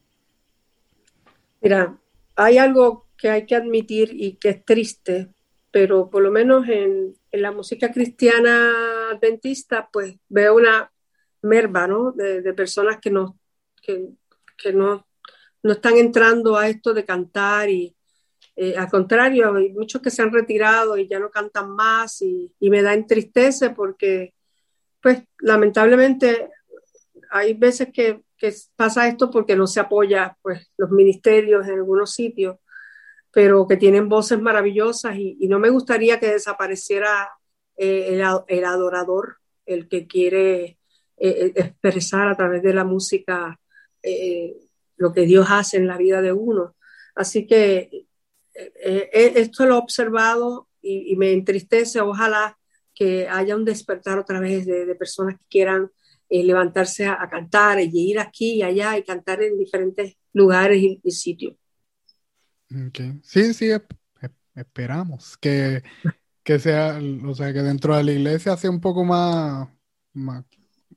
Mira, 1.62 1.97
hay 2.36 2.57
algo 2.57 3.07
que 3.18 3.30
hay 3.30 3.45
que 3.45 3.55
admitir 3.55 4.09
y 4.14 4.38
que 4.38 4.49
es 4.49 4.66
triste, 4.66 5.30
pero 5.70 6.09
por 6.09 6.24
lo 6.24 6.32
menos 6.32 6.68
en, 6.68 7.14
en 7.32 7.41
la 7.41 7.51
música 7.51 7.91
cristiana 7.91 9.12
adventista, 9.12 9.88
pues 9.91 10.16
veo 10.28 10.55
una 10.55 10.91
merva, 11.43 11.88
¿no? 11.88 12.12
De, 12.12 12.53
personas 12.53 12.97
que 12.99 13.12
no, 13.12 13.39
que, 13.82 14.09
que, 14.57 14.74
no, 14.74 15.07
no 15.64 15.72
están 15.72 15.97
entrando 15.97 16.57
a 16.57 16.68
esto 16.68 16.93
de 16.93 17.05
cantar 17.05 17.70
y 17.70 17.95
eh, 18.55 18.76
al 18.76 18.89
contrario, 18.89 19.55
hay 19.55 19.72
muchos 19.72 20.01
que 20.01 20.09
se 20.09 20.22
han 20.22 20.32
retirado 20.32 20.97
y 20.97 21.07
ya 21.07 21.20
no 21.20 21.32
cantan 21.32 21.72
más 21.72 22.22
y, 22.22 22.53
y 22.59 22.70
me 22.70 22.82
da 22.82 22.93
entristece 22.93 23.70
porque, 23.70 24.34
pues, 25.01 25.24
lamentablemente 25.39 26.49
hay 27.32 27.54
veces 27.54 27.90
que 27.92 28.22
pasa 28.76 29.08
esto 29.08 29.32
porque 29.32 29.56
no 29.56 29.66
se 29.66 29.80
apoya 29.80 30.38
pues, 30.42 30.70
los 30.78 30.92
ministerios 30.92 31.66
en 31.68 31.76
algunos 31.76 32.14
sitios, 32.14 32.58
pero 33.32 33.66
que 33.68 33.78
tienen 33.78 34.10
voces 34.10 34.42
maravillosas 34.42 35.16
y, 35.16 35.48
no 35.48 35.58
me 35.58 35.70
gustaría 35.70 36.20
que 36.20 36.28
desapareciera 36.28 37.30
eh, 37.78 38.22
el, 38.48 38.66
adorador, 38.66 39.38
el 39.66 39.88
que 39.88 40.08
quiere 40.08 40.64
eh, 40.66 40.78
eh, 41.18 41.54
expresar 41.56 42.28
a 42.28 42.36
través 42.36 42.62
de 42.62 42.74
la 42.74 42.84
música 42.84 43.58
lo 44.98 45.14
que 45.14 45.22
Dios 45.22 45.48
hace 45.50 45.78
en 45.78 45.88
la 45.88 45.98
vida 45.98 46.22
de 46.22 46.34
uno. 46.34 46.76
Así 47.16 47.46
que 47.46 48.08
esto 48.54 49.66
lo 49.66 49.76
he 49.76 49.78
observado 49.78 50.68
y, 50.82 51.16
me 51.16 51.32
entristece, 51.32 52.02
ojalá 52.02 52.58
que 52.94 53.30
haya 53.30 53.56
un 53.56 53.64
despertar 53.64 54.18
otra 54.20 54.40
vez 54.40 54.66
de 54.66 54.96
personas 54.96 55.38
que 55.38 55.46
quieran 55.50 55.92
eh, 56.34 56.46
levantarse 56.46 57.06
a, 57.08 57.28
cantar 57.30 57.82
y 57.82 57.90
ir 57.94 58.18
aquí 58.18 58.54
y 58.54 58.64
allá 58.64 58.98
y 58.98 59.04
cantar 59.04 59.44
en 59.44 59.58
diferentes 59.58 60.16
lugares 60.32 60.82
y, 60.82 61.12
sitios. 61.12 61.56
Sí, 63.22 63.54
sí, 63.54 63.70
esperamos 64.56 65.38
que, 65.38 65.84
sea, 66.58 66.98
o 67.26 67.36
sea, 67.36 67.52
que 67.52 67.62
dentro 67.62 67.98
de 67.98 68.06
la 68.06 68.14
iglesia 68.14 68.56
sea 68.56 68.70
un 68.70 68.80
poco 68.80 69.04
más, 69.04 69.68
más, 70.14 70.46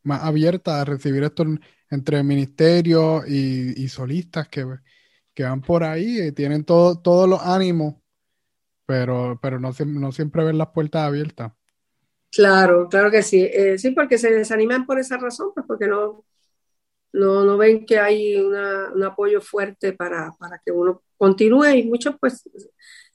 abierta 0.05 0.81
a 0.81 0.85
recibir 0.85 1.25
esto 1.25 1.45
entre 1.91 2.23
ministerios 2.23 3.29
y, 3.29 3.89
solistas 3.89 4.47
que, 4.47 4.65
van 5.43 5.63
por 5.63 5.83
ahí 5.83 6.29
y 6.29 6.31
tienen 6.31 6.63
todo, 6.63 7.01
todos 7.01 7.29
los 7.29 7.43
ánimos, 7.43 7.97
pero, 8.87 9.41
pero 9.43 9.59
no, 9.59 9.73
no 9.85 10.13
siempre 10.13 10.45
ven 10.45 10.59
las 10.59 10.69
puertas 10.69 11.03
abiertas. 11.03 11.51
Claro, 12.35 12.89
claro 12.89 13.11
que 13.11 13.23
sí. 13.23 13.43
Eh, 13.53 13.79
sí, 13.79 13.91
porque 13.93 14.19
se 14.19 14.31
desaniman 14.33 14.87
por 14.87 14.99
esa 14.99 15.17
razón, 15.19 15.53
pues 15.55 15.65
porque 15.67 15.87
no, 15.87 16.25
no, 17.13 17.45
no 17.45 17.57
ven 17.59 17.87
que 17.87 17.99
hay 17.99 18.37
un 18.37 19.05
apoyo 19.05 19.41
fuerte 19.41 19.93
para, 19.95 20.33
que 20.65 20.73
uno 20.73 21.03
continúe 21.17 21.67
y 21.77 21.85
muchos 21.85 22.17
pues 22.21 22.43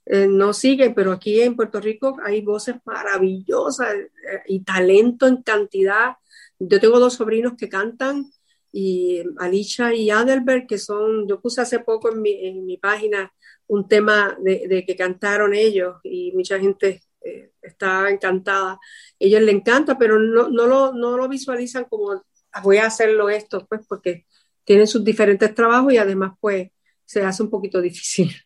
eh, 0.06 0.28
no 0.28 0.54
siguen, 0.54 0.96
pero 0.96 1.12
aquí 1.14 1.42
en 1.42 1.56
Puerto 1.56 1.82
Rico 1.82 2.18
hay 2.24 2.42
voces 2.42 2.76
maravillosas 2.86 3.96
eh, 3.96 4.10
y 4.48 4.64
talento 4.64 5.28
en 5.28 5.44
cantidad. 5.44 6.16
Yo 6.60 6.80
tengo 6.80 7.00
dos 7.00 7.16
sobrinos 7.16 7.54
que 7.58 7.70
cantan 7.70 8.32
y 8.72 9.24
Alicia 9.40 9.94
y 9.96 10.10
Adelbert, 10.12 10.68
que 10.70 10.78
son, 10.80 11.28
yo 11.28 11.42
puse 11.42 11.62
hace 11.62 11.80
poco 11.80 12.12
en 12.12 12.22
mi, 12.22 12.32
en 12.48 12.66
mi 12.66 12.78
página 12.78 13.34
un 13.68 13.88
tema 13.88 14.38
de 14.42 14.86
que 14.88 14.96
cantaron 14.96 15.54
ellos 15.54 15.98
y 16.04 16.32
mucha 16.34 16.60
gente 16.60 17.02
eh, 17.22 17.52
está 17.62 18.10
encantada. 18.10 18.80
Ellos 19.18 19.42
le 19.42 19.52
encanta, 19.52 19.98
pero 19.98 20.20
no, 20.20 20.50
no, 20.50 20.68
lo, 20.68 20.94
no 20.94 21.18
lo 21.18 21.28
visualizan 21.28 21.86
como 21.86 22.24
ah, 22.52 22.62
voy 22.62 22.78
a 22.78 22.88
hacerlo 22.88 23.30
esto, 23.30 23.66
pues 23.68 23.82
porque 23.88 24.26
tienen 24.64 24.88
sus 24.88 25.04
diferentes 25.04 25.54
trabajos 25.56 25.94
y 25.94 25.98
además 25.98 26.34
pues 26.40 26.70
se 27.06 27.24
hace 27.24 27.44
un 27.44 27.50
poquito 27.50 27.82
difícil. 27.82 28.32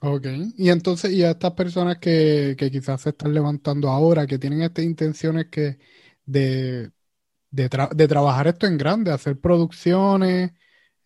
Ok, 0.00 0.28
y 0.56 0.70
entonces, 0.70 1.10
y 1.10 1.24
a 1.24 1.30
estas 1.32 1.54
personas 1.54 1.98
que, 1.98 2.54
que 2.56 2.70
quizás 2.70 3.00
se 3.00 3.08
están 3.08 3.34
levantando 3.34 3.88
ahora, 3.88 4.28
que 4.28 4.38
tienen 4.38 4.62
estas 4.62 4.84
intenciones 4.84 5.46
que 5.50 5.78
de, 6.24 6.92
de, 7.50 7.68
trabajar 8.08 8.46
esto 8.46 8.66
en 8.66 8.78
grande, 8.78 9.10
hacer 9.10 9.40
producciones, 9.40 10.52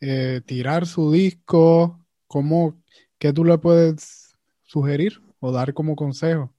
eh, 0.01 0.43
tirar 0.45 0.87
su 0.87 1.13
disco, 1.13 2.05
¿cómo, 2.27 2.83
¿qué 3.19 3.33
tú 3.33 3.45
le 3.45 3.59
puedes 3.59 4.37
sugerir 4.65 5.23
o 5.41 5.53
dar 5.53 5.73
como 5.75 5.97
consejo? 5.97 6.52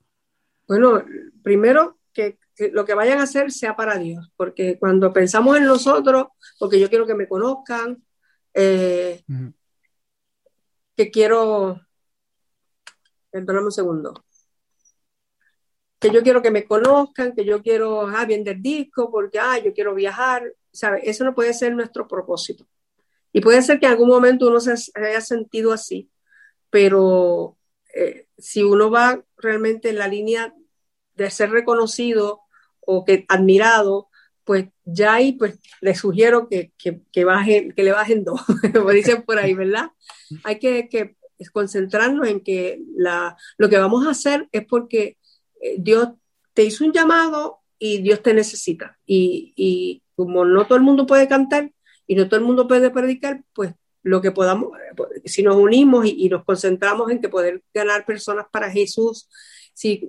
Bueno, 0.66 1.04
primero 1.42 1.98
que, 2.12 2.38
lo 2.72 2.84
que 2.84 2.94
vayan 2.94 3.18
a 3.18 3.24
hacer 3.24 3.52
sea 3.52 3.76
para 3.76 3.98
Dios, 3.98 4.30
porque 4.36 4.78
cuando 4.78 5.12
pensamos 5.12 5.56
en 5.56 5.64
nosotros, 5.64 6.28
porque 6.58 6.80
yo 6.80 6.88
quiero 6.88 7.06
que 7.06 7.14
me 7.14 7.28
conozcan, 7.28 8.02
eh, 8.54 9.22
que 10.96 11.10
quiero, 11.10 11.80
perdóname 13.30 13.66
un 13.66 13.72
segundo, 13.72 14.24
que 15.98 16.10
yo 16.10 16.22
quiero 16.22 16.42
que 16.42 16.50
me 16.50 16.64
conozcan, 16.64 17.34
que 17.34 17.44
yo 17.44 17.62
quiero 17.62 18.06
ah, 18.08 18.24
vender 18.26 18.60
disco, 18.60 19.10
porque 19.10 19.38
ah, 19.38 19.58
yo 19.58 19.72
quiero 19.72 19.94
viajar, 19.94 20.52
¿sabe? 20.70 21.00
Eso 21.08 21.24
no 21.24 21.34
puede 21.34 21.54
ser 21.54 21.74
nuestro 21.74 22.06
propósito. 22.06 22.66
Y 23.32 23.40
puede 23.40 23.62
ser 23.62 23.80
que 23.80 23.86
en 23.86 23.92
algún 23.92 24.08
momento 24.08 24.46
uno 24.46 24.60
se 24.60 24.74
haya 24.94 25.20
sentido 25.20 25.72
así, 25.72 26.10
pero 26.70 27.56
eh, 27.94 28.26
si 28.36 28.62
uno 28.62 28.90
va 28.90 29.22
realmente 29.36 29.88
en 29.88 29.98
la 29.98 30.08
línea 30.08 30.54
de 31.14 31.30
ser 31.30 31.50
reconocido 31.50 32.40
o 32.80 33.04
que 33.04 33.24
admirado, 33.28 34.08
pues 34.44 34.66
ya 34.84 35.14
ahí 35.14 35.32
pues 35.32 35.58
le 35.80 35.94
sugiero 35.94 36.48
que, 36.48 36.72
que, 36.76 37.24
bajen, 37.24 37.72
que 37.72 37.82
le 37.82 37.92
bajen 37.92 38.24
dos, 38.24 38.40
como 38.74 38.90
dicen 38.90 39.22
por 39.22 39.38
ahí, 39.38 39.54
¿verdad? 39.54 39.90
Hay 40.42 40.58
que, 40.58 40.88
que 40.88 41.16
concentrarnos 41.52 42.28
en 42.28 42.40
que 42.40 42.80
la, 42.96 43.36
lo 43.56 43.68
que 43.68 43.78
vamos 43.78 44.06
a 44.06 44.10
hacer 44.10 44.48
es 44.52 44.66
porque 44.66 45.18
eh, 45.60 45.76
Dios 45.78 46.08
te 46.52 46.64
hizo 46.64 46.84
un 46.84 46.92
llamado 46.92 47.60
y 47.78 48.02
Dios 48.02 48.22
te 48.22 48.34
necesita. 48.34 48.98
Y, 49.06 49.52
y 49.56 50.02
como 50.16 50.44
no 50.44 50.66
todo 50.66 50.76
el 50.76 50.84
mundo 50.84 51.06
puede 51.06 51.28
cantar 51.28 51.72
y 52.06 52.14
no 52.14 52.28
todo 52.28 52.40
el 52.40 52.46
mundo 52.46 52.68
puede 52.68 52.90
predicar, 52.90 53.42
pues 53.54 53.74
lo 54.04 54.20
que 54.20 54.30
podamos, 54.30 54.70
si 55.24 55.42
nos 55.42 55.56
unimos 55.56 56.06
y, 56.06 56.28
nos 56.28 56.44
concentramos 56.44 57.10
en 57.10 57.20
que 57.20 57.28
poder 57.28 57.62
ganar 57.72 58.04
personas 58.04 58.46
para 58.52 58.70
Jesús, 58.70 59.28
si 59.72 60.08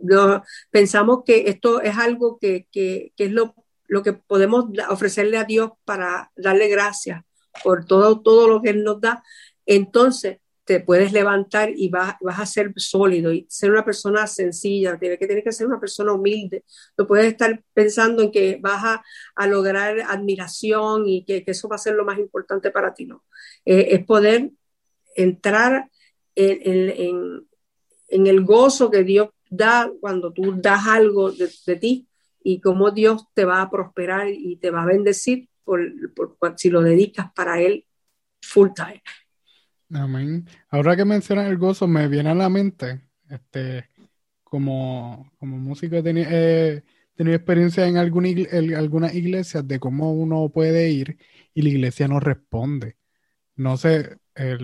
pensamos 0.69 1.23
que 1.25 1.45
esto 1.47 1.81
es 1.81 1.97
algo 1.97 2.37
que, 2.37 2.67
que, 2.71 3.13
es 3.17 3.31
lo, 3.31 3.55
lo, 3.87 4.03
que 4.03 4.13
podemos 4.13 4.65
ofrecerle 4.89 5.37
a 5.37 5.45
Dios 5.45 5.71
para 5.85 6.31
darle 6.35 6.67
gracias 6.67 7.23
por 7.63 7.85
todo, 7.85 8.21
todo 8.21 8.49
lo 8.49 8.61
que 8.61 8.71
Él 8.71 8.83
nos 8.83 8.99
da, 8.99 9.23
entonces 9.65 10.39
te 10.65 10.79
puedes 10.79 11.13
levantar 11.13 11.69
y 11.75 11.89
vas, 11.89 12.15
vas 12.21 12.39
a 12.39 12.45
ser 12.45 12.73
sólido 12.75 13.31
y 13.31 13.45
ser 13.47 13.71
una 13.71 13.85
persona 13.85 14.25
sencilla, 14.25 14.97
tiene 14.97 15.17
que 15.17 15.27
tener 15.27 15.43
que 15.43 15.51
ser 15.51 15.67
una 15.67 15.79
persona 15.79 16.11
humilde. 16.11 16.63
No 16.97 17.05
puedes 17.05 17.27
estar 17.27 17.63
pensando 17.73 18.23
en 18.23 18.31
que 18.31 18.57
vas 18.59 18.83
a, 18.83 19.05
a 19.35 19.47
lograr 19.47 20.01
admiración 20.01 21.07
y 21.07 21.23
que, 21.23 21.45
que, 21.45 21.51
eso 21.51 21.69
va 21.69 21.75
a 21.75 21.79
ser 21.79 21.93
lo 21.93 22.03
más 22.03 22.17
importante 22.17 22.71
para 22.71 22.93
ti, 22.93 23.05
¿no? 23.05 23.23
Eh, 23.63 23.89
es 23.91 24.05
poder 24.05 24.51
entrar 25.15 25.89
en, 26.33 26.91
en, 26.91 27.47
en, 28.09 28.27
el 28.27 28.43
gozo 28.43 28.89
que 28.89 29.03
Dios 29.03 29.29
da 29.49 29.89
cuando 30.01 30.33
tú 30.33 30.55
das 30.57 30.87
algo 30.87 31.31
de, 31.31 31.49
de, 31.65 31.75
ti 31.75 32.07
y 32.43 32.59
cómo 32.59 32.89
Dios 32.89 33.25
te 33.35 33.45
va 33.45 33.61
a 33.61 33.69
prosperar 33.69 34.29
y 34.29 34.57
te 34.57 34.71
va 34.71 34.81
a 34.81 34.87
bendecir 34.87 35.47
por, 35.63 35.79
por, 36.13 36.35
si 36.57 36.69
lo 36.69 36.81
dedicas 36.81 37.31
para 37.33 37.61
Él 37.61 37.85
full 38.41 38.69
time. 38.75 39.01
Amén. 39.93 40.47
Ahora 40.69 40.95
que 40.95 41.05
mencionas 41.05 41.47
el 41.47 41.57
gozo, 41.57 41.87
me 41.87 42.07
viene 42.07 42.29
a 42.29 42.35
la 42.35 42.49
mente, 42.49 43.01
este, 43.29 43.89
como, 44.43 45.31
como 45.39 45.57
músico 45.57 45.97
he 45.97 46.03
tenido, 46.03 46.29
experiencia 47.35 47.87
en, 47.87 47.97
alguna, 47.97 48.29
algunas 48.77 49.13
iglesias 49.15 49.67
de 49.67 49.79
cómo 49.79 50.13
uno 50.13 50.49
puede 50.49 50.89
ir 50.89 51.17
y 51.53 51.61
la 51.61 51.69
iglesia 51.69 52.07
no 52.07 52.19
responde. 52.19 52.97
No 53.55 53.77
sé, 53.77 54.17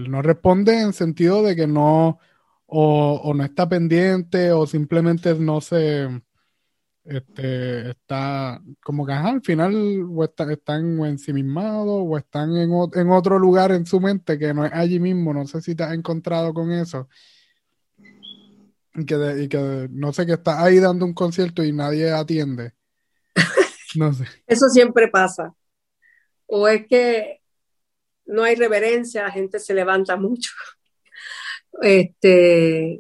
no 0.10 0.22
responde 0.22 0.82
en 0.82 0.94
sentido 0.94 1.44
de 1.44 1.56
que 1.56 1.68
no, 1.68 2.20
o 2.66 3.34
no 3.36 3.44
está 3.44 3.70
pendiente, 3.70 4.52
o 4.52 4.68
simplemente 4.68 5.36
no 5.36 5.62
se, 5.62 6.08
este, 7.04 7.90
está 7.90 8.62
como 8.84 9.06
que 9.06 9.14
al 9.14 9.42
final 9.42 10.06
o 10.08 10.24
están 10.24 11.00
o 11.00 11.06
ensimismados 11.06 12.04
o 12.06 12.18
están 12.18 12.56
en, 12.56 12.72
otro 13.10 13.40
lugar 13.40 13.72
en 13.72 13.86
su 13.86 14.00
mente 14.00 14.38
que 14.38 14.54
no 14.54 14.66
es 14.66 14.74
allí 14.74 15.00
mismo. 15.00 15.34
No 15.34 15.48
sé 15.48 15.62
si 15.62 15.76
te 15.76 15.84
has 15.84 15.94
encontrado 15.94 16.54
con 16.54 16.72
eso. 16.72 17.10
Y 18.94 19.06
que, 19.06 19.88
no 19.90 20.12
sé, 20.14 20.26
que 20.26 20.34
está 20.34 20.64
ahí 20.64 20.80
dando 20.80 21.06
un 21.06 21.14
concierto 21.14 21.64
y 21.64 21.72
nadie 21.72 22.12
atiende. 22.12 22.74
No 23.96 24.14
sé. 24.14 24.26
Eso 24.48 24.68
siempre 24.68 25.08
pasa. 25.08 25.56
O 26.46 26.68
es 26.68 26.86
que 26.88 27.42
no 28.26 28.44
hay 28.44 28.56
reverencia, 28.56 29.24
la 29.24 29.32
gente 29.32 29.60
se 29.60 29.74
levanta 29.74 30.18
mucho 30.18 30.52
Este, 31.82 33.00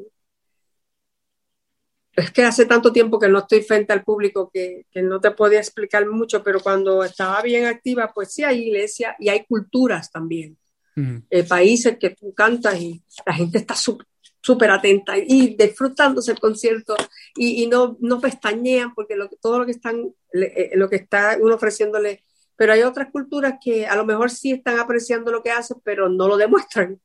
es 2.16 2.32
que 2.32 2.44
hace 2.44 2.66
tanto 2.66 2.92
tiempo 2.92 3.20
que 3.20 3.30
no 3.30 3.40
estoy 3.40 3.62
frente 3.62 3.94
al 3.94 4.04
público 4.04 4.50
que, 4.54 4.86
no 4.96 5.22
te 5.22 5.32
podía 5.32 5.60
explicar 5.60 6.08
mucho, 6.08 6.44
pero 6.44 6.60
cuando 6.60 7.04
estaba 7.04 7.42
bien 7.42 7.66
activa, 7.66 8.12
pues 8.14 8.34
sí 8.34 8.44
hay 8.44 8.68
iglesias 8.68 9.16
y 9.20 9.30
hay 9.30 9.46
culturas 9.46 10.12
también. 10.12 10.58
Eh, 11.30 11.44
países 11.46 11.98
que 11.98 12.10
tú 12.12 12.34
cantas 12.34 12.80
y 12.80 13.02
la 13.26 13.34
gente 13.34 13.58
está 13.58 13.76
súper 13.76 14.70
atenta 14.70 15.18
y 15.18 15.56
disfrutándose 15.56 16.34
el 16.34 16.40
concierto 16.40 16.96
y, 17.36 17.66
no, 17.68 17.98
no 18.02 18.20
pestañean 18.20 18.94
porque 18.94 19.16
lo, 19.16 19.30
todo 19.30 19.60
lo 19.60 19.66
que 19.66 19.72
están, 19.72 20.14
eh, 20.34 20.72
lo 20.76 20.90
que 20.90 20.98
está 20.98 21.38
uno 21.40 21.56
ofreciéndole, 21.56 22.24
pero 22.58 22.74
hay 22.74 22.82
otras 22.82 23.10
culturas 23.10 23.56
que 23.64 23.88
a 23.88 23.96
lo 23.96 24.06
mejor 24.06 24.30
sí 24.30 24.52
están 24.52 24.80
apreciando 24.80 25.32
lo 25.32 25.42
que 25.42 25.52
haces, 25.52 25.78
pero 25.84 26.10
no 26.10 26.28
lo 26.28 26.36
demuestran. 26.38 27.00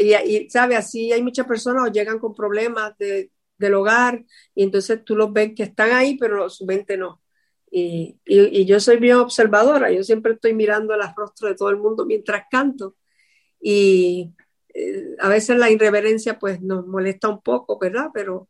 Y, 0.00 0.12
y, 0.12 0.50
sabe, 0.50 0.74
así 0.74 1.12
hay 1.12 1.22
muchas 1.22 1.46
personas 1.46 1.88
o 1.88 1.92
llegan 1.92 2.18
con 2.18 2.34
problemas 2.34 2.98
de, 2.98 3.30
del 3.58 3.74
hogar 3.74 4.24
y 4.54 4.62
entonces 4.62 5.04
tú 5.04 5.16
los 5.16 5.32
ves 5.32 5.52
que 5.54 5.64
están 5.64 5.92
ahí, 5.92 6.16
pero 6.18 6.48
su 6.50 6.66
mente 6.66 6.96
no. 6.96 7.22
Y, 7.70 8.18
yo 8.64 8.80
soy 8.80 8.96
bien 8.98 9.16
observadora, 9.16 9.90
yo 9.90 10.02
siempre 10.02 10.32
estoy 10.32 10.54
mirando 10.54 10.94
el 10.94 11.00
rostro 11.16 11.48
de 11.48 11.54
todo 11.54 11.70
el 11.70 11.76
mundo 11.76 12.06
mientras 12.06 12.44
canto 12.50 12.96
y 13.60 14.34
eh, 14.74 15.16
a 15.18 15.28
veces 15.28 15.58
la 15.58 15.70
irreverencia 15.70 16.38
pues 16.38 16.62
nos 16.62 16.86
molesta 16.86 17.28
un 17.28 17.42
poco, 17.42 17.78
¿verdad? 17.78 18.10
Pero 18.14 18.48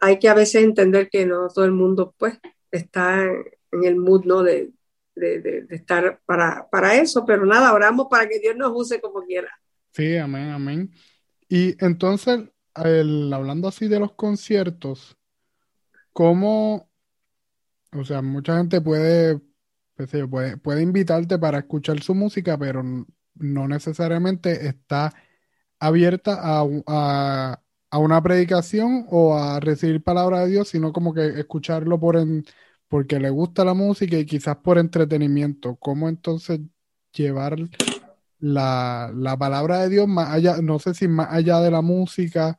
hay 0.00 0.18
que 0.18 0.28
a 0.28 0.34
veces 0.34 0.62
entender 0.62 1.10
que 1.10 1.26
no 1.26 1.48
todo 1.48 1.64
el 1.64 1.72
mundo 1.72 2.14
pues 2.18 2.38
está 2.70 3.24
en 3.24 3.84
el 3.84 3.96
mood, 3.96 4.24
¿no? 4.24 4.42
De, 4.42 4.72
de, 5.14 5.40
de, 5.40 5.66
estar 5.70 6.20
para, 6.24 6.68
para 6.70 6.94
eso, 6.94 7.24
pero 7.26 7.44
nada, 7.44 7.72
oramos 7.72 8.06
para 8.10 8.28
que 8.28 8.38
Dios 8.38 8.56
nos 8.56 8.72
use 8.74 9.00
como 9.00 9.22
quiera. 9.22 9.50
Sí, 9.92 10.16
amén, 10.16 10.48
amén. 10.50 10.90
Y 11.48 11.76
entonces, 11.84 12.40
hablando 12.74 13.68
así 13.68 13.88
de 13.88 14.00
los 14.00 14.12
conciertos, 14.12 15.16
¿cómo, 16.12 16.90
o 17.92 18.04
sea, 18.04 18.22
mucha 18.22 18.56
gente 18.58 18.80
puede, 18.80 19.40
puede, 20.28 20.56
puede 20.58 20.82
invitarte 20.82 21.38
para 21.38 21.58
escuchar 21.58 22.02
su 22.02 22.14
música, 22.14 22.58
pero 22.58 22.82
no 23.34 23.68
necesariamente 23.68 24.66
está 24.66 25.12
abierta 25.78 26.38
a, 26.40 26.64
a, 27.90 27.98
una 27.98 28.22
predicación 28.22 29.06
o 29.10 29.36
a 29.36 29.60
recibir 29.60 30.02
palabra 30.02 30.40
de 30.40 30.48
Dios, 30.48 30.68
sino 30.68 30.92
como 30.92 31.12
que 31.14 31.26
escucharlo 31.40 31.98
por 32.00 32.16
porque 32.88 33.18
le 33.18 33.30
gusta 33.30 33.64
la 33.64 33.74
música 33.74 34.18
y 34.18 34.26
quizás 34.26 34.56
por 34.58 34.78
entretenimiento. 34.78 35.76
¿Cómo 35.76 36.08
entonces 36.08 36.60
llevar 37.12 37.56
la, 38.42 39.12
la, 39.14 39.36
palabra 39.36 39.78
de 39.78 39.88
Dios 39.88 40.08
más 40.08 40.30
allá, 40.30 40.56
no 40.60 40.80
sé 40.80 40.94
si 40.94 41.06
más 41.06 41.28
allá 41.30 41.60
de 41.60 41.70
la 41.70 41.80
música 41.80 42.58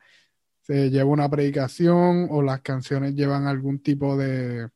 se 0.61 0.89
lleva 0.89 1.09
una 1.09 1.29
predicación 1.29 2.29
o 2.31 2.41
las 2.41 2.61
canciones 2.61 3.15
llevan 3.15 3.47
algún 3.47 3.84
tipo 3.84 4.15
de, 4.15 4.69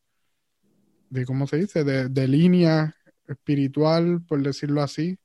de 1.10 1.26
¿cómo 1.26 1.48
se 1.48 1.58
dice? 1.58 1.86
De, 1.86 2.10
de 2.10 2.28
línea 2.28 2.94
espiritual, 3.26 4.22
por 4.28 4.44
decirlo 4.44 4.82
así. 4.82 5.18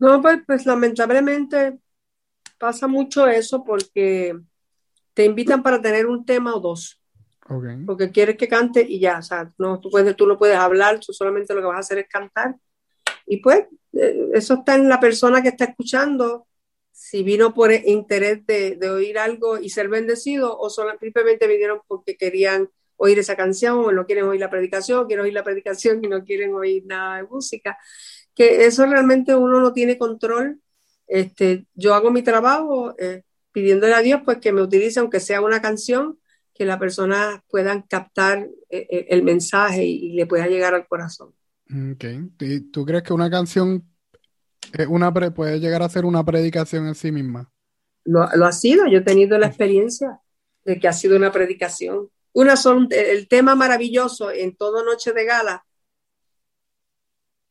No, 0.00 0.22
pues, 0.22 0.38
pues 0.46 0.64
lamentablemente 0.64 1.78
pasa 2.58 2.86
mucho 2.86 3.26
eso 3.26 3.62
porque 3.62 4.34
te 5.12 5.26
invitan 5.26 5.62
para 5.62 5.82
tener 5.82 6.06
un 6.06 6.24
tema 6.24 6.54
o 6.54 6.60
dos. 6.60 6.98
Porque 7.84 8.10
quieres 8.10 8.38
que 8.38 8.48
cante 8.48 8.80
y 8.80 8.98
ya, 8.98 9.18
o 9.18 9.22
sea, 9.22 9.52
no, 9.58 9.78
tú, 9.78 9.90
puedes, 9.90 10.16
tú 10.16 10.26
no 10.26 10.38
puedes 10.38 10.56
hablar, 10.56 11.00
tú 11.00 11.12
solamente 11.12 11.52
lo 11.52 11.60
que 11.60 11.66
vas 11.66 11.76
a 11.76 11.80
hacer 11.80 11.98
es 11.98 12.08
cantar. 12.08 12.56
Y 13.26 13.42
pues 13.42 13.66
eso 13.92 14.54
está 14.54 14.74
en 14.74 14.88
la 14.88 15.00
persona 15.00 15.42
que 15.42 15.48
está 15.48 15.64
escuchando, 15.64 16.46
si 16.92 17.22
vino 17.22 17.52
por 17.54 17.72
interés 17.72 18.46
de, 18.46 18.78
oír 18.90 19.18
algo 19.18 19.58
y 19.58 19.70
ser 19.70 19.88
bendecido 19.88 20.56
o 20.56 20.70
simplemente 20.70 21.46
vinieron 21.46 21.80
porque 21.88 22.16
querían 22.16 22.70
oír 22.96 23.18
esa 23.18 23.34
canción 23.34 23.78
o 23.78 23.92
no 23.92 24.06
quieren 24.06 24.26
oír 24.26 24.40
la 24.40 24.50
predicación, 24.50 25.06
quieren 25.06 25.24
oír 25.24 25.34
la 25.34 25.42
predicación 25.42 26.04
y 26.04 26.08
no 26.08 26.24
quieren 26.24 26.54
oír 26.54 26.84
nada 26.86 27.16
de 27.16 27.24
música. 27.24 27.76
Que 28.34 28.66
eso 28.66 28.86
realmente 28.86 29.34
uno 29.34 29.60
no 29.60 29.72
tiene 29.72 29.98
control. 29.98 30.60
Este, 31.08 31.66
yo 31.74 31.94
hago 31.94 32.10
mi 32.10 32.22
trabajo 32.22 32.94
eh, 32.98 33.24
pidiéndole 33.50 33.94
a 33.94 34.02
Dios 34.02 34.20
pues 34.24 34.38
que 34.38 34.52
me 34.52 34.62
utilice, 34.62 35.00
aunque 35.00 35.20
sea 35.20 35.40
una 35.40 35.60
canción, 35.60 36.18
que 36.54 36.64
la 36.64 36.78
persona 36.78 37.42
puedan 37.48 37.82
captar 37.82 38.48
eh, 38.70 39.06
el 39.08 39.22
mensaje 39.22 39.84
y 39.84 40.12
le 40.12 40.26
pueda 40.26 40.46
llegar 40.46 40.74
al 40.74 40.86
corazón. 40.86 41.34
Okay. 41.70 42.30
¿Tú 42.70 42.84
crees 42.84 43.02
que 43.02 43.12
una 43.12 43.30
canción 43.30 43.92
una 44.88 45.12
puede 45.12 45.58
llegar 45.58 45.82
a 45.82 45.88
ser 45.88 46.04
una 46.04 46.24
predicación 46.24 46.86
en 46.86 46.94
sí 46.94 47.12
misma? 47.12 47.50
Lo, 48.04 48.22
ha 48.22 48.52
sido, 48.52 48.86
yo 48.86 48.98
he 48.98 49.02
tenido 49.02 49.38
la 49.38 49.46
experiencia 49.46 50.20
de 50.64 50.78
que 50.78 50.88
ha 50.88 50.92
sido 50.92 51.16
una 51.16 51.30
predicación. 51.30 52.08
Una 52.32 52.56
son, 52.56 52.88
el 52.90 53.28
tema 53.28 53.54
maravilloso 53.54 54.30
en 54.30 54.56
todo 54.56 54.84
Noche 54.84 55.12
de 55.12 55.24
Gala, 55.24 55.64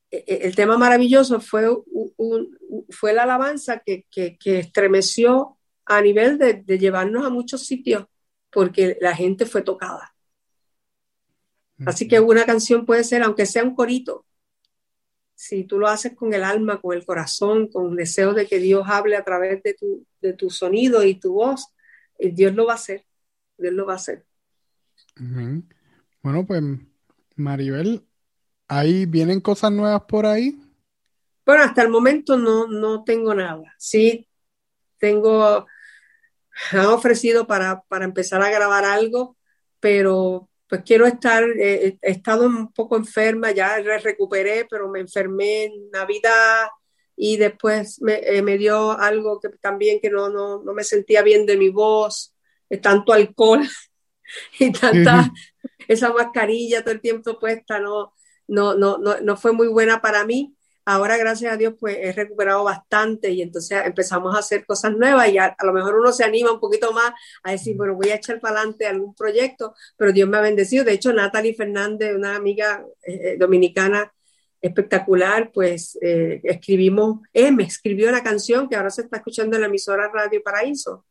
e, 0.09 0.23
e, 0.27 0.47
el 0.47 0.55
tema 0.55 0.77
maravilloso 0.77 1.39
fue, 1.39 1.67
fue 2.89 3.13
la 3.13 3.23
alabanza 3.23 3.81
que, 3.85 4.05
estremeció 4.43 5.57
a 5.85 6.01
nivel 6.01 6.37
de, 6.37 6.55
de, 6.55 6.79
llevarnos 6.79 7.25
a 7.25 7.29
muchos 7.29 7.65
sitios 7.65 8.05
porque 8.51 8.97
la 8.99 9.15
gente 9.15 9.45
fue 9.45 9.61
tocada. 9.61 10.13
Así 11.85 12.07
que 12.07 12.19
una 12.19 12.45
canción 12.45 12.85
puede 12.85 13.03
ser, 13.03 13.23
aunque 13.23 13.45
sea 13.45 13.63
un 13.63 13.75
corito, 13.75 14.25
si 15.41 15.63
tú 15.63 15.79
lo 15.79 15.87
haces 15.87 16.13
con 16.13 16.33
el 16.35 16.43
alma, 16.43 16.79
con 16.79 16.95
el 16.95 17.03
corazón, 17.03 17.67
con 17.67 17.95
deseo 17.95 18.33
de 18.33 18.45
que 18.45 18.59
Dios 18.59 18.83
hable 18.85 19.15
a 19.15 19.23
través 19.23 19.63
de 19.63 19.73
tu, 19.73 20.05
de 20.21 20.33
tu 20.33 20.51
sonido 20.51 21.03
y 21.03 21.15
tu 21.15 21.33
voz, 21.33 21.73
eh, 22.19 22.31
Dios 22.31 22.53
lo 22.53 22.67
va 22.67 22.73
a 22.73 22.75
hacer. 22.75 23.07
Dios 23.57 23.73
lo 23.73 23.87
va 23.87 23.93
a 23.93 23.95
hacer. 23.95 24.23
Bueno, 26.21 26.45
pues 26.45 26.61
Maribel, 27.35 28.05
ahí 28.67 29.07
vienen 29.07 29.41
cosas 29.41 29.71
nuevas 29.71 30.03
por 30.03 30.27
ahí. 30.27 30.61
Bueno, 31.43 31.63
hasta 31.63 31.81
el 31.81 31.89
momento 31.89 32.37
no, 32.37 32.67
no 32.67 33.03
tengo 33.03 33.33
nada. 33.33 33.73
Sí, 33.79 34.29
tengo, 34.99 35.65
han 36.71 36.85
ofrecido 36.85 37.47
para, 37.47 37.81
para 37.87 38.05
empezar 38.05 38.43
a 38.43 38.51
grabar 38.51 38.85
algo, 38.85 39.37
pero 39.79 40.50
pues 40.71 40.83
quiero 40.85 41.05
estar, 41.05 41.43
eh, 41.43 41.85
eh, 41.85 41.97
he 42.01 42.11
estado 42.11 42.45
un 42.45 42.71
poco 42.71 42.95
enferma, 42.95 43.51
ya 43.51 43.77
recuperé, 44.01 44.65
pero 44.69 44.87
me 44.87 45.01
enfermé 45.01 45.65
en 45.65 45.91
Navidad 45.91 46.67
y 47.13 47.35
después 47.35 48.01
me, 48.01 48.21
eh, 48.23 48.41
me 48.41 48.57
dio 48.57 48.97
algo 48.97 49.41
que 49.41 49.49
también 49.49 49.99
que 49.99 50.09
no, 50.09 50.29
no, 50.29 50.63
no, 50.63 50.73
me 50.73 50.85
sentía 50.85 51.23
bien 51.23 51.45
de 51.45 51.57
mi 51.57 51.67
voz, 51.67 52.33
tanto 52.81 53.11
alcohol 53.11 53.67
y 54.59 54.71
tanta, 54.71 55.29
esa 55.89 56.13
mascarilla 56.13 56.83
todo 56.83 56.93
el 56.93 57.01
tiempo 57.01 57.37
puesta, 57.37 57.77
no, 57.79 58.13
no, 58.47 58.73
no, 58.73 58.97
no, 58.97 59.19
no 59.19 59.35
fue 59.35 59.51
muy 59.51 59.67
buena 59.67 59.99
para 59.99 60.23
mí. 60.23 60.55
Ahora, 60.91 61.15
gracias 61.15 61.53
a 61.53 61.55
Dios, 61.55 61.75
pues 61.79 61.97
he 62.01 62.11
recuperado 62.11 62.65
bastante 62.65 63.31
y 63.31 63.41
entonces 63.41 63.81
empezamos 63.85 64.35
a 64.35 64.39
hacer 64.39 64.65
cosas 64.65 64.91
nuevas 64.91 65.29
y 65.29 65.37
a, 65.37 65.55
lo 65.63 65.71
mejor 65.71 65.95
uno 65.95 66.11
se 66.11 66.25
anima 66.25 66.51
un 66.51 66.59
poquito 66.59 66.91
más 66.91 67.13
a 67.43 67.51
decir, 67.51 67.77
bueno, 67.77 67.95
voy 67.95 68.09
a 68.09 68.15
echar 68.15 68.41
para 68.41 68.57
adelante 68.57 68.85
algún 68.85 69.15
proyecto, 69.15 69.73
pero 69.95 70.11
Dios 70.11 70.27
me 70.27 70.35
ha 70.35 70.41
bendecido. 70.41 70.83
De 70.83 70.91
hecho, 70.91 71.13
Natalie 71.13 71.53
Fernández, 71.53 72.13
una 72.13 72.35
amiga 72.35 72.85
eh, 73.03 73.21
eh, 73.23 73.37
dominicana 73.39 74.11
espectacular, 74.59 75.53
pues 75.53 75.97
eh, 76.01 76.41
escribimos, 76.43 77.21
me 77.53 77.63
escribió 77.63 78.09
una 78.09 78.21
canción 78.21 78.67
que 78.67 78.75
ahora 78.75 78.89
se 78.89 79.03
está 79.03 79.15
escuchando 79.15 79.55
en 79.55 79.61
la 79.61 79.67
emisora 79.69 80.11
Radio 80.13 80.43
Paraíso, 80.43 81.05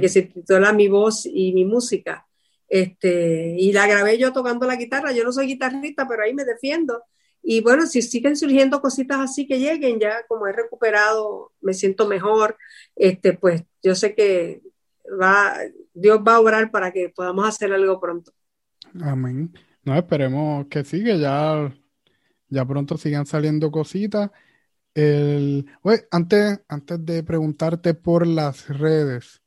que 0.00 0.08
se 0.08 0.22
titula 0.22 0.72
Mi 0.72 0.88
voz 0.88 1.26
y 1.26 1.52
mi 1.52 1.66
música. 1.66 2.26
Este, 2.70 3.54
y 3.58 3.70
la 3.72 3.86
grabé 3.86 4.16
yo 4.16 4.32
tocando 4.32 4.66
la 4.66 4.76
guitarra. 4.76 5.12
Yo 5.12 5.24
no 5.24 5.32
soy 5.32 5.46
guitarrista, 5.46 6.08
pero 6.08 6.22
ahí 6.22 6.32
me 6.32 6.46
defiendo. 6.46 7.02
Y 7.42 7.62
bueno, 7.62 7.86
si 7.86 8.02
siguen 8.02 8.36
surgiendo 8.36 8.80
cositas 8.80 9.18
así 9.18 9.46
que 9.46 9.58
lleguen, 9.58 9.98
ya 9.98 10.26
como 10.28 10.46
he 10.46 10.52
recuperado, 10.52 11.52
me 11.60 11.74
siento 11.74 12.06
mejor, 12.06 12.56
este, 12.96 13.32
pues 13.32 13.64
yo 13.82 13.94
sé 13.94 14.14
que 14.14 14.62
va, 15.20 15.56
Dios 15.94 16.20
va 16.26 16.36
a 16.36 16.40
obrar 16.40 16.70
para 16.70 16.92
que 16.92 17.08
podamos 17.08 17.48
hacer 17.48 17.72
algo 17.72 18.00
pronto. 18.00 18.32
Amén. 19.00 19.52
No, 19.84 19.96
esperemos 19.96 20.66
que 20.66 20.84
sí, 20.84 21.02
ya, 21.02 21.74
ya 22.48 22.64
pronto 22.66 22.96
sigan 22.96 23.26
saliendo 23.26 23.70
cositas. 23.70 24.30
El, 24.94 25.66
antes, 26.10 26.60
antes 26.68 27.04
de 27.06 27.22
preguntarte 27.22 27.94
por 27.94 28.26
las 28.26 28.68
redes, 28.68 29.40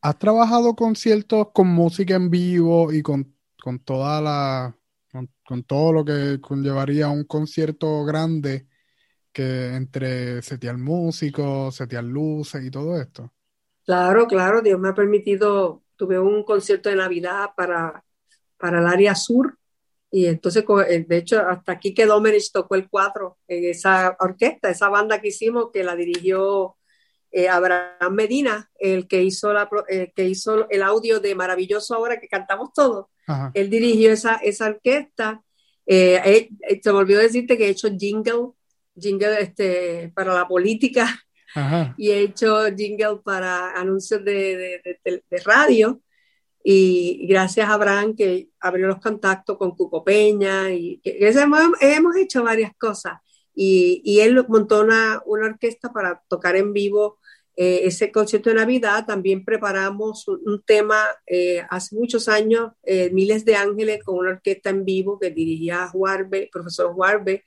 ¿has 0.00 0.18
trabajado 0.18 0.74
conciertos 0.74 1.48
con 1.52 1.68
música 1.68 2.14
en 2.14 2.30
vivo 2.30 2.92
y 2.92 3.02
con, 3.02 3.34
con 3.62 3.80
toda 3.80 4.22
la 4.22 4.77
con, 5.48 5.62
todo 5.64 5.92
lo 5.92 6.04
que 6.04 6.40
conllevaría 6.40 7.08
un 7.08 7.24
concierto 7.24 8.04
grande 8.04 8.66
que 9.32 9.74
entre 9.74 10.42
setear 10.42 10.76
músicos, 10.76 11.76
setear 11.76 12.04
luces 12.04 12.64
y 12.64 12.70
todo 12.70 13.00
esto. 13.00 13.32
Claro, 13.84 14.26
claro, 14.26 14.60
Dios 14.60 14.78
me 14.78 14.88
ha 14.88 14.94
permitido, 14.94 15.82
tuve 15.96 16.18
un 16.18 16.44
concierto 16.44 16.88
de 16.90 16.96
Navidad 16.96 17.50
para, 17.56 18.04
para 18.58 18.80
el 18.80 18.86
área 18.86 19.14
sur 19.14 19.58
y 20.10 20.26
entonces, 20.26 20.64
eh, 20.88 21.04
de 21.06 21.16
hecho, 21.16 21.40
hasta 21.40 21.72
aquí 21.72 21.92
quedó 21.92 22.14
Domenech 22.14 22.50
tocó 22.52 22.74
el 22.74 22.88
cuatro 22.88 23.38
en 23.46 23.64
esa 23.64 24.16
orquesta, 24.20 24.70
esa 24.70 24.88
banda 24.88 25.20
que 25.20 25.28
hicimos 25.28 25.70
que 25.72 25.84
la 25.84 25.94
dirigió 25.96 26.76
eh, 27.30 27.48
Abraham 27.48 28.14
Medina, 28.14 28.70
el 28.78 29.06
que 29.06 29.22
hizo, 29.22 29.52
la, 29.52 29.68
que 30.14 30.24
hizo 30.24 30.68
el 30.70 30.82
audio 30.82 31.20
de 31.20 31.34
Maravilloso 31.34 31.94
ahora 31.94 32.18
que 32.18 32.28
cantamos 32.28 32.72
todos. 32.72 33.06
Él 33.54 33.70
dirigió 33.70 34.12
esa, 34.12 34.36
esa 34.36 34.66
orquesta. 34.68 35.42
Eh, 35.86 36.50
eh, 36.62 36.80
se 36.82 36.90
volvió 36.90 37.18
a 37.18 37.22
decirte 37.22 37.56
que 37.56 37.66
he 37.66 37.70
hecho 37.70 37.88
jingle, 37.88 38.52
jingle 38.98 39.40
este, 39.40 40.12
para 40.14 40.34
la 40.34 40.46
política 40.46 41.08
y 41.96 42.10
he 42.10 42.20
hecho 42.20 42.66
jingle 42.76 43.20
para 43.24 43.72
anuncios 43.72 44.24
de, 44.24 44.80
de, 45.04 45.38
radio. 45.44 46.00
Y 46.62 47.26
gracias 47.26 47.68
a 47.68 47.74
Abraham 47.74 48.14
que 48.14 48.50
abrió 48.60 48.86
los 48.86 49.00
contactos 49.00 49.56
con 49.56 49.74
Cuco 49.74 50.04
Peña 50.04 50.70
y 50.70 50.98
que, 50.98 51.16
hemos, 51.20 51.60
hemos, 51.80 52.16
hecho 52.16 52.42
varias 52.42 52.72
cosas. 52.76 53.20
Y, 53.54 54.02
y 54.04 54.20
él 54.20 54.44
montó 54.48 54.82
una, 54.82 55.22
una 55.24 55.46
orquesta 55.46 55.92
para 55.92 56.22
tocar 56.28 56.56
en 56.56 56.72
vivo 56.72 57.17
eh, 57.60 57.88
ese 57.88 58.12
concierto 58.12 58.50
de 58.50 58.54
Navidad 58.54 59.04
también 59.04 59.44
preparamos 59.44 60.28
un, 60.28 60.62
tema 60.64 61.04
eh, 61.26 61.60
hace 61.68 61.96
muchos 61.96 62.28
años, 62.28 62.70
eh, 62.84 63.10
Miles 63.10 63.44
de 63.44 63.56
Ángeles, 63.56 64.04
con 64.04 64.16
una 64.16 64.30
orquesta 64.30 64.70
en 64.70 64.84
vivo 64.84 65.18
que 65.18 65.32
dirigía 65.32 65.88
Juarbe, 65.88 66.48
profesor 66.52 66.94
Juarbe. 66.94 67.44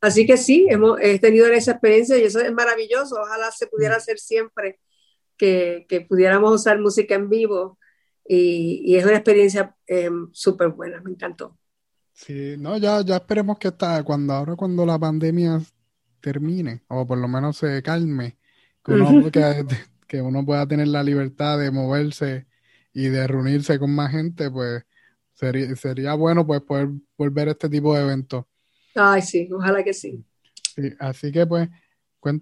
Así 0.00 0.26
que 0.28 0.36
sí, 0.36 0.68
hemos 0.70 1.00
tenido 1.20 1.48
esa 1.48 1.72
experiencia 1.72 2.16
y 2.18 2.22
eso 2.22 2.38
es 2.38 2.52
maravilloso. 2.52 3.16
Ojalá 3.20 3.50
se 3.50 3.66
pudiera 3.66 3.96
hacer 3.96 4.20
siempre 4.20 4.78
que, 5.36 5.86
que 5.88 6.02
pudiéramos 6.02 6.54
usar 6.54 6.78
música 6.78 7.16
en 7.16 7.28
vivo. 7.28 7.80
Y, 8.24 8.82
y 8.84 8.94
es 8.94 9.04
una 9.04 9.16
experiencia 9.16 9.76
súper 10.30 10.68
buena, 10.68 11.00
me 11.00 11.10
encantó. 11.10 11.58
Sí, 12.12 12.54
no, 12.58 12.78
ya, 12.78 13.00
ya 13.00 13.16
esperemos 13.16 13.58
que 13.58 13.68
está, 13.68 14.04
cuando 14.04 14.34
ahora 14.34 14.54
cuando 14.54 14.86
la 14.86 15.00
pandemia 15.00 15.60
termine, 16.20 16.84
o 16.86 17.04
por 17.04 17.18
lo 17.18 17.26
menos 17.26 17.56
se 17.56 17.82
calme, 17.82 18.36
que 18.84 18.92
uno, 18.92 19.30
que, 20.08 20.20
uno 20.20 20.44
pueda 20.44 20.66
tener 20.66 20.88
la 20.88 21.02
libertad 21.02 21.58
de 21.58 21.70
moverse 21.70 22.46
y 22.92 23.08
de 23.08 23.26
reunirse 23.26 23.78
con 23.78 23.94
más 23.94 24.12
gente, 24.12 24.50
pues 24.50 24.84
sería, 25.32 25.74
sería 25.76 26.14
bueno 26.14 26.46
pues 26.46 26.60
poder 26.62 26.88
volver 27.16 27.48
a 27.48 27.52
este 27.52 27.68
tipo 27.68 27.94
de 27.94 28.02
eventos. 28.02 28.44
Ay, 28.94 29.22
sí, 29.22 29.48
ojalá 29.52 29.82
que 29.82 29.94
sí. 29.94 30.24
así 30.98 31.32
que 31.32 31.46
pues, 31.46 31.68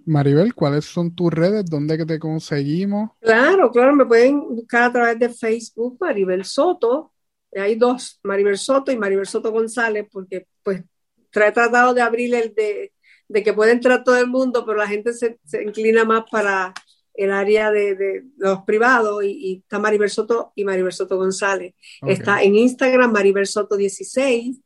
Maribel, 0.04 0.54
¿cuáles 0.54 0.84
son 0.84 1.14
tus 1.14 1.32
redes? 1.32 1.64
¿Dónde 1.64 1.96
que 1.96 2.04
te 2.04 2.18
conseguimos? 2.18 3.10
Claro, 3.20 3.70
claro, 3.70 3.94
me 3.94 4.04
pueden 4.04 4.40
buscar 4.40 4.82
a 4.82 4.92
través 4.92 5.18
de 5.18 5.30
Facebook, 5.30 5.96
Maribel 6.00 6.44
Soto. 6.44 7.12
Hay 7.56 7.76
dos, 7.76 8.20
Maribel 8.22 8.58
Soto 8.58 8.92
y 8.92 8.98
Maribel 8.98 9.26
Soto 9.26 9.50
González, 9.50 10.06
porque 10.12 10.46
pues 10.62 10.80
he 10.80 11.52
tratado 11.52 11.94
de 11.94 12.02
abrir 12.02 12.34
el 12.34 12.54
de 12.54 12.92
de 13.30 13.44
que 13.44 13.52
puede 13.52 13.70
entrar 13.70 14.02
todo 14.02 14.18
el 14.18 14.26
mundo, 14.26 14.64
pero 14.66 14.78
la 14.78 14.88
gente 14.88 15.12
se, 15.12 15.38
inclina 15.64 16.04
más 16.04 16.24
para 16.28 16.74
el 17.14 17.30
área 17.30 17.70
de, 17.70 18.24
los 18.36 18.62
privados 18.62 19.22
y, 19.22 19.62
está 19.62 19.78
Maribel 19.78 20.10
Soto 20.10 20.52
y 20.56 20.64
Maribel 20.64 20.92
Soto 20.92 21.16
González. 21.16 21.74
Está 22.02 22.42
en 22.42 22.56
Instagram 22.56 23.12
Maribel 23.12 23.46
Soto 23.46 23.76
16, 23.76 24.58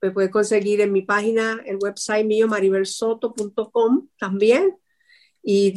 me 0.00 0.10
puedes 0.12 0.30
conseguir 0.30 0.80
en 0.80 0.92
mi 0.92 1.02
página, 1.02 1.60
el 1.64 1.78
website 1.82 2.24
mío 2.24 2.46
maribelsoto.com 2.46 4.08
también. 4.18 4.76
Y 5.42 5.74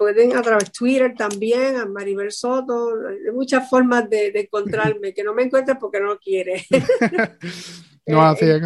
pueden 0.00 0.34
a 0.34 0.40
través 0.40 0.64
de 0.64 0.70
Twitter 0.70 1.14
también, 1.14 1.76
a 1.76 1.84
Maribel 1.84 2.32
Soto, 2.32 2.88
hay 3.06 3.32
muchas 3.34 3.68
formas 3.68 4.08
de, 4.08 4.32
encontrarme, 4.34 5.12
que 5.12 5.22
no 5.22 5.34
me 5.34 5.42
encuentres 5.42 5.76
porque 5.78 6.00
no 6.00 6.18
quiere. 6.18 6.64
no, 8.06 8.22
así 8.22 8.46
es 8.46 8.62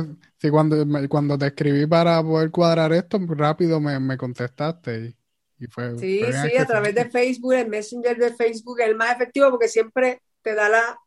cuando, 0.51 0.87
cuando 1.09 1.37
te 1.37 1.47
escribí 1.47 1.87
para 1.87 2.22
poder 2.22 2.53
cuadrar 2.53 2.93
esto, 2.93 3.18
rápido 3.30 3.80
me, 3.80 3.99
me 3.99 4.16
contestaste 4.16 5.16
y, 5.59 5.66
fue. 5.66 5.99
Sí, 5.99 6.20
sí, 6.20 6.57
a 6.57 6.66
través 6.66 6.95
de 6.95 7.07
Facebook, 7.07 7.55
el 7.55 7.68
Messenger 7.68 8.16
de 8.16 8.32
Facebook 8.32 8.80
es 8.80 8.89
el 8.89 8.95
más 8.95 9.16
efectivo 9.16 9.51
porque 9.51 9.66
siempre 9.66 10.20
te 10.41 10.55
da 10.55 10.68
la, 10.68 10.99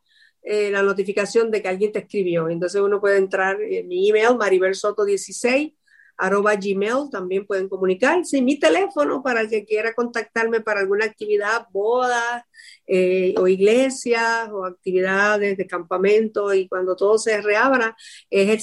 eh, 0.42 0.72
la 0.72 0.82
notificación 0.82 1.52
de 1.52 1.62
que 1.62 1.70
alguien 1.70 1.94
te 1.94 2.00
escribió. 2.00 2.50
Entonces 2.50 2.82
uno 2.82 3.00
puede 3.00 3.18
entrar 3.18 3.62
en 3.62 3.88
mi 3.88 4.10
email, 4.10 4.38
maribelsoto16 4.38 5.74
arroba 6.18 6.56
gmail, 6.56 7.10
también 7.12 7.46
pueden 7.46 7.68
comunicarse. 7.70 8.42
Mi 8.42 8.60
teléfono 8.60 9.22
para 9.22 9.42
el 9.42 9.50
que 9.50 9.66
quiera 9.66 9.94
contactarme 9.94 10.62
para 10.62 10.80
alguna 10.80 11.06
actividad, 11.06 11.68
bodas 11.72 12.44
eh, 12.88 13.36
o 13.38 13.48
iglesias 13.48 14.50
o 14.52 14.66
actividades 14.66 15.56
de 15.58 15.68
campamento 15.68 16.52
y 16.54 16.68
cuando 16.68 16.96
todo 16.96 17.20
se 17.20 17.42
reabra 17.42 17.96
es 18.30 18.50
el 18.50 18.60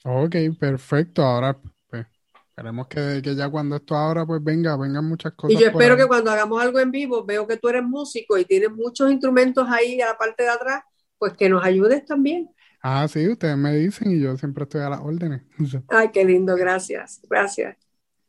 Ok, 0.04 0.36
perfecto. 0.58 1.22
Ahora 1.22 1.58
pues, 1.90 2.06
esperemos 2.48 2.86
que, 2.88 3.20
que, 3.22 3.34
ya 3.34 3.50
cuando 3.50 3.76
esto 3.76 3.94
ahora 3.94 4.24
pues 4.24 4.42
venga, 4.42 4.74
vengan 4.78 5.04
muchas 5.04 5.34
cosas. 5.34 5.54
Y 5.54 5.58
yo 5.60 5.66
espero 5.68 5.94
que 5.96 6.06
cuando 6.06 6.30
hagamos 6.30 6.62
algo 6.62 6.80
en 6.80 6.90
vivo, 6.90 7.22
veo 7.24 7.46
que 7.46 7.58
tú 7.58 7.68
eres 7.68 7.82
músico 7.82 8.38
y 8.38 8.46
tienes 8.46 8.70
muchos 8.70 9.10
instrumentos 9.10 9.68
ahí 9.68 10.00
a 10.00 10.06
la 10.06 10.16
parte 10.16 10.44
de 10.44 10.48
atrás 10.48 10.82
pues 11.18 11.34
que 11.34 11.48
nos 11.48 11.64
ayudes 11.64 12.04
también. 12.04 12.50
Ah, 12.80 13.06
sí, 13.08 13.28
ustedes 13.28 13.56
me 13.56 13.74
dicen 13.74 14.10
y 14.12 14.20
yo 14.20 14.36
siempre 14.36 14.64
estoy 14.64 14.82
a 14.82 14.90
las 14.90 15.00
órdenes. 15.00 15.42
Ay, 15.88 16.10
qué 16.12 16.24
lindo, 16.24 16.56
gracias, 16.56 17.20
gracias. 17.28 17.76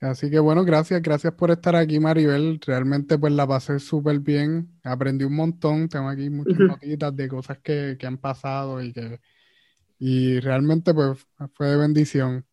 Así 0.01 0.29
que 0.31 0.39
bueno, 0.39 0.63
gracias, 0.63 1.01
gracias 1.01 1.33
por 1.33 1.51
estar 1.51 1.75
aquí, 1.75 1.99
Maribel. 1.99 2.59
Realmente 2.65 3.17
pues 3.17 3.33
la 3.33 3.45
pasé 3.45 3.79
súper 3.79 4.19
bien, 4.19 4.79
aprendí 4.83 5.25
un 5.25 5.35
montón, 5.35 5.89
tengo 5.89 6.07
aquí 6.07 6.29
muchas 6.29 6.57
notitas 6.57 7.15
de 7.15 7.27
cosas 7.27 7.59
que, 7.59 7.97
que, 7.99 8.07
han 8.07 8.17
pasado 8.17 8.81
y 8.81 8.93
que 8.93 9.19
y 9.99 10.39
realmente 10.39 10.93
pues 10.93 11.27
fue 11.53 11.67
de 11.67 11.77
bendición. 11.77 12.45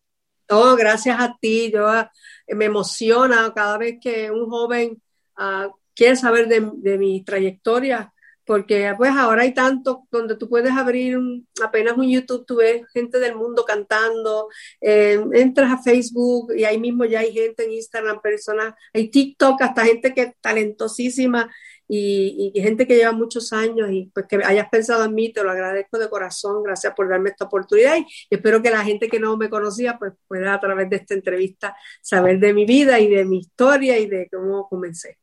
Oh, 0.49 0.75
gracias 0.75 1.19
a 1.19 1.37
ti, 1.39 1.71
yo 1.73 1.89
eh, 1.97 2.55
me 2.55 2.65
emociona 2.65 3.51
cada 3.55 3.77
vez 3.77 3.95
que 4.01 4.29
un 4.29 4.49
joven 4.49 5.01
uh, 5.37 5.71
quiere 5.95 6.17
saber 6.17 6.49
de, 6.49 6.69
de 6.75 6.97
mi 6.97 7.23
trayectoria 7.23 8.13
porque 8.47 8.93
pues 8.97 9.11
ahora 9.11 9.41
hay 9.41 9.53
tanto 9.53 10.07
donde 10.09 10.37
tú 10.37 10.47
puedes 10.47 10.71
abrir 10.71 11.19
apenas 11.61 11.97
un 11.97 12.09
YouTube, 12.09 12.45
tú 12.45 12.55
ves 12.55 12.81
gente 12.93 13.19
del 13.19 13.35
mundo 13.35 13.65
cantando, 13.65 14.47
eh, 14.79 15.21
entras 15.33 15.71
a 15.73 15.83
Facebook 15.83 16.53
y 16.55 16.63
ahí 16.63 16.79
mismo 16.79 17.03
ya 17.03 17.19
hay 17.19 17.33
gente 17.33 17.65
en 17.65 17.73
Instagram, 17.73 18.21
personas, 18.21 18.73
hay 18.93 19.09
TikTok, 19.09 19.61
hasta 19.61 19.83
gente 19.83 20.13
que 20.13 20.21
es 20.21 20.33
talentosísima 20.39 21.53
y, 21.89 22.53
gente 22.55 22.87
que 22.87 22.95
lleva 22.95 23.11
muchos 23.11 23.51
años 23.51 23.89
y 23.91 24.09
pues 24.13 24.25
que 24.27 24.37
hayas 24.43 24.69
pensado 24.69 25.03
en 25.03 25.13
mí, 25.13 25.33
te 25.33 25.43
lo 25.43 25.51
agradezco 25.51 25.99
de 25.99 26.09
corazón, 26.09 26.63
gracias 26.63 26.93
por 26.95 27.09
darme 27.09 27.29
esta 27.31 27.45
oportunidad 27.45 27.97
y 27.97 28.05
espero 28.29 28.61
que 28.61 28.71
la 28.71 28.83
gente 28.83 29.09
que 29.09 29.19
no 29.19 29.35
me 29.35 29.49
conocía 29.49 29.97
pues 29.99 30.13
pueda 30.25 30.53
a 30.53 30.59
través 30.59 30.89
de 30.89 30.95
esta 30.95 31.13
entrevista 31.13 31.75
saber 32.01 32.39
de 32.39 32.53
mi 32.53 32.65
vida 32.65 32.97
y 32.99 33.09
de 33.09 33.25
mi 33.25 33.39
historia 33.39 33.99
y 33.99 34.07
de 34.07 34.29
cómo 34.31 34.69
comencé. 34.69 35.17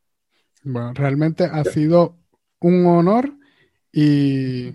Bueno, 0.63 0.93
realmente 0.93 1.43
ha 1.43 1.63
sido 1.63 2.17
un 2.59 2.85
honor 2.85 3.33
y, 3.91 4.71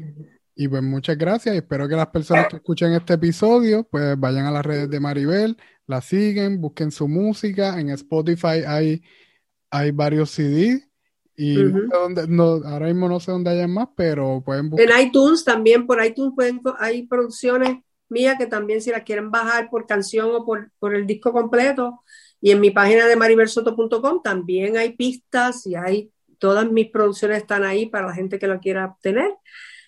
y 0.54 0.68
pues 0.68 0.82
muchas 0.82 1.16
gracias. 1.16 1.54
Espero 1.54 1.88
que 1.88 1.96
las 1.96 2.08
personas 2.08 2.48
que 2.48 2.56
escuchen 2.56 2.92
este 2.92 3.14
episodio 3.14 3.84
pues 3.84 4.18
vayan 4.18 4.46
a 4.46 4.50
las 4.50 4.64
redes 4.64 4.90
de 4.90 5.00
Maribel, 5.00 5.56
la 5.86 6.00
siguen, 6.00 6.60
busquen 6.60 6.90
su 6.90 7.08
música. 7.08 7.80
En 7.80 7.90
Spotify 7.90 8.64
hay, 8.66 9.02
hay 9.70 9.90
varios 9.90 10.30
CDs 10.30 10.86
y 11.36 11.56
no 11.56 11.80
sé 11.80 11.86
dónde, 11.90 12.28
no, 12.28 12.60
ahora 12.66 12.86
mismo 12.86 13.08
no 13.08 13.18
sé 13.18 13.32
dónde 13.32 13.50
hay 13.50 13.66
más, 13.66 13.88
pero 13.96 14.42
pueden 14.44 14.68
buscar. 14.68 14.90
En 14.90 15.06
iTunes 15.06 15.44
también, 15.44 15.86
por 15.86 16.04
iTunes 16.04 16.34
pueden, 16.34 16.60
hay 16.78 17.06
producciones 17.06 17.78
mías 18.10 18.36
que 18.36 18.46
también 18.46 18.82
si 18.82 18.90
las 18.90 19.04
quieren 19.04 19.30
bajar 19.30 19.70
por 19.70 19.86
canción 19.86 20.28
o 20.32 20.44
por, 20.44 20.70
por 20.78 20.94
el 20.94 21.06
disco 21.06 21.32
completo. 21.32 22.02
Y 22.42 22.50
en 22.50 22.60
mi 22.60 22.70
página 22.70 23.06
de 23.06 23.16
maribelsoto.com 23.16 24.20
también 24.22 24.76
hay 24.76 24.96
pistas 24.96 25.66
y 25.66 25.74
hay 25.74 26.10
todas 26.40 26.68
mis 26.68 26.90
producciones 26.90 27.38
están 27.38 27.62
ahí 27.62 27.86
para 27.86 28.08
la 28.08 28.14
gente 28.14 28.40
que 28.40 28.48
lo 28.48 28.58
quiera 28.58 28.86
obtener. 28.86 29.32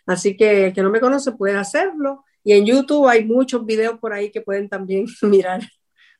Así 0.06 0.36
que 0.36 0.66
el 0.66 0.72
que 0.72 0.82
no 0.82 0.90
me 0.90 1.00
conoce 1.00 1.32
puede 1.32 1.56
hacerlo. 1.56 2.24
Y 2.44 2.52
en 2.52 2.66
YouTube 2.66 3.08
hay 3.08 3.24
muchos 3.24 3.64
videos 3.64 3.98
por 3.98 4.12
ahí 4.12 4.30
que 4.30 4.40
pueden 4.40 4.68
también 4.68 5.06
mirar. 5.22 5.62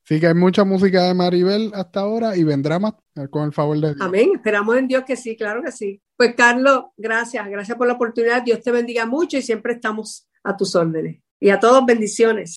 Sí, 0.05 0.19
que 0.19 0.27
hay 0.27 0.35
mucha 0.35 0.65
música 0.65 1.05
de 1.05 1.15
Maribel 1.15 1.71
hasta 1.75 2.01
ahora 2.01 2.37
y 2.37 2.43
vendrá 2.43 2.81
más 2.81 2.95
eh, 3.15 3.29
con 3.31 3.45
el 3.45 3.53
favor 3.53 3.79
de 3.79 3.95
Dios. 3.95 4.01
Amén. 4.01 4.31
Esperamos 4.35 4.77
en 4.77 4.89
Dios 4.89 5.05
que 5.05 5.15
sí, 5.15 5.37
claro 5.37 5.63
que 5.63 5.71
sí. 5.71 6.03
Pues 6.17 6.35
Carlos, 6.35 6.87
gracias, 6.97 7.49
gracias 7.49 7.79
por 7.79 7.87
la 7.87 7.93
oportunidad. 7.93 8.43
Dios 8.43 8.61
te 8.63 8.73
bendiga 8.73 9.07
mucho 9.07 9.37
y 9.37 9.43
siempre 9.43 9.75
estamos 9.75 10.29
a 10.43 10.57
tus 10.57 10.75
órdenes. 10.75 11.21
Y 11.39 11.51
a 11.51 11.61
todos 11.61 11.87
bendiciones. 11.87 12.57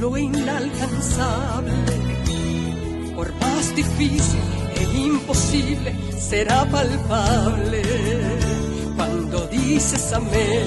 Lo 0.00 0.16
inalcanzable 0.16 2.09
por 3.20 3.34
más 3.34 3.76
difícil 3.76 4.40
e 4.76 4.98
imposible, 4.98 5.94
será 6.18 6.64
palpable. 6.64 7.82
Cuando 8.96 9.46
dices 9.48 10.10
amén, 10.14 10.66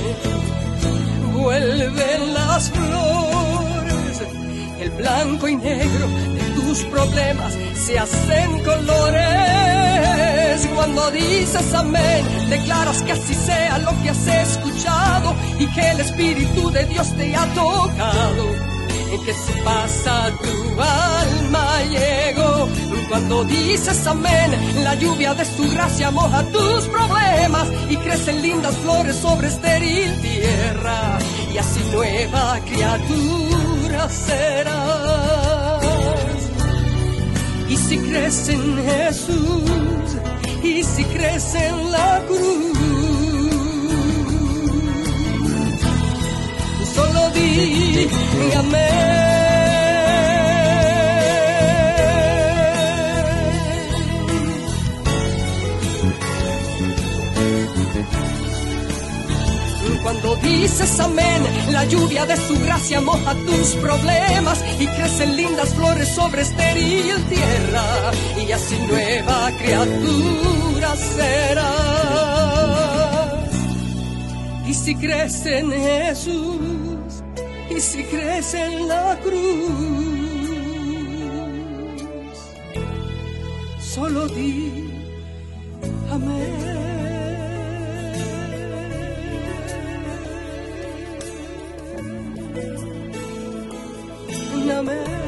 vuelven 1.34 2.36
las 2.36 2.70
flores, 2.70 4.22
el 4.80 4.92
blanco 4.92 5.48
y 5.48 5.56
negro 5.56 6.08
de 6.08 6.44
tus 6.54 6.84
problemas 6.94 7.58
se 7.74 7.98
hacen 7.98 8.64
colores. 8.64 10.70
Cuando 10.76 11.10
dices 11.10 11.74
amén, 11.74 12.24
declaras 12.52 13.02
que 13.02 13.14
así 13.14 13.34
sea 13.34 13.80
lo 13.80 14.00
que 14.04 14.12
has 14.12 14.28
escuchado 14.28 15.36
y 15.58 15.66
que 15.74 15.90
el 15.90 16.02
Espíritu 16.02 16.70
de 16.70 16.86
Dios 16.86 17.18
te 17.18 17.36
ha 17.36 17.48
tocado 17.56 18.73
que 19.20 19.34
se 19.34 19.54
pasa 19.64 20.32
tu 20.42 20.82
alma 20.82 21.84
llegó. 21.84 22.68
Cuando 23.10 23.44
dices 23.44 24.08
amén, 24.08 24.84
la 24.84 24.96
lluvia 24.96 25.34
de 25.34 25.46
su 25.46 25.70
gracia 25.72 26.10
moja 26.12 26.44
tus 26.52 26.88
problemas 26.88 27.68
y 27.90 27.98
crecen 27.98 28.42
lindas 28.42 28.76
flores 28.78 29.16
sobre 29.18 29.48
estéril 29.48 30.22
tierra. 30.22 31.20
Y 31.54 31.58
así 31.58 31.82
nueva 31.92 32.60
criatura 32.66 34.10
serás. 34.10 35.84
Y 37.70 37.78
si 37.78 37.98
crees 37.98 38.50
en 38.50 38.86
Jesús, 38.86 40.18
y 40.64 40.84
si 40.84 41.04
crees 41.06 41.56
en 41.56 41.92
la 41.92 42.22
cruz, 42.28 42.93
solo 46.94 47.32
amén. 48.58 49.14
Cuando 60.04 60.36
dices 60.38 61.00
amén, 61.00 61.44
la 61.72 61.86
lluvia 61.86 62.26
de 62.26 62.36
su 62.38 62.60
gracia 62.60 63.02
moja 63.02 63.34
tus 63.36 63.76
problemas 63.76 64.64
y 64.80 64.86
crecen 64.88 65.36
lindas 65.36 65.74
flores 65.74 66.10
sobre 66.10 66.42
estéril 66.42 67.16
tierra 67.26 68.12
y 68.46 68.52
así 68.52 68.78
nueva 68.88 69.52
criatura 69.58 70.96
serás. 70.96 71.74
Y 74.68 74.74
si 74.74 74.96
crees 74.96 75.46
en 75.46 75.72
Jesús, 75.72 76.73
y 77.76 77.82
si 77.82 78.04
crees 78.04 78.54
en 78.54 78.88
la 78.88 79.20
cruz, 79.24 79.70
solo 83.80 84.28
di 84.28 84.90
amén. 86.10 86.74
Amén. 94.84 95.23